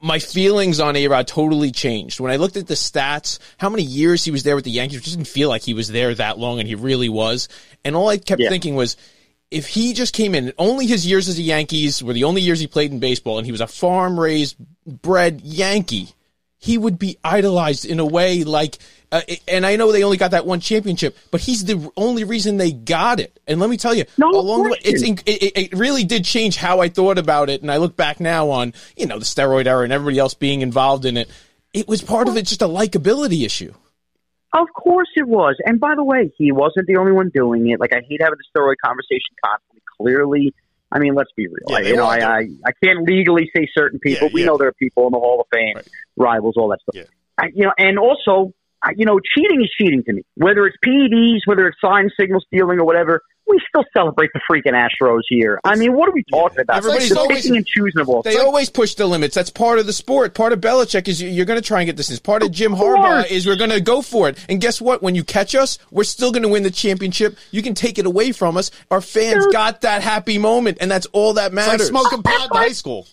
my 0.00 0.18
feelings 0.20 0.80
on 0.80 0.96
A 0.96 1.06
Rod 1.08 1.26
totally 1.28 1.70
changed 1.70 2.18
when 2.20 2.32
I 2.32 2.36
looked 2.36 2.56
at 2.56 2.66
the 2.66 2.74
stats. 2.74 3.38
How 3.58 3.68
many 3.68 3.82
years 3.82 4.24
he 4.24 4.30
was 4.30 4.42
there 4.42 4.54
with 4.56 4.64
the 4.64 4.70
Yankees? 4.70 5.00
It 5.00 5.04
just 5.04 5.16
didn't 5.16 5.28
feel 5.28 5.50
like 5.50 5.60
he 5.62 5.74
was 5.74 5.88
there 5.88 6.14
that 6.14 6.38
long, 6.38 6.60
and 6.60 6.66
he 6.68 6.76
really 6.76 7.10
was. 7.10 7.48
And 7.84 7.94
all 7.94 8.08
I 8.08 8.16
kept 8.16 8.40
Yeah. 8.40 8.48
thinking 8.48 8.74
was, 8.74 8.96
if 9.50 9.66
he 9.66 9.92
just 9.92 10.14
came 10.14 10.34
in, 10.34 10.52
only 10.58 10.86
his 10.86 11.06
years 11.06 11.28
as 11.28 11.38
a 11.38 11.42
Yankees 11.42 12.02
were 12.02 12.12
the 12.12 12.24
only 12.24 12.40
years 12.40 12.60
he 12.60 12.66
played 12.66 12.92
in 12.92 13.00
baseball, 13.00 13.38
and 13.38 13.46
he 13.46 13.52
was 13.52 13.60
a 13.60 13.66
farm 13.66 14.18
raised, 14.18 14.56
bred 14.86 15.40
Yankee, 15.40 16.14
he 16.58 16.76
would 16.76 16.98
be 16.98 17.18
idolized 17.24 17.84
in 17.84 17.98
a 17.98 18.06
way 18.06 18.44
like. 18.44 18.78
Uh, 19.12 19.22
and 19.48 19.66
I 19.66 19.74
know 19.74 19.90
they 19.90 20.04
only 20.04 20.18
got 20.18 20.30
that 20.32 20.46
one 20.46 20.60
championship, 20.60 21.16
but 21.32 21.40
he's 21.40 21.64
the 21.64 21.90
only 21.96 22.22
reason 22.22 22.58
they 22.58 22.70
got 22.70 23.18
it. 23.18 23.40
And 23.48 23.58
let 23.58 23.68
me 23.68 23.76
tell 23.76 23.92
you, 23.92 24.04
No 24.16 24.30
along 24.30 24.62
the 24.62 24.70
way, 24.70 24.78
it's 24.84 25.02
it, 25.02 25.22
it 25.26 25.72
really 25.72 26.04
did 26.04 26.24
change 26.24 26.56
how 26.56 26.78
I 26.78 26.88
thought 26.90 27.18
about 27.18 27.50
it. 27.50 27.60
And 27.60 27.72
I 27.72 27.78
look 27.78 27.96
back 27.96 28.20
now 28.20 28.50
on 28.50 28.72
you 28.96 29.06
know 29.06 29.18
the 29.18 29.24
steroid 29.24 29.66
era 29.66 29.82
and 29.82 29.92
everybody 29.92 30.20
else 30.20 30.34
being 30.34 30.60
involved 30.60 31.06
in 31.06 31.16
it. 31.16 31.28
It 31.72 31.88
was 31.88 32.02
part 32.02 32.28
of 32.28 32.36
it 32.36 32.46
just 32.46 32.62
a 32.62 32.68
likability 32.68 33.44
issue. 33.44 33.74
Of 34.52 34.66
course 34.74 35.08
it 35.14 35.28
was, 35.28 35.56
and 35.64 35.78
by 35.78 35.94
the 35.94 36.02
way, 36.02 36.32
he 36.36 36.50
wasn't 36.50 36.86
the 36.88 36.96
only 36.96 37.12
one 37.12 37.30
doing 37.32 37.70
it. 37.70 37.78
Like 37.78 37.92
I 37.92 38.00
hate 38.08 38.20
having 38.20 38.36
the 38.38 38.60
steroid 38.60 38.74
conversation 38.84 39.36
constantly. 39.44 39.82
Clearly, 40.00 40.54
I 40.90 40.98
mean, 40.98 41.14
let's 41.14 41.30
be 41.36 41.46
real. 41.46 41.58
Yeah, 41.68 41.76
I, 41.76 41.80
you 41.82 41.96
know, 41.96 42.06
I. 42.06 42.18
I 42.18 42.38
I 42.66 42.72
can't 42.82 43.06
legally 43.06 43.48
say 43.54 43.68
certain 43.76 44.00
people. 44.00 44.28
Yeah, 44.28 44.34
we 44.34 44.40
yeah. 44.40 44.46
know 44.48 44.56
there 44.56 44.68
are 44.68 44.72
people 44.72 45.06
in 45.06 45.12
the 45.12 45.18
Hall 45.18 45.40
of 45.40 45.46
Fame, 45.52 45.76
Right. 45.76 45.88
rivals, 46.16 46.54
all 46.56 46.68
that 46.70 46.80
stuff. 46.80 46.94
Yeah. 46.94 47.04
I, 47.38 47.46
you 47.54 47.64
know, 47.66 47.72
and 47.78 47.98
also, 47.98 48.52
I, 48.82 48.92
you 48.96 49.06
know, 49.06 49.20
cheating 49.20 49.62
is 49.62 49.70
cheating 49.78 50.02
to 50.04 50.12
me. 50.12 50.22
Whether 50.34 50.66
it's 50.66 50.76
PEDs, 50.84 51.40
whether 51.46 51.66
it's 51.68 51.78
sign 51.80 52.10
signal 52.18 52.40
stealing 52.40 52.80
or 52.80 52.84
whatever, 52.84 53.22
we 53.50 53.60
still 53.68 53.84
celebrate 53.92 54.30
the 54.32 54.40
freaking 54.50 54.72
Astros 54.72 55.20
here. 55.28 55.60
I 55.64 55.76
mean, 55.76 55.92
what 55.94 56.08
are 56.08 56.12
we 56.12 56.24
talking 56.30 56.60
about? 56.60 56.78
Everybody's 56.78 57.08
Just 57.08 57.20
always- 57.20 57.42
picking 57.42 57.56
and 57.56 57.66
choosing 57.66 58.00
of 58.00 58.08
all. 58.08 58.22
They 58.22 58.38
always 58.38 58.70
push 58.70 58.94
the 58.94 59.06
limits. 59.06 59.34
That's 59.34 59.50
part 59.50 59.78
of 59.78 59.86
the 59.86 59.92
sport. 59.92 60.34
Part 60.34 60.52
of 60.52 60.60
Belichick 60.60 61.08
is 61.08 61.20
you- 61.20 61.28
you're 61.28 61.44
going 61.46 61.60
to 61.60 61.66
try 61.66 61.80
and 61.80 61.86
get 61.86 61.96
this. 61.96 62.10
Is 62.10 62.20
part 62.20 62.42
of 62.42 62.50
Jim 62.50 62.72
Harbaugh 62.74 63.30
is 63.30 63.46
we're 63.46 63.56
going 63.56 63.70
to 63.70 63.80
go 63.80 64.00
for 64.02 64.28
it. 64.28 64.38
And 64.48 64.60
guess 64.60 64.80
what? 64.80 65.02
When 65.02 65.14
you 65.14 65.24
catch 65.24 65.54
us, 65.54 65.78
we're 65.90 66.04
still 66.04 66.32
going 66.32 66.42
to 66.44 66.48
win 66.48 66.62
the 66.62 66.70
championship. 66.70 67.36
You 67.50 67.62
can 67.62 67.74
take 67.74 67.98
it 67.98 68.06
away 68.06 68.32
from 68.32 68.56
us. 68.56 68.70
Our 68.90 69.00
fans 69.00 69.44
Dude. 69.44 69.52
got 69.52 69.80
that 69.82 70.02
happy 70.02 70.38
moment, 70.38 70.78
and 70.80 70.90
that's 70.90 71.06
all 71.12 71.34
that 71.34 71.52
It's 71.52 71.56
like 71.56 71.66
matters. 71.66 71.88
smoking 71.88 72.22
pot 72.22 72.50
in 72.50 72.56
high 72.56 72.68
school. 72.72 73.06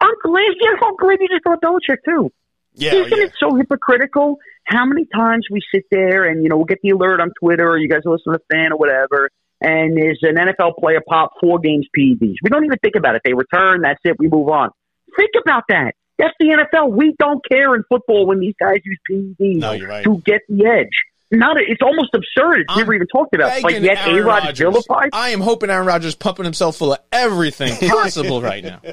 I'm 0.00 0.14
glad. 0.22 0.42
Yeah, 0.60 0.86
I'm 0.86 0.96
glad 0.96 1.18
you 1.20 1.28
just 1.28 1.42
brought 1.44 1.60
Belichick 1.62 1.98
too. 2.04 2.30
Yeah, 2.74 2.94
Isn't 2.94 3.16
yeah. 3.18 3.24
it 3.26 3.32
so 3.38 3.54
hypocritical? 3.54 4.38
How 4.64 4.84
many 4.84 5.06
times 5.14 5.46
we 5.50 5.60
sit 5.72 5.84
there 5.90 6.24
and 6.24 6.42
you 6.42 6.48
know 6.48 6.56
we'll 6.56 6.64
get 6.64 6.78
the 6.82 6.90
alert 6.90 7.20
on 7.20 7.30
Twitter 7.38 7.68
or 7.68 7.78
you 7.78 7.88
guys 7.88 8.00
listen 8.04 8.32
to 8.32 8.38
the 8.38 8.54
fan 8.54 8.72
or 8.72 8.76
whatever, 8.78 9.30
and 9.60 9.96
there's 9.96 10.18
an 10.22 10.36
NFL 10.36 10.76
player 10.78 11.00
pop 11.08 11.32
four 11.40 11.58
games 11.58 11.86
PEDs. 11.96 12.34
We 12.42 12.50
don't 12.50 12.64
even 12.64 12.78
think 12.78 12.94
about 12.96 13.14
it. 13.14 13.22
They 13.24 13.34
return. 13.34 13.82
That's 13.82 14.00
it. 14.04 14.16
We 14.18 14.28
move 14.28 14.48
on. 14.48 14.70
Think 15.16 15.30
about 15.40 15.64
that. 15.68 15.94
That's 16.18 16.34
the 16.38 16.46
NFL. 16.46 16.92
We 16.92 17.14
don't 17.18 17.44
care 17.50 17.74
in 17.74 17.82
football 17.88 18.26
when 18.26 18.40
these 18.40 18.54
guys 18.60 18.78
use 18.84 18.98
PEDs 19.10 19.56
No, 19.58 19.78
right. 19.86 20.04
to 20.04 20.18
get 20.24 20.42
the 20.48 20.66
edge. 20.66 20.88
Not. 21.30 21.56
It's 21.60 21.82
almost 21.82 22.14
absurd. 22.14 22.60
It's 22.60 22.66
I'm 22.72 22.78
never 22.78 22.94
even 22.94 23.06
talked 23.08 23.34
about. 23.34 23.60
But 23.62 23.80
yet, 23.80 24.06
A 24.06 24.22
Rod 24.22 24.56
vilified. 24.56 25.10
I 25.12 25.30
am 25.30 25.40
hoping 25.40 25.70
Aaron 25.70 25.86
Rodgers 25.86 26.14
pumping 26.14 26.44
himself 26.44 26.76
full 26.76 26.92
of 26.92 27.00
everything 27.10 27.74
possible 27.88 28.40
right 28.40 28.62
now. 28.62 28.78
By 28.82 28.90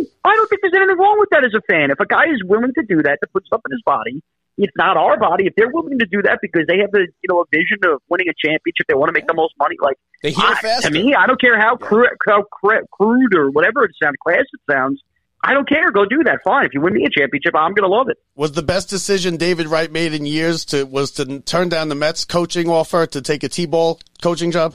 way, 0.00 0.06
I 0.24 0.34
don't 0.34 0.48
think 0.50 0.60
there's 0.60 0.74
anything 0.76 0.98
wrong 0.98 1.18
with 1.18 1.30
that 1.30 1.44
as 1.44 1.52
a 1.54 1.62
fan. 1.70 1.90
If 1.90 2.00
a 2.00 2.06
guy 2.06 2.24
is 2.24 2.42
willing 2.44 2.74
to 2.74 2.82
do 2.82 3.02
that, 3.02 3.18
to 3.22 3.28
put 3.32 3.46
stuff 3.46 3.62
in 3.66 3.72
his 3.72 3.82
body, 3.86 4.22
it's 4.58 4.76
not 4.76 4.96
our 4.96 5.16
body. 5.18 5.46
If 5.46 5.54
they're 5.56 5.70
willing 5.70 5.98
to 6.00 6.06
do 6.06 6.20
that 6.22 6.38
because 6.42 6.64
they 6.68 6.78
have 6.78 6.90
the 6.90 7.06
you 7.22 7.28
know 7.28 7.40
a 7.40 7.44
vision 7.50 7.78
of 7.84 8.02
winning 8.08 8.26
a 8.28 8.34
championship, 8.36 8.86
they 8.88 8.94
want 8.94 9.08
to 9.08 9.12
make 9.14 9.26
the 9.26 9.34
most 9.34 9.54
money. 9.58 9.76
Like 9.80 9.96
They 10.22 10.32
heal 10.32 10.44
I- 10.44 10.80
to 10.82 10.90
me, 10.90 11.14
I 11.14 11.26
don't 11.26 11.40
care 11.40 11.58
how 11.58 11.76
cru- 11.76 12.10
how 12.26 12.42
cru- 12.42 12.84
crude 12.92 13.34
or 13.34 13.50
whatever 13.50 13.84
it 13.84 13.92
sounds, 14.02 14.16
class 14.22 14.40
it 14.52 14.60
sounds. 14.70 15.00
I 15.42 15.54
don't 15.54 15.68
care. 15.68 15.92
Go 15.92 16.04
do 16.04 16.24
that. 16.24 16.40
Fine. 16.44 16.66
If 16.66 16.74
you 16.74 16.80
win 16.80 16.94
me 16.94 17.04
a 17.04 17.08
championship, 17.10 17.54
I'm 17.54 17.72
going 17.72 17.88
to 17.88 17.96
love 17.96 18.08
it. 18.08 18.16
Was 18.34 18.52
the 18.52 18.62
best 18.62 18.90
decision 18.90 19.36
David 19.36 19.68
Wright 19.68 19.90
made 19.90 20.12
in 20.12 20.26
years 20.26 20.64
to 20.66 20.82
was 20.84 21.12
to 21.12 21.38
turn 21.40 21.68
down 21.68 21.88
the 21.88 21.94
Mets 21.94 22.24
coaching 22.24 22.68
offer 22.68 23.06
to 23.06 23.22
take 23.22 23.44
a 23.44 23.48
T-ball 23.48 24.00
coaching 24.20 24.50
job? 24.50 24.74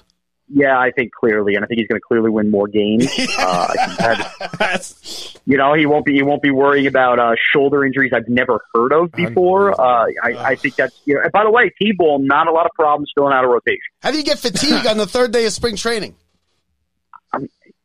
Yeah, 0.55 0.77
I 0.77 0.91
think 0.91 1.11
clearly, 1.13 1.55
and 1.55 1.63
I 1.65 1.67
think 1.67 1.79
he's 1.79 1.87
going 1.87 1.99
to 1.99 2.05
clearly 2.07 2.29
win 2.29 2.51
more 2.51 2.67
games. 2.67 3.05
uh, 3.37 3.67
I 3.69 3.85
think 3.87 3.97
that- 3.97 4.55
That's 4.59 5.35
you 5.45 5.57
know, 5.57 5.73
he 5.73 5.85
won't 5.85 6.05
be 6.05 6.13
he 6.13 6.21
won't 6.23 6.41
be 6.41 6.51
worrying 6.51 6.87
about 6.87 7.19
uh, 7.19 7.33
shoulder 7.51 7.83
injuries 7.83 8.11
I've 8.15 8.29
never 8.29 8.61
heard 8.73 8.93
of 8.93 9.11
before. 9.11 9.71
Uh, 9.79 10.05
I, 10.23 10.35
I 10.51 10.55
think 10.55 10.75
that's. 10.75 10.97
You 11.05 11.15
know, 11.15 11.21
and 11.23 11.31
by 11.31 11.43
the 11.43 11.51
way, 11.51 11.69
T-ball, 11.81 12.19
not 12.19 12.47
a 12.47 12.51
lot 12.51 12.65
of 12.65 12.71
problems 12.75 13.11
filling 13.15 13.33
out 13.33 13.43
a 13.43 13.47
rotation. 13.47 13.81
how 14.01 14.11
do 14.11 14.17
you 14.17 14.23
get 14.23 14.39
fatigue 14.39 14.85
on 14.87 14.97
the 14.97 15.05
third 15.07 15.31
day 15.31 15.45
of 15.45 15.51
spring 15.51 15.75
training? 15.75 16.15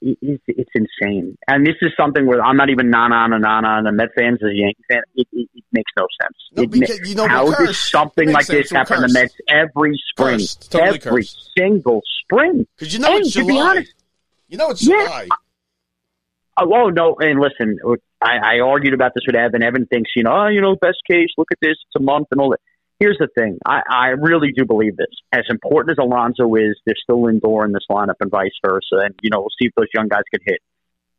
It- 0.00 0.18
It's, 0.22 0.42
it's 0.46 0.70
insane, 0.74 1.36
and 1.48 1.66
this 1.66 1.74
is 1.82 1.90
something 1.96 2.24
where 2.26 2.40
I'm 2.40 2.56
not 2.56 2.70
even 2.70 2.88
non 2.90 3.12
on 3.12 3.32
and 3.32 3.44
on 3.44 3.64
on 3.64 3.86
a 3.86 3.92
Met 3.92 4.10
fans 4.16 4.38
as 4.42 4.50
a 4.50 4.54
Yankee 4.54 4.84
fan. 4.88 5.02
It, 5.16 5.26
it, 5.32 5.48
it 5.54 5.64
makes 5.72 5.90
no 5.96 6.06
sense. 6.22 6.36
No, 6.56 6.62
It 6.62 6.70
because 6.70 7.08
you 7.08 7.16
know 7.16 7.26
how 7.26 7.50
does 7.52 7.76
something 7.78 8.30
like 8.30 8.44
sense, 8.46 8.64
this 8.68 8.72
we're 8.72 8.78
happen 8.78 8.96
to 8.96 9.00
the 9.02 9.06
cursed. 9.08 9.14
Mets 9.14 9.34
every 9.48 10.00
spring, 10.10 10.34
Cursed. 10.38 10.70
Totally 10.70 10.98
every 11.04 11.22
cursed. 11.22 11.50
single 11.58 12.00
spring? 12.22 12.66
Because 12.76 12.94
you 12.94 13.00
know 13.00 13.08
And 13.16 13.24
it's 13.26 13.32
to 13.34 13.44
be 13.44 13.54
July. 13.54 13.70
honest, 13.70 13.94
you 14.48 14.56
know 14.56 14.70
it's 14.70 14.86
Yeah. 14.86 15.02
July. 15.04 15.28
Oh, 16.60 16.72
oh 16.74 16.88
no! 16.90 17.14
And 17.20 17.38
listen, 17.40 17.78
I, 18.20 18.56
I 18.56 18.60
argued 18.60 18.92
about 18.94 19.12
this 19.14 19.22
with 19.26 19.36
Evan. 19.36 19.62
Evan 19.62 19.86
thinks, 19.86 20.10
you 20.16 20.22
know, 20.24 20.32
oh, 20.32 20.46
you 20.48 20.60
know, 20.60 20.74
best 20.80 20.98
case, 21.08 21.28
look 21.36 21.48
at 21.52 21.58
this, 21.60 21.72
it's 21.86 21.96
a 21.96 22.00
month 22.02 22.26
and 22.32 22.40
all 22.40 22.50
that. 22.50 22.60
Here's 23.00 23.18
the 23.18 23.28
thing: 23.34 23.58
I, 23.64 23.80
I 23.88 24.06
really 24.08 24.52
do 24.52 24.64
believe 24.64 24.96
this. 24.96 25.06
As 25.32 25.44
important 25.50 25.92
as 25.92 26.02
Alonso 26.02 26.52
is, 26.56 26.78
there's 26.84 27.00
still 27.02 27.18
Lindor 27.22 27.64
in 27.64 27.72
this 27.72 27.84
lineup, 27.90 28.14
and 28.20 28.30
vice 28.30 28.50
versa. 28.64 29.04
And 29.04 29.14
you 29.22 29.30
know, 29.30 29.40
we'll 29.40 29.54
see 29.60 29.66
if 29.66 29.72
those 29.76 29.86
young 29.94 30.08
guys 30.08 30.22
could 30.32 30.42
hit. 30.44 30.60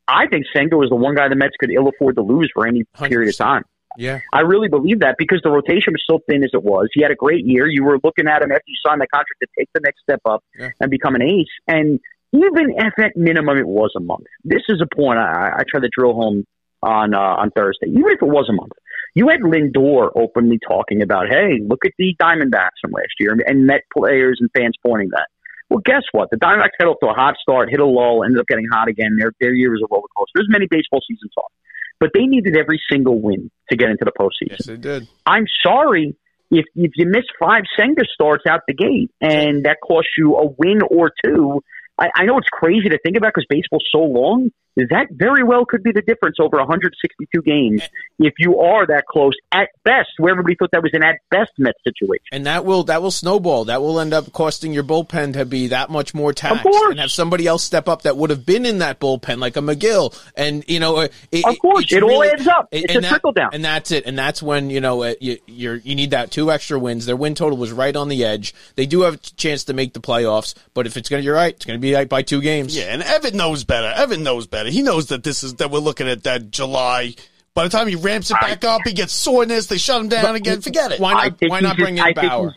I 0.07 0.27
think 0.27 0.45
Senga 0.55 0.79
is 0.81 0.89
the 0.89 0.95
one 0.95 1.15
guy 1.15 1.29
the 1.29 1.35
Mets 1.35 1.53
could 1.59 1.71
ill 1.71 1.87
afford 1.87 2.15
to 2.15 2.21
lose 2.21 2.49
for 2.53 2.67
any 2.67 2.83
period 2.95 3.29
of 3.29 3.37
time. 3.37 3.63
Yeah. 3.97 4.19
I 4.33 4.41
really 4.41 4.67
believe 4.69 4.99
that 5.01 5.15
because 5.17 5.41
the 5.43 5.51
rotation 5.51 5.93
was 5.93 6.03
so 6.09 6.19
thin 6.27 6.43
as 6.43 6.51
it 6.53 6.63
was. 6.63 6.89
He 6.93 7.01
had 7.01 7.11
a 7.11 7.15
great 7.15 7.45
year. 7.45 7.67
You 7.67 7.83
were 7.83 7.99
looking 8.03 8.27
at 8.27 8.41
him 8.41 8.51
after 8.51 8.63
you 8.67 8.75
signed 8.85 9.01
that 9.01 9.09
contract 9.11 9.39
to 9.41 9.47
take 9.57 9.69
the 9.73 9.81
next 9.81 10.01
step 10.01 10.21
up 10.25 10.43
Yeah. 10.57 10.69
and 10.79 10.89
become 10.89 11.15
an 11.15 11.21
ace. 11.21 11.47
And 11.67 11.99
even 12.31 12.75
if 12.77 12.93
at 12.99 13.15
minimum 13.17 13.57
it 13.57 13.67
was 13.67 13.91
a 13.95 13.99
month, 13.99 14.25
this 14.43 14.61
is 14.69 14.81
a 14.81 14.95
point 14.95 15.19
I, 15.19 15.51
I 15.57 15.63
tried 15.69 15.81
to 15.81 15.89
drill 15.95 16.13
home 16.13 16.45
on 16.81 17.13
uh, 17.13 17.19
on 17.19 17.51
Thursday. 17.51 17.87
Even 17.89 18.05
if 18.09 18.21
it 18.21 18.27
was 18.27 18.47
a 18.49 18.53
month, 18.53 18.71
you 19.15 19.27
had 19.29 19.41
Lindor 19.41 20.11
openly 20.15 20.59
talking 20.65 21.01
about, 21.01 21.27
"Hey, 21.29 21.59
look 21.65 21.85
at 21.85 21.91
the 21.97 22.15
Diamondbacks 22.21 22.79
from 22.81 22.91
last 22.91 23.13
year," 23.19 23.35
and 23.45 23.65
Met 23.65 23.81
players 23.95 24.39
and 24.39 24.49
fans 24.55 24.75
pointing 24.85 25.09
that. 25.11 25.27
Well, 25.69 25.81
guess 25.85 26.03
what? 26.11 26.29
The 26.31 26.37
Diamondbacks 26.37 26.77
got 26.79 26.87
off 26.87 26.97
to 27.01 27.09
a 27.09 27.13
hot 27.13 27.35
start, 27.41 27.69
hit 27.69 27.79
a 27.79 27.85
lull, 27.85 28.23
ended 28.23 28.39
up 28.39 28.47
getting 28.47 28.67
hot 28.71 28.87
again. 28.87 29.17
Their 29.19 29.31
their 29.39 29.53
year 29.53 29.71
was 29.71 29.81
a 29.83 29.87
roller 29.91 30.07
coaster. 30.17 30.31
There's 30.35 30.49
many 30.49 30.67
baseball 30.69 31.01
seasons 31.07 31.31
off, 31.37 31.51
but 31.99 32.09
they 32.13 32.25
needed 32.25 32.57
every 32.57 32.81
single 32.91 33.21
win 33.21 33.51
to 33.69 33.77
get 33.77 33.89
into 33.89 34.05
the 34.05 34.11
postseason. 34.11 34.51
Yes, 34.51 34.65
they 34.65 34.77
did. 34.77 35.07
I'm 35.25 35.45
sorry 35.63 36.15
if 36.51 36.65
if 36.75 36.91
you 36.95 37.05
miss 37.05 37.25
five 37.39 37.63
Senga 37.77 38.03
starts 38.11 38.45
out 38.49 38.61
the 38.67 38.73
gate 38.73 39.11
and 39.21 39.65
that 39.65 39.77
costs 39.85 40.11
you 40.17 40.35
a 40.35 40.47
win 40.47 40.81
or 40.89 41.11
two. 41.23 41.61
I, 41.99 42.09
I 42.15 42.25
know 42.25 42.37
it's 42.37 42.49
crazy 42.49 42.89
to 42.89 42.97
think 43.03 43.17
about 43.17 43.33
because 43.35 43.45
baseball's 43.49 43.85
so 43.91 43.99
long. 43.99 44.49
That 44.75 45.08
very 45.12 45.43
well 45.43 45.65
could 45.65 45.84
be 45.84 45.91
the 45.91 46.01
difference 46.01 46.38
over 46.39 46.58
162 46.58 47.41
games 47.41 47.82
if 48.17 48.34
you 48.38 48.60
are 48.60 48.86
that 48.88 49.05
close 49.08 49.34
at 49.51 49.69
best, 49.84 50.10
where 50.17 50.32
everybody 50.32 50.55
thought 50.55 50.71
that 50.71 50.84
was 50.84 50.93
an 50.93 51.03
at 51.03 51.19
best 51.29 51.51
Mets 51.58 51.79
situation. 51.84 52.25
And 52.32 52.45
that 52.45 52.65
will 52.65 52.84
that 52.86 53.01
will 53.01 53.12
snowball. 53.12 53.65
That 53.65 53.82
will 53.82 53.99
end 53.99 54.13
up 54.13 54.32
costing 54.32 54.71
your 54.71 54.84
bullpen 54.84 55.34
to 55.34 55.45
be 55.45 55.67
that 55.67 55.89
much 55.89 56.13
more 56.13 56.34
taxed, 56.34 56.63
course. 56.63 56.91
and 56.91 56.99
have 56.99 57.12
somebody 57.12 57.47
else 57.47 57.63
step 57.63 57.88
up 57.89 58.03
that 58.03 58.15
would 58.15 58.29
have 58.29 58.45
been 58.45 58.65
in 58.65 58.77
that 58.79 58.99
bullpen, 58.99 59.39
like 59.39 59.58
a 59.58 59.62
Megill. 59.62 60.17
And 60.36 60.63
you 60.67 60.79
know, 60.79 60.99
it, 61.32 61.45
Of 61.45 61.60
course, 61.60 61.84
it's 61.86 61.93
it 61.93 62.03
all 62.03 62.23
adds 62.23 62.47
up. 62.47 62.69
It's 62.71 62.95
and 62.95 63.05
a 63.05 63.10
trickle 63.10 63.32
down. 63.34 63.49
and 63.53 63.65
that's 63.65 63.91
it. 63.91 64.05
And 64.05 64.17
that's 64.17 64.41
when 64.41 64.69
you 64.69 64.79
know 64.79 65.03
uh, 65.03 65.15
you 65.19 65.38
you're, 65.47 65.75
you 65.75 65.95
need 65.95 66.12
that 66.12 66.32
two 66.32 66.51
extra 66.51 66.79
wins. 66.79 67.05
Their 67.05 67.15
win 67.15 67.36
total 67.36 67.58
was 67.58 67.71
right 67.71 67.95
on 67.95 68.08
the 68.08 68.23
edge. 68.23 68.53
They 68.75 68.86
do 68.86 69.01
have 69.01 69.15
a 69.15 69.17
chance 69.17 69.65
to 69.65 69.73
make 69.73 69.93
the 69.93 69.99
playoffs, 69.99 70.55
but 70.73 70.88
if 70.88 70.95
it's 70.95 71.10
gonna, 71.10 71.23
you're 71.23 71.36
right, 71.36 71.53
it's 71.53 71.65
gonna 71.65 71.79
be 71.79 71.93
right 71.93 72.08
by 72.08 72.21
two 72.21 72.41
games. 72.41 72.77
Yeah, 72.77 72.93
and 72.93 73.01
Evan 73.01 73.36
knows 73.36 73.63
better. 73.63 73.88
Evan 73.88 74.23
knows 74.23 74.47
better. 74.47 74.58
He 74.67 74.81
knows 74.81 75.07
that 75.07 75.23
this 75.23 75.43
is 75.43 75.55
that 75.55 75.71
we're 75.71 75.79
looking 75.79 76.07
at 76.07 76.23
that 76.23 76.51
July. 76.51 77.15
By 77.55 77.63
the 77.63 77.69
time 77.69 77.87
he 77.87 77.95
ramps 77.95 78.31
it 78.31 78.37
back 78.39 78.63
up, 78.63 78.81
he 78.85 78.93
gets 78.93 79.11
soreness. 79.11 79.67
They 79.67 79.77
shut 79.77 79.99
him 80.01 80.07
down 80.09 80.35
again. 80.35 80.61
Forget 80.61 80.91
it. 80.93 80.99
Why 80.99 81.13
not? 81.13 81.35
Why 81.47 81.59
not 81.59 81.77
bring 81.77 81.97
just- 81.97 82.07
in 82.09 82.17
I 82.17 82.27
Bauer? 82.27 82.53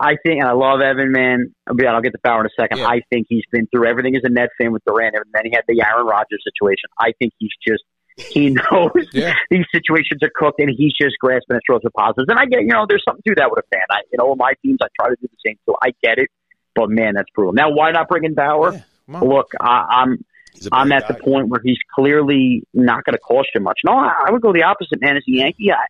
I 0.00 0.14
think, 0.24 0.38
and 0.40 0.48
I 0.48 0.52
love 0.52 0.80
Evan, 0.80 1.10
man. 1.10 1.52
Yeah, 1.76 1.92
I'll 1.92 2.00
get 2.00 2.12
to 2.12 2.18
Bauer 2.22 2.40
in 2.40 2.46
a 2.46 2.50
second. 2.60 2.78
Yeah. 2.78 2.86
I 2.86 3.00
think 3.10 3.26
he's 3.28 3.42
been 3.50 3.66
through 3.66 3.88
everything 3.88 4.14
as 4.14 4.22
a 4.24 4.28
Net 4.28 4.50
fan 4.56 4.70
with 4.72 4.84
Durant, 4.86 5.16
and 5.16 5.24
then 5.32 5.42
he 5.44 5.50
had 5.52 5.62
the 5.66 5.82
Aaron 5.84 6.06
Rodgers 6.06 6.40
situation. 6.44 6.88
I 7.00 7.12
think 7.18 7.32
he's 7.38 7.50
just 7.66 7.82
he 8.16 8.50
knows 8.72 8.92
Yeah. 9.12 9.34
these 9.50 9.64
situations 9.74 10.22
are 10.22 10.30
cooked, 10.34 10.60
and 10.60 10.70
he's 10.70 10.92
just 11.00 11.16
grasping 11.18 11.56
at 11.56 11.62
straws 11.62 11.80
for 11.82 11.90
positives. 11.90 12.26
And 12.28 12.38
I 12.38 12.44
get, 12.46 12.60
you 12.60 12.68
know, 12.68 12.86
there's 12.88 13.02
something 13.08 13.22
to 13.26 13.34
that 13.38 13.50
with 13.50 13.64
a 13.64 13.68
fan. 13.74 13.82
I, 13.90 14.00
you 14.12 14.18
know, 14.18 14.28
with 14.30 14.38
my 14.38 14.52
teams, 14.64 14.78
I 14.82 14.86
try 15.00 15.08
to 15.08 15.16
do 15.20 15.26
the 15.26 15.36
same. 15.44 15.56
So 15.66 15.76
I 15.82 15.88
get 16.02 16.18
it, 16.18 16.28
but 16.76 16.90
man, 16.90 17.14
that's 17.14 17.30
brutal. 17.34 17.52
Now, 17.52 17.70
why 17.70 17.90
not 17.90 18.08
bring 18.08 18.22
in 18.24 18.34
Bauer? 18.34 18.74
Yeah. 19.08 19.20
Look, 19.20 19.50
I, 19.60 19.86
I'm 20.04 20.10
He's 20.10 20.18
a 20.20 20.37
I'm 20.72 20.92
at 20.92 21.08
the 21.08 21.14
point 21.14 21.48
where 21.48 21.60
he's 21.62 21.78
clearly 21.94 22.64
not 22.74 23.04
going 23.04 23.14
to 23.14 23.18
cost 23.18 23.48
you 23.54 23.60
much. 23.60 23.80
No, 23.84 23.92
I, 23.92 24.24
I 24.26 24.30
would 24.30 24.42
go 24.42 24.52
the 24.52 24.64
opposite, 24.64 25.00
man. 25.00 25.16
As 25.16 25.22
a 25.28 25.32
Yankee, 25.32 25.70
I, 25.72 25.84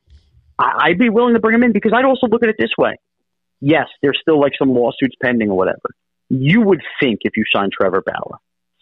I, 0.58 0.88
I'd 0.88 0.98
be 0.98 1.08
willing 1.08 1.34
to 1.34 1.40
bring 1.40 1.54
him 1.54 1.62
in 1.62 1.72
because 1.72 1.92
I'd 1.94 2.04
also 2.04 2.26
look 2.26 2.42
at 2.42 2.48
it 2.48 2.56
this 2.58 2.70
way. 2.76 2.96
Yes, 3.60 3.86
there's 4.02 4.18
still 4.20 4.40
like 4.40 4.52
some 4.58 4.70
lawsuits 4.70 5.16
pending 5.22 5.50
or 5.50 5.56
whatever. 5.56 5.90
You 6.28 6.60
would 6.62 6.82
think 7.00 7.20
if 7.22 7.36
you 7.36 7.44
sign 7.52 7.70
Trevor 7.72 8.02
Bauer, 8.04 8.38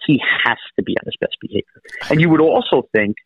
he 0.06 0.20
has 0.44 0.58
to 0.76 0.82
be 0.82 0.96
at 0.98 1.04
his 1.04 1.14
best 1.20 1.36
behavior. 1.40 1.64
And 2.10 2.20
you 2.20 2.28
would 2.30 2.40
also 2.40 2.88
think, 2.92 3.16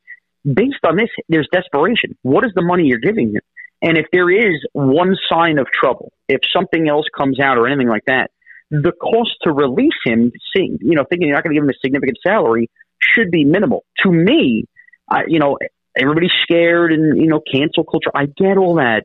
based 0.44 0.84
on 0.84 0.96
this, 0.96 1.08
there's 1.28 1.48
desperation. 1.52 2.16
What 2.22 2.44
is 2.44 2.52
the 2.54 2.62
money 2.62 2.84
you're 2.84 2.98
giving 2.98 3.30
him? 3.30 3.42
And 3.82 3.96
if 3.96 4.06
there 4.12 4.30
is 4.30 4.64
one 4.72 5.16
sign 5.28 5.58
of 5.58 5.66
trouble, 5.72 6.12
if 6.28 6.40
something 6.54 6.88
else 6.88 7.06
comes 7.16 7.40
out 7.40 7.56
or 7.56 7.66
anything 7.66 7.88
like 7.88 8.04
that, 8.06 8.30
the 8.70 8.92
cost 8.92 9.30
to 9.42 9.52
release 9.52 9.98
him, 10.04 10.32
seeing, 10.54 10.78
you 10.80 10.94
know, 10.94 11.04
thinking 11.08 11.28
you're 11.28 11.36
not 11.36 11.44
going 11.44 11.54
to 11.54 11.60
give 11.60 11.64
him 11.64 11.70
a 11.70 11.80
significant 11.84 12.18
salary, 12.24 12.70
should 13.00 13.30
be 13.30 13.44
minimal. 13.44 13.84
To 14.04 14.12
me, 14.12 14.64
I, 15.10 15.22
you 15.26 15.38
know, 15.38 15.58
everybody's 15.96 16.32
scared 16.42 16.92
and 16.92 17.20
you 17.20 17.26
know, 17.26 17.40
cancel 17.40 17.84
culture. 17.84 18.10
I 18.14 18.26
get 18.26 18.56
all 18.56 18.76
that. 18.76 19.04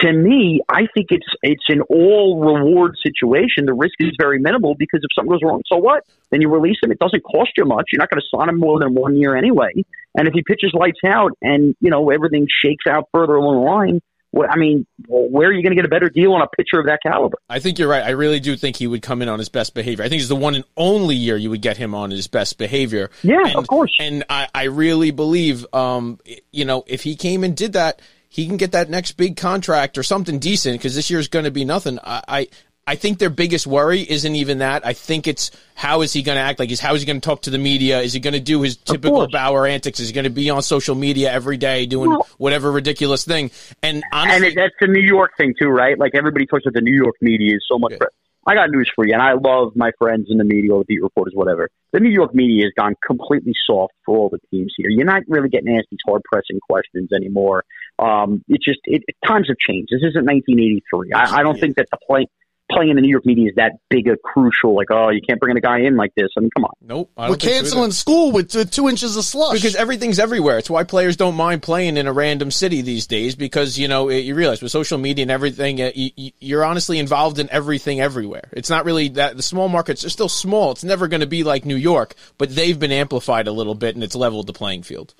To 0.00 0.12
me, 0.12 0.60
I 0.68 0.86
think 0.94 1.08
it's 1.10 1.26
it's 1.42 1.64
an 1.68 1.80
all 1.90 2.38
reward 2.38 2.94
situation. 3.02 3.66
The 3.66 3.74
risk 3.74 3.94
is 3.98 4.12
very 4.16 4.38
minimal 4.38 4.76
because 4.78 5.00
if 5.02 5.08
something 5.12 5.32
goes 5.32 5.40
wrong, 5.42 5.62
so 5.66 5.76
what? 5.76 6.04
Then 6.30 6.40
you 6.40 6.48
release 6.48 6.76
him. 6.80 6.92
It 6.92 7.00
doesn't 7.00 7.24
cost 7.24 7.50
you 7.56 7.64
much. 7.64 7.86
You're 7.90 7.98
not 7.98 8.08
going 8.08 8.20
to 8.20 8.38
sign 8.38 8.48
him 8.48 8.60
more 8.60 8.78
than 8.78 8.94
one 8.94 9.16
year 9.16 9.36
anyway. 9.36 9.72
And 10.16 10.28
if 10.28 10.34
he 10.34 10.44
pitches 10.46 10.72
lights 10.72 11.00
out 11.04 11.32
and 11.42 11.74
you 11.80 11.90
know 11.90 12.10
everything 12.10 12.46
shakes 12.48 12.84
out 12.88 13.08
further 13.12 13.34
along 13.34 13.56
the 13.56 13.70
line, 13.70 14.00
I 14.36 14.56
mean, 14.56 14.86
where 15.06 15.48
are 15.48 15.52
you 15.52 15.62
going 15.62 15.70
to 15.70 15.76
get 15.76 15.84
a 15.84 15.88
better 15.88 16.10
deal 16.10 16.32
on 16.32 16.42
a 16.42 16.48
pitcher 16.48 16.78
of 16.78 16.86
that 16.86 17.00
caliber? 17.02 17.38
I 17.48 17.60
think 17.60 17.78
you're 17.78 17.88
right. 17.88 18.02
I 18.02 18.10
really 18.10 18.40
do 18.40 18.56
think 18.56 18.76
he 18.76 18.86
would 18.86 19.02
come 19.02 19.22
in 19.22 19.28
on 19.28 19.38
his 19.38 19.48
best 19.48 19.74
behavior. 19.74 20.04
I 20.04 20.08
think 20.08 20.20
it's 20.20 20.28
the 20.28 20.36
one 20.36 20.54
and 20.54 20.64
only 20.76 21.16
year 21.16 21.36
you 21.36 21.50
would 21.50 21.62
get 21.62 21.76
him 21.76 21.94
on 21.94 22.10
his 22.10 22.28
best 22.28 22.58
behavior. 22.58 23.10
Yeah, 23.22 23.40
and, 23.44 23.56
of 23.56 23.66
course. 23.66 23.94
And 23.98 24.24
I, 24.28 24.48
I 24.54 24.64
really 24.64 25.10
believe, 25.10 25.66
um, 25.72 26.18
you 26.52 26.64
know, 26.64 26.84
if 26.86 27.02
he 27.02 27.16
came 27.16 27.42
and 27.42 27.56
did 27.56 27.72
that, 27.72 28.02
he 28.28 28.46
can 28.46 28.58
get 28.58 28.72
that 28.72 28.90
next 28.90 29.12
big 29.12 29.36
contract 29.36 29.96
or 29.96 30.02
something 30.02 30.38
decent 30.38 30.78
because 30.78 30.94
this 30.94 31.08
year's 31.08 31.28
going 31.28 31.46
to 31.46 31.50
be 31.50 31.64
nothing. 31.64 31.98
I, 32.04 32.22
I, 32.28 32.48
I 32.88 32.94
think 32.94 33.18
their 33.18 33.28
biggest 33.28 33.66
worry 33.66 34.00
isn't 34.00 34.34
even 34.34 34.58
that. 34.58 34.86
I 34.86 34.94
think 34.94 35.26
it's 35.26 35.50
how 35.74 36.00
is 36.00 36.14
he 36.14 36.22
going 36.22 36.36
to 36.36 36.40
act? 36.42 36.58
Like, 36.58 36.70
is 36.70 36.80
how 36.80 36.94
is 36.94 37.02
he 37.02 37.06
going 37.06 37.20
to 37.20 37.24
talk 37.24 37.42
to 37.42 37.50
the 37.50 37.58
media? 37.58 38.00
Is 38.00 38.14
he 38.14 38.20
going 38.20 38.32
to 38.32 38.40
do 38.40 38.62
his 38.62 38.78
typical. 38.78 39.28
Bauer 39.28 39.66
antics? 39.66 40.00
Is 40.00 40.08
he 40.08 40.14
going 40.14 40.24
to 40.24 40.30
be 40.30 40.48
on 40.48 40.62
social 40.62 40.94
media 40.94 41.30
every 41.30 41.58
day 41.58 41.84
doing 41.84 42.08
Well- 42.08 42.26
whatever 42.38 42.72
ridiculous 42.72 43.26
thing? 43.26 43.50
And 43.82 43.96
And 43.96 44.04
honestly, 44.10 44.48
it, 44.48 44.54
that's 44.54 44.74
the 44.80 44.86
New 44.86 45.02
York 45.02 45.32
thing 45.36 45.52
too, 45.60 45.68
right? 45.68 45.98
Like 45.98 46.14
everybody 46.14 46.46
talks 46.46 46.64
about 46.64 46.72
the 46.72 46.80
New 46.80 46.94
York 46.94 47.16
media 47.20 47.56
is 47.56 47.64
so 47.70 47.78
much. 47.78 47.92
Yeah. 47.92 48.06
I 48.46 48.54
got 48.54 48.70
news 48.70 48.90
for 48.94 49.06
you, 49.06 49.12
and 49.12 49.20
I 49.20 49.34
love 49.34 49.76
my 49.76 49.90
friends 49.98 50.28
in 50.30 50.38
the 50.38 50.44
media, 50.44 50.70
the 50.70 50.84
beat 50.88 51.02
reporters, 51.02 51.34
whatever. 51.36 51.68
The 51.92 52.00
New 52.00 52.08
York 52.08 52.34
media 52.34 52.64
has 52.64 52.72
gone 52.74 52.94
completely 53.06 53.52
soft 53.66 53.92
for 54.06 54.16
all 54.16 54.30
the 54.30 54.38
teams 54.50 54.72
here. 54.78 54.88
You're 54.88 55.04
not 55.04 55.24
really 55.28 55.50
getting 55.50 55.76
asked 55.76 55.88
these 55.90 56.00
hard 56.06 56.22
pressing 56.24 56.58
questions 56.60 57.10
anymore. 57.14 57.64
Um, 57.98 58.42
it's 58.48 58.64
just 58.64 58.80
it, 58.84 59.02
times 59.26 59.48
have 59.48 59.58
changed. 59.58 59.90
This 59.92 59.98
isn't 60.08 60.24
1983. 60.24 61.12
I, 61.12 61.40
I 61.40 61.42
don't 61.42 61.60
think 61.60 61.76
that 61.76 61.88
the 61.90 61.98
play 62.06 62.28
playing 62.70 62.90
in 62.90 62.96
the 62.96 63.02
New 63.02 63.10
York 63.10 63.24
media 63.26 63.48
is 63.48 63.54
that 63.56 63.72
big 63.88 64.08
a 64.08 64.16
crucial. 64.16 64.74
Like, 64.74 64.88
oh, 64.90 65.08
you 65.10 65.20
can't 65.26 65.40
bring 65.40 65.56
a 65.56 65.60
guy 65.60 65.80
in 65.80 65.96
like 65.96 66.14
this. 66.14 66.28
I 66.36 66.40
mean, 66.40 66.50
come 66.54 66.64
on. 66.64 66.72
nope. 66.82 67.10
I 67.16 67.30
We're 67.30 67.36
don't 67.36 67.42
so 67.42 67.48
canceling 67.48 67.92
school 67.92 68.32
with 68.32 68.54
uh, 68.54 68.64
two 68.64 68.88
inches 68.88 69.16
of 69.16 69.24
slush. 69.24 69.54
because 69.54 69.74
everything's 69.74 70.18
everywhere. 70.18 70.58
It's 70.58 70.68
why 70.70 70.84
players 70.84 71.16
don't 71.16 71.34
mind 71.34 71.62
playing 71.62 71.96
in 71.96 72.06
a 72.06 72.12
random 72.12 72.50
city 72.50 72.82
these 72.82 73.06
days 73.06 73.34
because 73.36 73.78
you 73.78 73.88
know 73.88 74.08
it, 74.08 74.18
you 74.20 74.34
realize 74.34 74.60
with 74.62 74.70
social 74.72 74.98
media 74.98 75.22
and 75.22 75.30
everything, 75.30 75.80
uh, 75.80 75.90
you, 75.94 76.10
you- 76.16 76.32
you're 76.40 76.64
honestly 76.64 76.98
involved 76.98 77.38
in 77.38 77.48
everything 77.50 78.00
everywhere. 78.00 78.48
It's 78.52 78.70
not 78.70 78.84
really 78.84 79.08
that 79.10 79.36
the 79.36 79.42
small 79.42 79.68
markets 79.68 80.04
are 80.04 80.10
still 80.10 80.28
small. 80.28 80.72
It's 80.72 80.84
never 80.84 81.08
going 81.08 81.20
to 81.20 81.26
be 81.26 81.44
like 81.44 81.64
New 81.64 81.76
York, 81.76 82.14
but 82.38 82.54
they've 82.54 82.78
been 82.78 82.92
amplified 82.92 83.48
a 83.48 83.52
little 83.52 83.74
bit 83.74 83.94
and 83.94 84.04
it's 84.04 84.14
leveled 84.14 84.46
the 84.46 84.52
playing 84.52 84.82
field. 84.82 85.14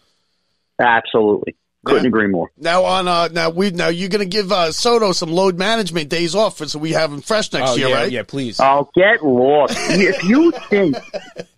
Absolutely, 0.80 1.56
couldn't 1.84 2.04
Yeah. 2.04 2.08
agree 2.08 2.26
more. 2.28 2.50
now 2.58 2.84
on 2.84 3.06
uh 3.08 3.28
now 3.28 3.50
we 3.50 3.70
now 3.70 3.88
you're 3.88 4.08
gonna 4.08 4.24
give 4.24 4.50
uh, 4.52 4.72
Soto 4.72 5.12
some 5.12 5.30
load 5.30 5.58
management 5.58 6.08
days 6.08 6.34
off 6.34 6.58
for, 6.58 6.66
so 6.66 6.78
we 6.78 6.92
have 6.92 7.12
him 7.12 7.20
fresh 7.20 7.52
next 7.52 7.70
oh 7.70 7.74
year, 7.76 7.88
yeah, 7.88 7.94
right? 7.94 8.10
yeah, 8.12 8.22
please. 8.22 8.58
I'll 8.60 8.90
get 8.94 9.24
lost. 9.24 9.74
if 9.90 10.22
you 10.24 10.52
think 10.70 10.96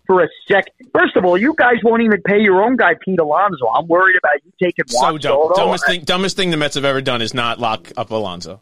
for 0.07 0.23
a 0.25 0.29
sec, 0.51 0.65
first 0.93 1.17
of 1.17 1.25
all, 1.25 1.39
you 1.39 1.55
guys 1.57 1.77
won't 1.85 2.03
even 2.03 2.21
pay 2.23 2.39
your 2.41 2.63
own 2.63 2.77
guy, 2.77 2.95
Pete 3.05 3.19
Alonso. 3.21 3.67
I'm 3.69 3.87
worried 3.87 4.17
about 4.17 4.45
you 4.45 4.53
taking 4.63 4.85
so 4.89 4.99
Juan 5.01 5.13
dumb. 5.19 5.39
Soto. 5.43 5.55
Dumbest 5.55 5.87
thing, 5.87 6.01
dumbest 6.03 6.37
thing 6.37 6.51
the 6.51 6.57
Mets 6.57 6.75
have 6.75 6.85
ever 6.85 7.01
done 7.01 7.23
is 7.23 7.33
not 7.33 7.61
lock 7.61 7.91
up 7.97 8.11
Alonso. 8.11 8.61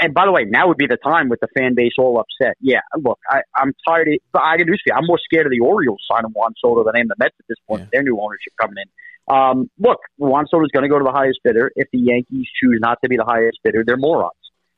And 0.00 0.14
by 0.14 0.26
the 0.26 0.32
way, 0.32 0.44
now 0.44 0.68
would 0.68 0.76
be 0.78 0.86
the 0.86 0.96
time 0.96 1.28
with 1.28 1.40
the 1.40 1.48
fan 1.58 1.74
base 1.74 1.92
all 1.98 2.18
upset. 2.20 2.56
Yeah, 2.60 2.80
look, 2.96 3.18
I, 3.28 3.40
I'm 3.56 3.72
tired. 3.86 4.08
Of, 4.08 4.40
I 4.40 4.56
can 4.56 4.66
do 4.66 4.74
see. 4.74 4.92
I'm 4.94 5.06
more 5.06 5.18
scared 5.24 5.46
of 5.46 5.50
the 5.50 5.60
Orioles 5.60 6.00
signing 6.10 6.30
Juan 6.32 6.54
Soto 6.60 6.84
than 6.84 6.94
I 6.96 7.00
am 7.00 7.08
the 7.08 7.16
Mets 7.18 7.34
at 7.38 7.46
this 7.48 7.58
point. 7.66 7.82
Yeah. 7.82 7.86
Their 7.92 8.02
new 8.04 8.18
ownership 8.20 8.52
coming 8.60 8.76
in. 8.78 8.88
Um, 9.28 9.70
look, 9.78 9.98
Juan 10.18 10.46
Soto 10.48 10.64
is 10.64 10.70
going 10.72 10.82
to 10.82 10.88
go 10.88 10.98
to 10.98 11.04
the 11.04 11.12
highest 11.12 11.40
bidder. 11.44 11.70
If 11.74 11.88
the 11.92 11.98
Yankees 11.98 12.46
choose 12.60 12.78
not 12.80 12.98
to 13.02 13.08
be 13.08 13.16
the 13.16 13.24
highest 13.24 13.58
bidder, 13.62 13.84
they're 13.86 13.96
morons. 13.96 14.32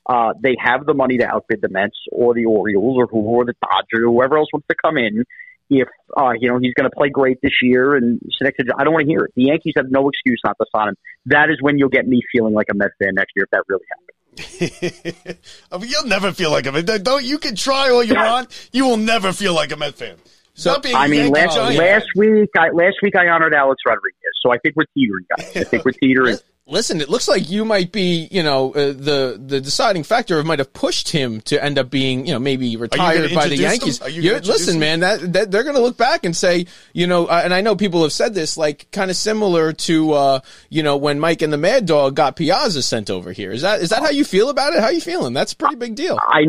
Uh, 0.07 0.35
they 0.39 0.55
have 0.59 0.85
the 0.85 0.93
money 0.95 1.17
to 1.19 1.27
outbid 1.27 1.61
the 1.63 1.69
Mets 1.69 1.97
or 2.13 2.35
the 2.35 2.45
Orioles 2.45 2.99
or 2.99 3.07
who 3.07 3.21
or 3.21 3.45
the 3.45 3.55
Dodgers 3.63 4.05
or 4.05 4.13
whoever 4.13 4.37
else 4.37 4.49
wants 4.53 4.67
to 4.69 4.75
come 4.75 4.99
in. 4.99 5.25
If 5.71 5.89
uh, 6.15 6.33
you 6.39 6.51
know 6.51 6.59
he's 6.59 6.75
going 6.75 6.89
to 6.89 6.95
play 6.95 7.09
great 7.09 7.39
this 7.43 7.55
year 7.63 7.97
and 7.97 8.21
next 8.43 8.61
I 8.79 8.85
don't 8.85 8.93
want 8.93 9.07
to 9.07 9.11
hear 9.11 9.25
it. 9.25 9.33
The 9.35 9.45
Yankees 9.45 9.73
have 9.77 9.87
no 9.89 10.11
excuse 10.11 10.39
not 10.45 10.57
to 10.61 10.67
sign 10.77 10.89
him. 10.89 10.97
That 11.27 11.49
is 11.49 11.57
when 11.63 11.79
you'll 11.79 11.89
get 11.89 12.07
me 12.07 12.21
feeling 12.31 12.53
like 12.53 12.67
a 12.71 12.75
Mets 12.75 12.93
fan 13.03 13.15
next 13.15 13.33
year 13.35 13.45
if 13.45 13.51
that 13.51 13.65
really 13.67 13.85
happens. 13.89 14.15
I 15.73 15.79
mean, 15.79 15.89
you'll 15.89 16.07
never 16.07 16.33
feel 16.33 16.51
like 16.51 16.67
a 16.67 16.73
Met. 16.73 17.03
Don't 17.03 17.25
you 17.25 17.39
can 17.39 17.57
try 17.57 17.91
all 17.91 18.03
you 18.03 18.15
want. 18.15 18.69
You 18.73 18.85
will 18.85 18.99
never 18.99 19.33
feel 19.33 19.55
like 19.55 19.73
a 19.73 19.77
Met 19.77 19.95
fan. 19.95 20.17
So- 20.55 20.73
Not 20.73 20.83
being 20.83 20.95
a 20.95 20.99
I 20.99 21.09
mean, 21.09 21.31
last 21.31 21.55
giant. 21.55 21.79
last 21.79 22.07
week, 22.17 22.51
I, 22.57 22.71
last 22.71 22.97
week 23.03 23.17
I 23.17 23.29
honored 23.29 23.55
Alex 23.55 23.83
Rodriguez, 23.87 24.33
so 24.41 24.53
I 24.53 24.59
think 24.59 24.77
we're 24.77 24.85
teetering, 24.97 25.27
guys. 25.37 25.57
I 25.57 25.65
think 25.65 25.85
we're 25.85 25.93
teetering. 25.93 26.39
Listen, 26.67 27.03
it 27.03 27.11
looks 27.11 27.29
like 27.29 27.51
you 27.51 27.67
might 27.67 27.93
be, 27.93 28.27
you 28.31 28.43
know, 28.43 28.73
uh, 28.73 28.87
the 28.87 29.39
the 29.39 29.61
deciding 29.61 30.03
factor 30.03 30.43
might 30.43 30.61
have 30.61 30.73
pushed 30.73 31.11
him 31.11 31.43
to 31.43 31.63
end 31.63 31.79
up 31.79 31.91
being, 31.91 32.25
you 32.25 32.33
know, 32.33 32.39
maybe 32.39 32.77
retired 32.77 33.35
by 33.35 33.49
the 33.49 33.57
Yankees. 33.59 34.01
you 34.09 34.33
listen, 34.39 34.77
him? 34.77 34.81
man, 34.81 35.01
that, 35.01 35.33
that 35.35 35.51
they're 35.51 35.63
going 35.63 35.77
to 35.77 35.83
look 35.83 35.99
back 35.99 36.25
and 36.25 36.35
say, 36.35 36.65
you 36.95 37.07
know, 37.07 37.27
uh, 37.27 37.43
and 37.45 37.53
I 37.53 37.61
know 37.61 37.77
people 37.77 38.03
have 38.03 38.15
said 38.15 38.33
this, 38.33 38.57
like 38.57 38.91
kind 38.93 39.11
of 39.11 39.17
similar 39.19 39.75
to, 39.75 40.13
uh, 40.13 40.41
you 40.71 40.83
know, 40.83 40.97
when 40.97 41.21
Mike 41.21 41.43
and 41.43 41.53
the 41.53 41.59
Mad 41.59 41.85
Dog 41.85 42.15
got 42.15 42.35
Piazza 42.35 42.81
sent 42.81 43.11
over 43.11 43.33
here. 43.33 43.53
Is 43.53 43.61
that 43.61 43.83
is 43.83 43.91
that 43.91 44.01
how 44.01 44.09
you 44.09 44.25
feel 44.25 44.49
about 44.49 44.73
it? 44.73 44.81
How 44.81 44.89
you 44.89 45.03
feeling? 45.03 45.35
That's 45.35 45.53
a 45.53 45.57
pretty 45.57 45.77
big 45.77 45.97
deal. 45.97 46.19
I 46.19 46.45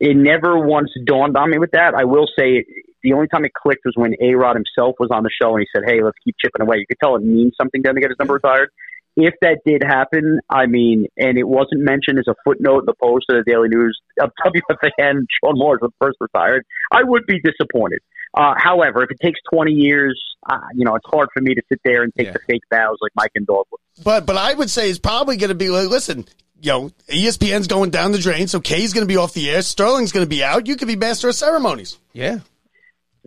it 0.00 0.16
never 0.16 0.58
once 0.58 0.92
dawned 1.04 1.36
on 1.36 1.50
me 1.50 1.58
with 1.58 1.72
that. 1.72 1.92
I 1.94 2.04
will 2.04 2.26
say 2.38 2.64
the 3.08 3.14
only 3.16 3.28
time 3.28 3.44
it 3.44 3.52
clicked 3.54 3.82
was 3.84 3.94
when 3.96 4.14
A 4.20 4.34
Rod 4.34 4.56
himself 4.56 4.96
was 4.98 5.10
on 5.10 5.22
the 5.22 5.30
show 5.30 5.56
and 5.56 5.60
he 5.60 5.66
said, 5.74 5.88
"Hey, 5.88 6.02
let's 6.02 6.18
keep 6.24 6.36
chipping 6.42 6.62
away." 6.62 6.76
You 6.78 6.86
could 6.86 6.98
tell 7.02 7.16
it 7.16 7.22
means 7.22 7.54
something 7.60 7.82
to 7.82 7.88
him 7.90 7.94
to 7.96 8.00
get 8.00 8.10
his 8.10 8.18
number 8.18 8.34
retired. 8.34 8.70
If 9.16 9.34
that 9.40 9.58
did 9.66 9.82
happen, 9.82 10.38
I 10.48 10.66
mean, 10.66 11.06
and 11.16 11.36
it 11.38 11.42
wasn't 11.48 11.80
mentioned 11.82 12.18
as 12.20 12.26
a 12.28 12.34
footnote 12.44 12.80
in 12.80 12.84
the 12.86 12.94
post 13.02 13.26
of 13.30 13.36
the 13.44 13.50
Daily 13.50 13.68
News 13.68 13.98
of 14.20 14.30
WFAN, 14.46 15.26
Shaun 15.42 15.56
Morash 15.56 15.80
was 15.80 15.90
first 16.00 16.18
retired, 16.20 16.64
I 16.92 17.02
would 17.02 17.26
be 17.26 17.40
disappointed. 17.40 17.98
Uh, 18.36 18.54
however, 18.56 19.02
if 19.02 19.10
it 19.10 19.16
takes 19.20 19.40
20 19.52 19.72
years, 19.72 20.20
uh, 20.48 20.58
you 20.74 20.84
know, 20.84 20.94
it's 20.94 21.06
hard 21.10 21.28
for 21.34 21.40
me 21.40 21.54
to 21.54 21.62
sit 21.68 21.80
there 21.84 22.02
and 22.02 22.12
take 22.14 22.26
Yeah. 22.28 22.32
the 22.34 22.38
fake 22.46 22.62
bows 22.70 22.98
like 23.00 23.10
Mike 23.16 23.32
and 23.34 23.46
Dog 23.46 23.64
would. 23.72 24.04
But 24.04 24.26
but 24.26 24.36
I 24.36 24.54
would 24.54 24.70
say 24.70 24.88
it's 24.90 24.98
probably 25.00 25.36
going 25.36 25.48
to 25.48 25.54
be 25.56 25.70
like, 25.70 25.88
listen, 25.88 26.26
you 26.60 26.70
know, 26.70 26.90
ESPN's 27.08 27.66
going 27.66 27.90
down 27.90 28.12
the 28.12 28.18
drain, 28.18 28.46
so 28.46 28.60
Kay's 28.60 28.92
going 28.92 29.06
to 29.06 29.12
be 29.12 29.16
off 29.16 29.32
the 29.32 29.50
air. 29.50 29.62
Sterling's 29.62 30.12
going 30.12 30.24
to 30.26 30.28
be 30.30 30.44
out. 30.44 30.66
You 30.68 30.76
could 30.76 30.88
be 30.88 30.96
master 30.96 31.28
of 31.28 31.34
ceremonies. 31.34 31.98
Yeah. 32.12 32.38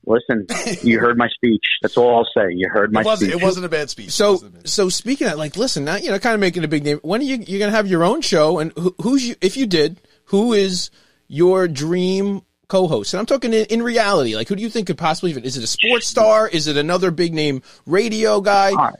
Listen, 0.05 0.45
you 0.81 0.99
heard 0.99 1.17
my 1.17 1.27
speech. 1.29 1.63
That's 1.81 1.97
all 1.97 2.17
I'll 2.17 2.25
say. 2.43 2.53
You 2.53 2.69
heard 2.69 2.91
my 2.93 3.01
It 3.01 3.05
wasn't, 3.05 3.31
speech. 3.31 3.41
it 3.41 3.45
wasn't 3.45 3.65
a 3.65 3.69
bad 3.69 3.89
speech. 3.89 4.11
So, 4.11 4.31
wasn't 4.33 4.53
bad- 4.55 4.69
so 4.69 4.89
speaking 4.89 5.27
of 5.27 5.37
like, 5.37 5.55
listen, 5.57 5.85
now 5.85 5.95
you 5.97 6.09
know, 6.11 6.19
kind 6.19 6.33
of 6.33 6.39
making 6.39 6.63
a 6.63 6.67
big 6.67 6.83
name. 6.83 6.99
When 7.03 7.21
are 7.21 7.23
you 7.23 7.37
you're 7.37 7.59
gonna 7.59 7.71
have 7.71 7.87
your 7.87 8.03
own 8.03 8.21
show? 8.21 8.59
And 8.59 8.71
who, 8.73 8.95
who's 9.01 9.27
you, 9.27 9.35
if 9.41 9.57
you 9.57 9.65
did, 9.67 10.01
who 10.25 10.53
is 10.53 10.89
your 11.27 11.67
dream 11.67 12.41
co-host? 12.67 13.13
And 13.13 13.19
I'm 13.19 13.25
talking 13.25 13.53
in, 13.53 13.65
in 13.65 13.81
reality. 13.83 14.35
Like, 14.35 14.47
who 14.47 14.55
do 14.55 14.63
you 14.63 14.69
think 14.69 14.87
could 14.87 14.97
possibly 14.97 15.31
even? 15.31 15.43
Is 15.43 15.57
it 15.57 15.63
a 15.63 15.67
sports 15.67 16.07
star? 16.07 16.47
Is 16.47 16.67
it 16.67 16.77
another 16.77 17.11
big 17.11 17.33
name 17.33 17.61
radio 17.85 18.41
guy? 18.41 18.69
All 18.71 18.75
right. 18.75 18.95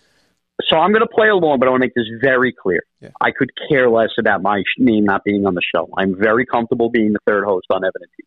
So 0.69 0.77
I'm 0.77 0.91
going 0.91 1.01
to 1.01 1.07
play 1.11 1.27
along, 1.27 1.57
but 1.59 1.67
I 1.67 1.71
want 1.71 1.81
to 1.81 1.85
make 1.87 1.95
this 1.95 2.05
very 2.21 2.53
clear. 2.53 2.83
Yeah. 3.01 3.09
I 3.19 3.31
could 3.31 3.49
care 3.67 3.89
less 3.89 4.09
about 4.19 4.43
my 4.43 4.61
name 4.77 5.05
not 5.05 5.23
being 5.23 5.47
on 5.47 5.55
the 5.55 5.61
show. 5.75 5.89
I'm 5.97 6.15
very 6.15 6.45
comfortable 6.45 6.91
being 6.91 7.13
the 7.13 7.19
third 7.25 7.45
host 7.45 7.65
on 7.71 7.83
Evan 7.83 7.91
and 7.95 8.11
T. 8.15 8.23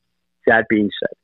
That 0.48 0.64
being 0.68 0.90
said, 1.00 1.16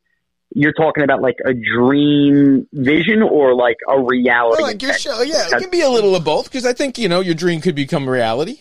you're 0.52 0.72
talking 0.72 1.04
about 1.04 1.20
like 1.20 1.36
a 1.44 1.52
dream 1.52 2.66
vision 2.72 3.22
or 3.22 3.54
like 3.54 3.76
a 3.88 4.00
reality. 4.00 4.62
Well, 4.62 4.70
like 4.70 4.82
your 4.82 4.94
show, 4.94 5.22
yeah, 5.22 5.46
it 5.46 5.60
can 5.60 5.70
be 5.70 5.82
a 5.82 5.88
little 5.88 6.16
of 6.16 6.24
both 6.24 6.44
because 6.44 6.66
I 6.66 6.72
think 6.72 6.98
you 6.98 7.08
know 7.08 7.20
your 7.20 7.34
dream 7.34 7.60
could 7.60 7.74
become 7.74 8.08
reality. 8.08 8.60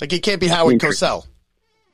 like 0.00 0.12
it 0.12 0.22
can't 0.22 0.40
be 0.40 0.48
Howard 0.48 0.78
Cosell. 0.78 1.26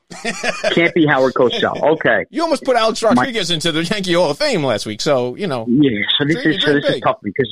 Can't 0.71 0.93
be 0.93 1.05
Howard 1.05 1.33
Cosell. 1.33 1.81
Okay. 1.97 2.25
You 2.29 2.41
almost 2.41 2.63
put 2.63 2.77
Alex 2.77 3.03
Rodriguez 3.03 3.51
into 3.51 3.73
the 3.73 3.83
Yankee 3.83 4.13
Hall 4.13 4.31
of 4.31 4.37
Fame 4.37 4.63
last 4.63 4.85
week, 4.85 5.01
so 5.01 5.35
you 5.35 5.47
know. 5.47 5.65
Yeah, 5.67 5.99
so 6.17 6.25
this 6.25 6.45
is 6.45 6.63
so 6.63 6.73
this 6.73 6.85
is 6.85 7.01
tough 7.01 7.17
because 7.21 7.49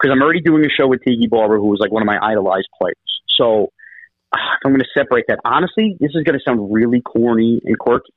because 0.00 0.10
I'm 0.10 0.22
already 0.22 0.40
doing 0.40 0.64
a 0.64 0.70
show 0.70 0.86
with 0.86 1.02
Tiki 1.04 1.26
Barber, 1.26 1.58
who 1.58 1.66
was 1.66 1.80
like 1.80 1.92
one 1.92 2.02
of 2.02 2.06
my 2.06 2.18
idolized 2.18 2.68
players. 2.80 2.96
So 3.36 3.72
ah, 4.34 4.38
I'm 4.64 4.72
going 4.72 4.80
to 4.80 4.88
separate 4.98 5.26
that. 5.28 5.40
Honestly, 5.44 5.96
this 6.00 6.12
is 6.14 6.22
going 6.24 6.38
to 6.38 6.42
sound 6.42 6.72
really 6.72 7.02
corny 7.02 7.60
and 7.62 7.78
quirky. 7.78 8.12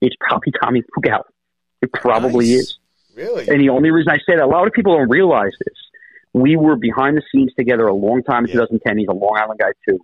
It's 0.00 0.14
probably 0.20 0.52
Tommy 0.62 0.82
Fugal. 0.96 1.22
It 1.82 1.92
probably 1.92 2.46
Nice. 2.50 2.58
is. 2.60 2.78
Really? 3.16 3.48
And 3.48 3.60
the 3.60 3.68
only 3.70 3.90
reason 3.90 4.10
I 4.12 4.18
say 4.18 4.36
that, 4.36 4.44
a 4.44 4.46
lot 4.46 4.66
of 4.66 4.72
people 4.72 4.96
don't 4.96 5.08
realize 5.10 5.52
this. 5.64 5.74
We 6.32 6.56
were 6.56 6.76
behind 6.76 7.16
the 7.16 7.22
scenes 7.32 7.52
together 7.58 7.86
a 7.86 7.94
long 7.94 8.22
time 8.22 8.44
in 8.44 8.50
Yeah. 8.50 8.54
2010. 8.66 8.98
He's 8.98 9.08
a 9.08 9.12
Long 9.12 9.36
Island 9.36 9.58
guy 9.58 9.72
too. 9.88 9.98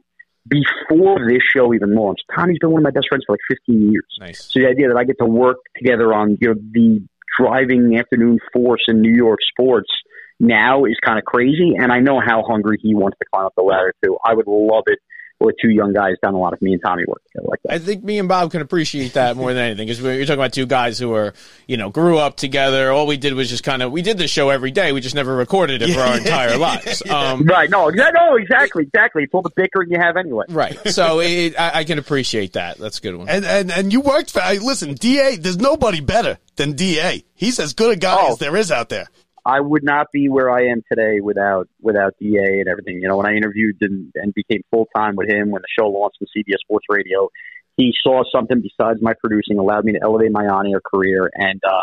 Before 0.49 1.19
this 1.29 1.43
show 1.55 1.73
even 1.75 1.95
launched, 1.95 2.23
Tommy's 2.35 2.59
been 2.61 2.71
one 2.71 2.81
of 2.81 2.85
my 2.85 2.91
best 2.91 3.09
friends 3.09 3.25
for 3.27 3.33
like 3.33 3.41
15 3.49 3.91
years. 3.93 4.07
Nice. 4.21 4.45
So 4.53 4.61
the 4.61 4.67
idea 4.69 4.89
that 4.89 4.97
I 4.97 5.05
get 5.05 5.17
to 5.19 5.27
work 5.27 5.59
together 5.77 6.15
on 6.15 6.39
you 6.41 6.49
know 6.49 6.55
the 6.73 7.03
driving 7.39 7.97
afternoon 7.99 8.39
force 8.53 8.83
in 8.89 9.01
New 9.03 9.13
York 9.15 9.41
sports 9.51 9.91
now 10.39 10.85
is 10.85 10.97
kind 11.05 11.19
of 11.19 11.25
crazy, 11.25 11.75
and 11.79 11.93
I 11.93 11.99
know 12.01 12.21
how 12.21 12.43
hungry 12.43 12.79
he 12.81 12.95
wants 12.95 13.19
to 13.19 13.25
climb 13.33 13.47
up 13.47 13.55
the 13.57 13.63
ladder 13.63 13.93
too. 14.05 14.17
I 14.25 14.35
would 14.35 14.47
love 14.47 14.85
it 14.87 14.99
with 15.39 15.55
two 15.61 15.69
young 15.69 15.93
guys 15.93 16.15
down 16.23 16.33
a 16.35 16.39
lot 16.39 16.55
if 16.55 16.63
me 16.63 16.73
and 16.73 16.81
Tommy 16.83 17.05
work 17.07 17.23
together 17.27 17.47
like 17.51 17.61
that. 17.65 17.73
I 17.75 17.79
think 17.79 18.03
me 18.03 18.19
and 18.19 18.27
Bob 18.29 18.51
can 18.51 18.63
appreciate 18.63 19.13
that 19.15 19.37
more 19.37 19.53
than 19.53 19.63
anything 19.65 19.87
because 19.87 20.01
you're 20.01 20.25
talking 20.25 20.41
about 20.41 20.55
two 20.55 20.65
guys 20.67 20.99
who 20.99 21.15
are, 21.15 21.35
you 21.67 21.77
know, 21.77 21.91
grew 21.91 22.17
up 22.19 22.37
together. 22.37 22.91
All 22.91 23.07
we 23.07 23.17
did 23.19 23.35
was 23.35 23.51
just 23.51 23.63
kind 23.63 23.83
of 23.83 23.93
we 23.93 24.01
did 24.03 24.17
the 24.17 24.29
show 24.29 24.49
every 24.49 24.71
day. 24.71 24.93
We 24.93 25.01
just 25.03 25.15
never 25.15 25.37
recorded 25.37 25.83
it 25.83 25.93
for 25.95 26.01
our 26.01 26.17
entire 26.19 26.57
lives. 26.57 27.03
Um, 27.11 27.45
Right? 27.45 27.69
No, 27.71 27.87
exa- 27.91 28.13
no, 28.15 28.37
exactly, 28.37 28.85
exactly. 28.85 29.25
It's 29.25 29.35
all 29.35 29.43
the 29.43 29.51
bickering 29.55 29.91
you 29.91 29.99
have 30.01 30.17
anyway. 30.17 30.45
right. 30.49 30.79
So 30.89 31.21
it, 31.23 31.55
I, 31.59 31.81
I 31.81 31.85
can 31.85 31.99
appreciate 31.99 32.55
that. 32.55 32.79
That's 32.79 32.99
a 32.99 33.03
good 33.03 33.15
one. 33.17 33.29
And, 33.29 33.45
and 33.45 33.71
and 33.71 33.93
you 33.93 34.01
worked 34.01 34.31
for. 34.33 34.41
I- 34.41 34.55
Listen, 34.57 34.95
DA. 34.95 35.37
There's 35.37 35.59
nobody 35.59 36.01
better 36.01 36.39
than 36.57 36.73
DA. 36.73 37.25
He's 37.35 37.61
as 37.61 37.75
good 37.75 37.93
a 37.93 37.97
guy 37.97 38.17
Oh. 38.19 38.33
as 38.33 38.39
there 38.39 38.57
is 38.57 38.73
out 38.73 38.89
there. 38.89 39.07
I 39.47 39.61
would 39.61 39.85
not 39.85 40.09
be 40.13 40.29
where 40.29 40.51
I 40.51 40.67
am 40.67 40.83
today 40.91 41.21
without 41.21 41.69
without 41.81 42.15
DA 42.19 42.59
and 42.61 42.69
everything. 42.69 42.97
You 43.01 43.09
know, 43.09 43.17
when 43.17 43.27
I 43.27 43.37
interviewed 43.37 43.77
and, 43.81 44.11
and 44.17 44.35
became 44.35 44.63
full 44.73 44.89
time 44.95 45.15
with 45.15 45.31
him 45.31 45.51
when 45.51 45.63
the 45.63 45.69
show 45.79 45.87
launched 45.87 46.19
on 46.21 46.27
CBS 46.37 46.59
Sports 46.63 46.87
Radio, 46.89 47.29
he 47.77 47.95
saw 48.03 48.25
something 48.35 48.61
besides 48.61 49.01
my 49.01 49.13
producing, 49.21 49.59
allowed 49.59 49.85
me 49.85 49.93
to 49.93 50.01
elevate 50.03 50.33
my 50.33 50.47
on 50.47 50.67
air 50.67 50.81
career, 50.81 51.31
and 51.33 51.63
uh, 51.65 51.83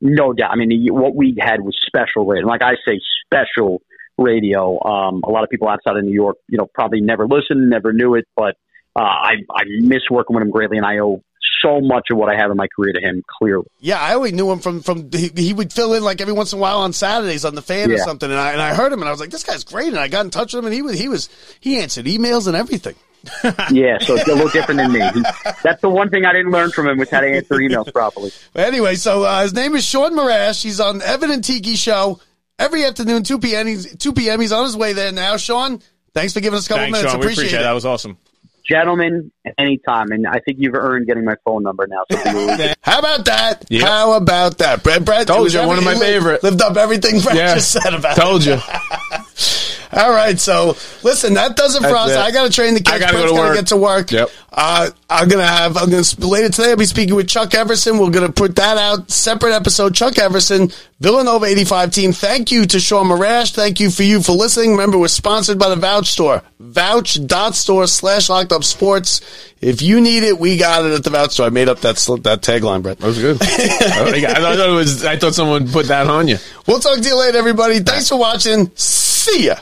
no 0.00 0.32
doubt. 0.32 0.52
I 0.52 0.56
mean, 0.56 0.86
what 0.92 1.16
we 1.16 1.36
had 1.40 1.60
was 1.60 1.76
special 1.84 2.26
radio. 2.26 2.46
Like 2.46 2.62
I 2.62 2.74
say, 2.86 3.00
special 3.26 3.82
radio. 4.16 4.80
Um, 4.80 5.22
a 5.24 5.30
lot 5.30 5.42
of 5.42 5.50
people 5.50 5.68
outside 5.68 5.96
of 5.96 6.04
New 6.04 6.14
York, 6.14 6.36
you 6.48 6.58
know, 6.58 6.68
probably 6.72 7.00
never 7.00 7.26
listened, 7.26 7.68
never 7.68 7.92
knew 7.92 8.14
it, 8.14 8.26
but 8.36 8.54
uh, 8.94 9.02
I 9.02 9.32
I 9.50 9.64
miss 9.80 10.02
working 10.10 10.36
with 10.36 10.44
him 10.44 10.50
greatly, 10.50 10.76
and 10.76 10.86
I 10.86 10.98
owe 10.98 11.22
so 11.62 11.80
much 11.80 12.08
of 12.10 12.18
what 12.18 12.28
I 12.28 12.36
have 12.36 12.50
in 12.50 12.56
my 12.56 12.68
career 12.74 12.92
to 12.92 13.00
him. 13.00 13.22
Clearly. 13.38 13.66
Yeah, 13.80 14.00
I 14.00 14.14
only 14.14 14.32
knew 14.32 14.50
him 14.50 14.58
from 14.60 14.82
from 14.82 15.10
he, 15.12 15.30
he 15.34 15.52
would 15.52 15.72
fill 15.72 15.94
in 15.94 16.02
like 16.02 16.20
every 16.20 16.34
once 16.34 16.52
in 16.52 16.58
a 16.58 16.62
while 16.62 16.78
on 16.80 16.92
Saturdays 16.92 17.44
on 17.44 17.54
the 17.54 17.62
fan 17.62 17.90
or 17.90 17.98
something, 17.98 18.30
and 18.30 18.38
I 18.38 18.52
and 18.52 18.60
I 18.60 18.74
heard 18.74 18.92
him 18.92 19.00
and 19.00 19.08
I 19.08 19.10
was 19.10 19.20
like, 19.20 19.30
this 19.30 19.44
guy's 19.44 19.64
great, 19.64 19.88
and 19.88 19.98
I 19.98 20.08
got 20.08 20.24
in 20.24 20.30
touch 20.30 20.54
with 20.54 20.60
him 20.60 20.66
and 20.66 20.74
he 20.74 20.82
was 20.82 20.98
he 20.98 21.08
was 21.08 21.28
he 21.60 21.78
answered 21.78 22.06
emails 22.06 22.46
and 22.46 22.56
everything. 22.56 22.94
Yeah, 23.70 23.98
so 23.98 24.14
it's 24.14 24.26
a 24.26 24.32
little 24.34 24.48
different 24.48 24.78
than 24.78 24.92
me. 24.92 25.00
He, 25.00 25.22
that's 25.62 25.80
the 25.82 25.90
one 25.90 26.08
thing 26.10 26.24
I 26.24 26.32
didn't 26.32 26.52
learn 26.52 26.70
from 26.70 26.88
him 26.88 26.98
was 26.98 27.10
how 27.10 27.20
to 27.20 27.28
answer 27.28 27.56
emails 27.56 27.92
properly. 27.92 28.32
But 28.52 28.66
anyway, 28.66 28.94
so 28.94 29.24
uh, 29.24 29.42
his 29.42 29.52
name 29.52 29.76
is 29.76 29.84
Shaun 29.84 30.14
Morash. 30.14 30.62
He's 30.62 30.80
on 30.80 31.02
Evan 31.02 31.30
and 31.30 31.44
Tiki 31.44 31.76
show 31.76 32.18
every 32.58 32.84
afternoon, 32.84 33.22
two 33.22 33.38
p.m. 33.38 33.66
He's 33.66 33.96
two 33.96 34.12
p.m. 34.12 34.40
He's 34.40 34.52
on 34.52 34.64
his 34.64 34.76
way 34.76 34.92
there 34.94 35.12
now. 35.12 35.36
Shaun, 35.36 35.82
thanks 36.14 36.32
for 36.32 36.40
giving 36.40 36.56
us 36.56 36.66
a 36.66 36.68
couple 36.70 36.84
Thanks, 36.84 36.98
minutes. 36.98 37.12
Shaun. 37.12 37.20
We 37.20 37.26
appreciate, 37.26 37.42
appreciate 37.44 37.58
it. 37.58 37.62
it. 37.62 37.64
That 37.64 37.72
was 37.72 37.84
awesome. 37.84 38.18
Gentlemen, 38.70 39.32
anytime, 39.58 40.12
and 40.12 40.26
I 40.26 40.38
think 40.40 40.58
you've 40.60 40.74
earned 40.74 41.06
getting 41.08 41.24
my 41.24 41.34
phone 41.44 41.62
number 41.64 41.86
now. 41.88 42.04
So 42.10 42.16
How 42.82 42.98
about 43.00 43.24
that? 43.24 43.64
Yep. 43.68 43.82
How 43.82 44.12
about 44.12 44.58
that, 44.58 44.82
Brett? 44.84 45.04
Brett, 45.04 45.26
Told 45.26 45.40
it 45.40 45.42
was 45.42 45.54
you, 45.54 45.66
one 45.66 45.76
of 45.78 45.84
my 45.84 45.92
every- 45.94 46.06
favorite. 46.06 46.42
Lived 46.44 46.62
up 46.62 46.76
everything 46.76 47.20
Brett 47.20 47.36
Yeah. 47.36 47.54
just 47.54 47.72
said 47.72 47.92
about. 47.94 48.16
Told 48.16 48.44
you. 48.44 48.58
All 49.96 50.10
right, 50.10 50.38
so 50.38 50.76
listen, 51.02 51.34
that 51.34 51.56
does 51.56 51.74
it 51.74 51.82
for 51.82 51.88
That's 51.88 52.10
us. 52.10 52.10
it. 52.12 52.18
I 52.18 52.30
got 52.30 52.44
to 52.44 52.50
train 52.50 52.74
the 52.74 52.80
kids. 52.80 52.90
I 52.94 52.98
gotta 53.00 53.12
Brett's 53.14 53.30
go 53.32 53.36
to 53.36 53.42
gotta 53.42 53.54
get 53.56 53.66
to 53.68 53.76
work. 53.76 54.12
Yep. 54.12 54.30
Uh, 54.52 54.90
I'm 55.08 55.28
gonna 55.28 55.46
have. 55.46 55.76
I'm 55.76 55.90
gonna 55.90 56.02
later 56.18 56.48
today. 56.48 56.70
I'll 56.70 56.76
be 56.76 56.84
speaking 56.84 57.14
with 57.14 57.28
Chuck 57.28 57.54
Everson. 57.54 57.98
We're 57.98 58.10
gonna 58.10 58.32
put 58.32 58.56
that 58.56 58.78
out 58.78 59.10
separate 59.10 59.52
episode. 59.52 59.94
Chuck 59.94 60.18
Everson, 60.18 60.70
Villanova 61.00 61.46
85 61.46 61.90
team. 61.92 62.12
Thank 62.12 62.50
you 62.50 62.66
to 62.66 62.80
Shaun 62.80 63.06
Morash. 63.06 63.52
Thank 63.54 63.78
you 63.80 63.90
for 63.90 64.02
you 64.02 64.22
for 64.22 64.32
listening. 64.32 64.72
Remember, 64.72 64.98
we're 64.98 65.08
sponsored 65.08 65.58
by 65.58 65.68
the 65.68 65.76
Vouch 65.76 66.06
Store. 66.06 66.42
Vouch.store 66.58 67.86
slash 67.86 68.28
locked 68.28 68.52
up 68.52 68.64
sports. 68.64 69.20
If 69.60 69.82
you 69.82 70.00
need 70.00 70.24
it, 70.24 70.38
we 70.38 70.56
got 70.56 70.84
it 70.84 70.92
at 70.92 71.04
the 71.04 71.10
Vouch 71.10 71.30
Store. 71.32 71.46
I 71.46 71.50
made 71.50 71.68
up 71.68 71.80
that 71.80 71.96
that 72.22 72.42
tagline, 72.42 72.82
Brett. 72.82 72.98
That 72.98 73.06
was 73.06 73.18
good. 73.18 73.38
I 73.40 74.34
thought 74.34 74.68
it 74.68 74.72
was. 74.72 75.04
I 75.04 75.16
thought 75.16 75.34
someone 75.34 75.68
put 75.70 75.86
that 75.86 76.08
on 76.08 76.26
you. 76.26 76.38
We'll 76.66 76.80
talk 76.80 76.98
to 76.98 77.08
you 77.08 77.16
later, 77.16 77.38
everybody. 77.38 77.80
Thanks 77.80 78.08
for 78.08 78.18
watching. 78.18 78.70
See 78.74 79.46
ya. 79.46 79.56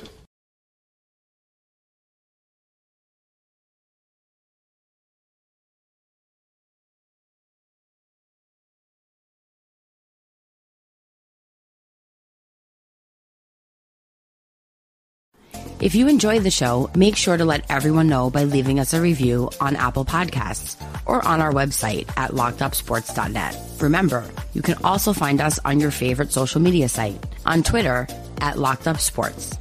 If 15.81 15.95
you 15.95 16.09
enjoyed 16.09 16.43
the 16.43 16.51
show, 16.51 16.91
make 16.97 17.15
sure 17.15 17.37
to 17.37 17.45
let 17.45 17.65
everyone 17.71 18.09
know 18.09 18.31
by 18.31 18.43
leaving 18.43 18.81
us 18.81 18.95
a 18.95 19.01
review 19.01 19.49
on 19.61 19.77
Apple 19.77 20.05
Podcasts 20.05 20.75
or 21.07 21.25
on 21.25 21.41
our 21.41 21.53
website 21.53 22.09
at 22.17 22.33
lockedupsports.net. 22.33 23.57
Remember, 23.81 24.29
you 24.55 24.63
can 24.63 24.77
also 24.83 25.13
find 25.13 25.41
us 25.41 25.61
on 25.65 25.79
your 25.79 25.93
favorite 25.93 26.33
social 26.33 26.61
media 26.61 26.89
site, 26.89 27.25
on 27.47 27.63
Twitter 27.63 28.09
at 28.41 28.57
lockedupsports, 28.57 29.57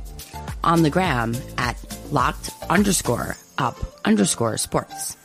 on 0.63 0.81
the 0.81 0.89
gram 0.89 1.35
at 1.59 1.77
locked 2.11 2.49
underscore 2.67 3.37
up 3.59 3.77
underscore 4.03 4.57
sports. 4.57 5.15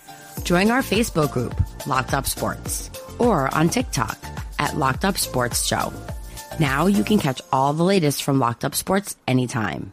Join 0.44 0.70
our 0.70 0.82
Facebook 0.82 1.32
group, 1.32 1.54
Locked 1.86 2.12
Up 2.12 2.26
Sports, 2.26 2.90
or 3.18 3.54
on 3.54 3.70
TikTok 3.70 4.18
at 4.58 4.76
Locked 4.76 5.06
Up 5.06 5.16
Sports 5.16 5.66
Show. 5.66 5.90
Now 6.60 6.84
you 6.86 7.02
can 7.02 7.16
catch 7.16 7.40
all 7.50 7.72
the 7.72 7.82
latest 7.82 8.22
from 8.22 8.38
Locked 8.38 8.66
Up 8.66 8.74
Sports 8.74 9.16
anytime. 9.26 9.92